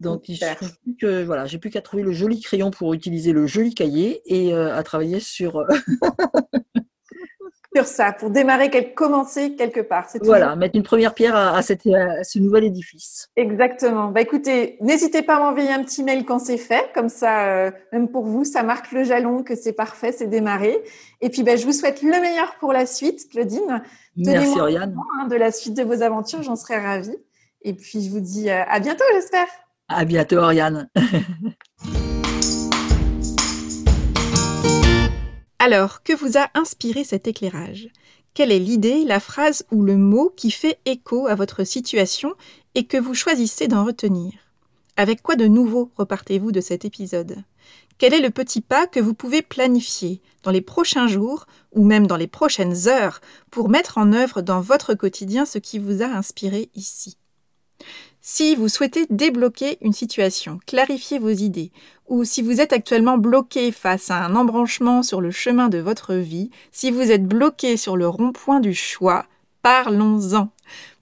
Donc, 0.00 0.24
je 0.28 0.54
trouve 0.54 0.72
que 1.00 1.24
voilà, 1.24 1.46
j'ai 1.46 1.58
plus 1.58 1.70
qu'à 1.70 1.82
trouver 1.82 2.04
le 2.04 2.12
joli 2.12 2.40
crayon 2.40 2.70
pour 2.70 2.94
utiliser 2.94 3.32
le 3.32 3.46
joli 3.46 3.74
cahier 3.74 4.22
et 4.26 4.54
à 4.54 4.82
travailler 4.82 5.18
sur 5.18 5.64
ça, 7.86 8.12
pour 8.12 8.30
démarrer, 8.30 8.70
commencer 8.94 9.54
quelque 9.54 9.80
part. 9.80 10.06
Voilà, 10.22 10.56
mettre 10.56 10.76
une 10.76 10.82
première 10.82 11.14
pierre 11.14 11.36
à, 11.36 11.62
ce 11.62 12.38
nouvel 12.38 12.64
édifice. 12.64 13.28
Exactement. 13.36 14.08
Bah, 14.08 14.20
écoutez, 14.20 14.76
n'hésitez 14.80 15.22
pas 15.22 15.36
à 15.36 15.38
m'envoyer 15.40 15.72
un 15.72 15.82
petit 15.82 16.02
mail 16.02 16.24
quand 16.24 16.38
c'est 16.38 16.58
fait, 16.58 16.90
comme 16.94 17.08
ça, 17.08 17.46
euh, 17.46 17.70
même 17.92 18.08
pour 18.08 18.24
vous, 18.24 18.44
ça 18.44 18.62
marque 18.62 18.92
le 18.92 19.04
jalon 19.04 19.42
que 19.42 19.54
c'est 19.54 19.72
parfait, 19.72 20.12
c'est 20.12 20.26
démarré. 20.26 20.78
Et 21.20 21.30
puis, 21.30 21.42
bah, 21.42 21.56
je 21.56 21.64
vous 21.64 21.72
souhaite 21.72 22.02
le 22.02 22.20
meilleur 22.20 22.54
pour 22.60 22.72
la 22.72 22.86
suite, 22.86 23.28
Claudine. 23.30 23.82
Merci, 24.16 24.60
Oriane. 24.60 24.96
Hein, 25.20 25.28
de 25.28 25.36
la 25.36 25.52
suite 25.52 25.74
de 25.74 25.82
vos 25.82 26.02
aventures, 26.02 26.42
j'en 26.42 26.56
serais 26.56 26.80
ravie. 26.80 27.16
Et 27.62 27.74
puis, 27.74 28.02
je 28.02 28.10
vous 28.10 28.20
dis 28.20 28.50
euh, 28.50 28.62
à 28.68 28.80
bientôt, 28.80 29.04
j'espère. 29.14 29.46
À 29.88 30.04
bientôt, 30.04 30.36
Oriane. 30.36 30.88
Alors, 35.60 36.04
que 36.04 36.12
vous 36.12 36.38
a 36.38 36.48
inspiré 36.54 37.02
cet 37.02 37.26
éclairage? 37.26 37.88
Quelle 38.32 38.52
est 38.52 38.60
l'idée, 38.60 39.02
la 39.04 39.18
phrase 39.18 39.66
ou 39.72 39.82
le 39.82 39.96
mot 39.96 40.32
qui 40.36 40.52
fait 40.52 40.78
écho 40.84 41.26
à 41.26 41.34
votre 41.34 41.64
situation 41.64 42.34
et 42.76 42.86
que 42.86 42.96
vous 42.96 43.14
choisissez 43.14 43.66
d'en 43.66 43.84
retenir? 43.84 44.34
Avec 44.96 45.20
quoi 45.20 45.34
de 45.34 45.48
nouveau 45.48 45.90
repartez-vous 45.96 46.52
de 46.52 46.60
cet 46.60 46.84
épisode? 46.84 47.42
Quel 47.98 48.14
est 48.14 48.20
le 48.20 48.30
petit 48.30 48.60
pas 48.60 48.86
que 48.86 49.00
vous 49.00 49.14
pouvez 49.14 49.42
planifier 49.42 50.22
dans 50.44 50.52
les 50.52 50.60
prochains 50.60 51.08
jours 51.08 51.46
ou 51.72 51.84
même 51.84 52.06
dans 52.06 52.16
les 52.16 52.28
prochaines 52.28 52.86
heures 52.86 53.20
pour 53.50 53.68
mettre 53.68 53.98
en 53.98 54.12
œuvre 54.12 54.42
dans 54.42 54.60
votre 54.60 54.94
quotidien 54.94 55.44
ce 55.44 55.58
qui 55.58 55.80
vous 55.80 56.02
a 56.02 56.06
inspiré 56.06 56.70
ici? 56.76 57.18
Si 58.20 58.54
vous 58.54 58.68
souhaitez 58.68 59.06
débloquer 59.10 59.78
une 59.80 59.92
situation, 59.92 60.60
clarifier 60.66 61.18
vos 61.18 61.30
idées, 61.30 61.72
ou 62.08 62.24
si 62.24 62.42
vous 62.42 62.60
êtes 62.60 62.72
actuellement 62.72 63.18
bloqué 63.18 63.72
face 63.72 64.10
à 64.10 64.24
un 64.24 64.34
embranchement 64.34 65.02
sur 65.02 65.20
le 65.20 65.30
chemin 65.30 65.68
de 65.68 65.78
votre 65.78 66.14
vie, 66.14 66.50
si 66.72 66.90
vous 66.90 67.10
êtes 67.10 67.26
bloqué 67.26 67.76
sur 67.76 67.96
le 67.96 68.08
rond-point 68.08 68.60
du 68.60 68.74
choix, 68.74 69.26
parlons-en. 69.62 70.50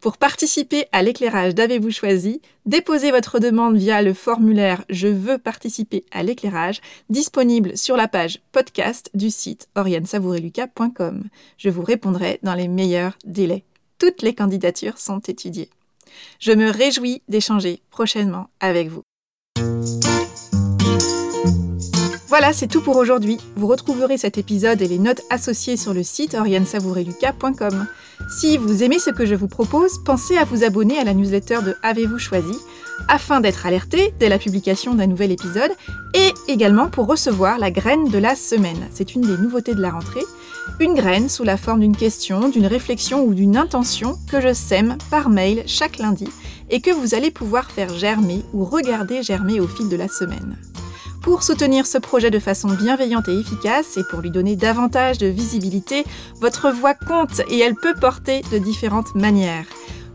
Pour 0.01 0.19
participer 0.19 0.87
à 0.93 1.03
l'éclairage 1.03 1.55
d'Avez-vous 1.55 1.91
choisi, 1.91 2.41
déposez 2.65 3.11
votre 3.11 3.39
demande 3.39 3.77
via 3.77 4.03
le 4.03 4.15
formulaire 4.15 4.85
Je 4.89 5.09
veux 5.09 5.39
participer 5.39 6.05
à 6.13 6.23
l'éclairage 6.23 6.81
disponible 7.11 7.77
sur 7.77 7.97
la 7.97 8.09
page 8.09 8.41
podcast 8.53 9.11
du 9.15 9.31
site 9.31 9.69
oriensavoureluca.com. 9.75 11.25
Je 11.59 11.71
vous 11.71 11.83
répondrai 11.83 12.39
dans 12.43 12.55
les 12.55 12.69
meilleurs 12.69 13.19
délais. 13.25 13.65
Toutes 13.99 14.23
les 14.23 14.35
candidatures 14.35 14.99
sont 14.99 15.21
étudiées. 15.21 15.71
Je 16.39 16.53
me 16.53 16.71
réjouis 16.71 17.23
d'échanger 17.29 17.81
prochainement 17.91 18.49
avec 18.61 18.89
vous. 18.89 19.03
Voilà, 22.39 22.53
c'est 22.53 22.67
tout 22.67 22.83
pour 22.83 22.99
aujourd'hui. 22.99 23.39
Vous 23.57 23.67
retrouverez 23.67 24.19
cet 24.19 24.37
épisode 24.37 24.83
et 24.83 24.89
les 24.89 24.99
notes 24.99 25.23
associées 25.31 25.79
sur 25.79 25.95
le 25.95 26.03
site 26.03 26.35
oriensavoureluca.com. 26.35 27.87
Si 28.29 28.59
vous 28.59 28.83
aimez 28.83 28.99
ce 28.99 29.09
que 29.09 29.25
je 29.25 29.35
vous 29.35 29.49
propose, 29.49 30.05
pensez 30.05 30.37
à 30.37 30.45
vous 30.45 30.63
abonner 30.63 30.99
à 30.99 31.05
la 31.05 31.15
newsletter 31.15 31.61
de 31.65 31.75
Avez-vous 31.83 32.19
choisi 32.19 32.55
afin 33.09 33.41
d'être 33.41 33.65
alerté 33.65 34.13
dès 34.21 34.29
la 34.29 34.37
publication 34.37 34.93
d'un 34.93 35.07
nouvel 35.07 35.33
épisode 35.33 35.71
et 36.13 36.35
également 36.47 36.91
pour 36.91 37.07
recevoir 37.07 37.59
la 37.59 37.71
graine 37.71 38.11
de 38.11 38.19
la 38.19 38.37
semaine. 38.37 38.87
C'est 38.93 39.15
une 39.15 39.23
des 39.23 39.39
nouveautés 39.39 39.75
de 39.75 39.81
la 39.81 39.93
rentrée. 39.93 40.25
Une 40.79 40.93
graine 40.93 41.31
sous 41.31 41.45
la 41.45 41.57
forme 41.57 41.81
d'une 41.81 41.97
question, 41.97 42.51
d'une 42.51 42.67
réflexion 42.67 43.25
ou 43.25 43.33
d'une 43.33 43.57
intention 43.57 44.19
que 44.31 44.43
je 44.43 44.53
sème 44.53 44.99
par 45.11 45.31
mail 45.31 45.63
chaque 45.65 45.97
lundi 45.97 46.29
et 46.69 46.83
que 46.83 46.91
vous 46.91 47.15
allez 47.15 47.31
pouvoir 47.31 47.71
faire 47.71 47.95
germer 47.95 48.43
ou 48.53 48.67
regarder 48.67 49.23
germer 49.23 49.59
au 49.59 49.67
fil 49.67 49.89
de 49.89 49.97
la 49.97 50.09
semaine. 50.09 50.59
Pour 51.27 51.43
soutenir 51.43 51.89
ce 51.89 51.99
projet 51.99 52.31
de 52.31 52.39
façon 52.39 52.69
bienveillante 52.69 53.27
et 53.27 53.37
efficace 53.37 53.97
et 53.97 54.05
pour 54.05 54.21
lui 54.21 54.31
donner 54.31 54.55
davantage 54.55 55.19
de 55.19 55.27
visibilité, 55.27 56.05
votre 56.41 56.71
voix 56.71 56.95
compte 56.95 57.41
et 57.51 57.59
elle 57.59 57.75
peut 57.75 57.97
porter 58.01 58.43
de 58.53 58.59
différentes 58.59 59.13
manières. 59.17 59.67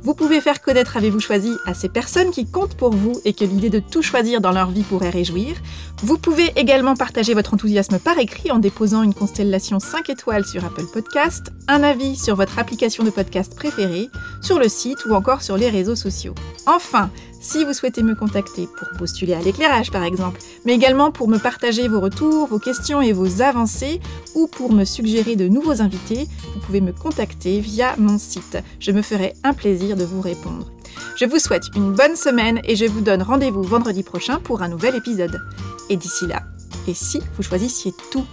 Vous 0.03 0.15
pouvez 0.15 0.39
faire 0.39 0.61
connaître 0.61 0.95
Avez-vous 0.95 1.19
choisi 1.19 1.51
à 1.65 1.73
ces 1.73 1.89
personnes 1.89 2.31
qui 2.31 2.49
comptent 2.49 2.77
pour 2.77 2.91
vous 2.91 3.19
et 3.25 3.33
que 3.33 3.43
l'idée 3.43 3.69
de 3.69 3.79
tout 3.79 4.01
choisir 4.01 4.39
dans 4.39 4.53
leur 4.53 4.71
vie 4.71 4.83
pourrait 4.83 5.09
réjouir. 5.09 5.57
Vous 6.01 6.17
pouvez 6.17 6.53
également 6.55 6.95
partager 6.95 7.33
votre 7.33 7.55
enthousiasme 7.55 7.99
par 7.99 8.17
écrit 8.17 8.49
en 8.49 8.59
déposant 8.59 9.03
une 9.03 9.13
constellation 9.13 9.81
5 9.81 10.09
étoiles 10.09 10.45
sur 10.45 10.63
Apple 10.63 10.87
Podcast, 10.93 11.51
un 11.67 11.83
avis 11.83 12.15
sur 12.15 12.37
votre 12.37 12.57
application 12.57 13.03
de 13.03 13.09
podcast 13.09 13.53
préférée, 13.53 14.07
sur 14.41 14.59
le 14.59 14.69
site 14.69 15.05
ou 15.05 15.13
encore 15.13 15.41
sur 15.41 15.57
les 15.57 15.69
réseaux 15.69 15.97
sociaux. 15.97 16.35
Enfin, 16.67 17.09
si 17.41 17.65
vous 17.65 17.73
souhaitez 17.73 18.03
me 18.03 18.15
contacter 18.15 18.67
pour 18.77 18.87
postuler 18.97 19.33
à 19.33 19.41
l'éclairage 19.41 19.91
par 19.91 20.03
exemple, 20.03 20.39
mais 20.63 20.73
également 20.73 21.11
pour 21.11 21.27
me 21.27 21.37
partager 21.37 21.87
vos 21.87 21.99
retours, 21.99 22.47
vos 22.47 22.59
questions 22.59 23.01
et 23.01 23.11
vos 23.11 23.41
avancées, 23.41 23.99
ou 24.35 24.47
pour 24.47 24.71
me 24.71 24.85
suggérer 24.85 25.35
de 25.35 25.47
nouveaux 25.47 25.81
invités, 25.81 26.27
vous 26.53 26.59
pouvez 26.61 26.81
me 26.81 26.93
contacter 26.93 27.59
via 27.59 27.95
mon 27.97 28.17
site. 28.17 28.57
Je 28.79 28.91
me 28.91 29.01
ferai 29.01 29.33
un 29.43 29.53
plaisir 29.53 29.97
de 29.97 30.05
vous 30.05 30.21
répondre. 30.21 30.71
Je 31.17 31.25
vous 31.25 31.39
souhaite 31.39 31.65
une 31.75 31.93
bonne 31.93 32.15
semaine 32.15 32.61
et 32.63 32.75
je 32.75 32.85
vous 32.85 33.01
donne 33.01 33.23
rendez-vous 33.23 33.63
vendredi 33.63 34.03
prochain 34.03 34.39
pour 34.39 34.61
un 34.61 34.69
nouvel 34.69 34.95
épisode. 34.95 35.41
Et 35.89 35.97
d'ici 35.97 36.27
là, 36.27 36.43
et 36.87 36.93
si 36.93 37.19
vous 37.35 37.43
choisissiez 37.43 37.91
tout? 38.11 38.25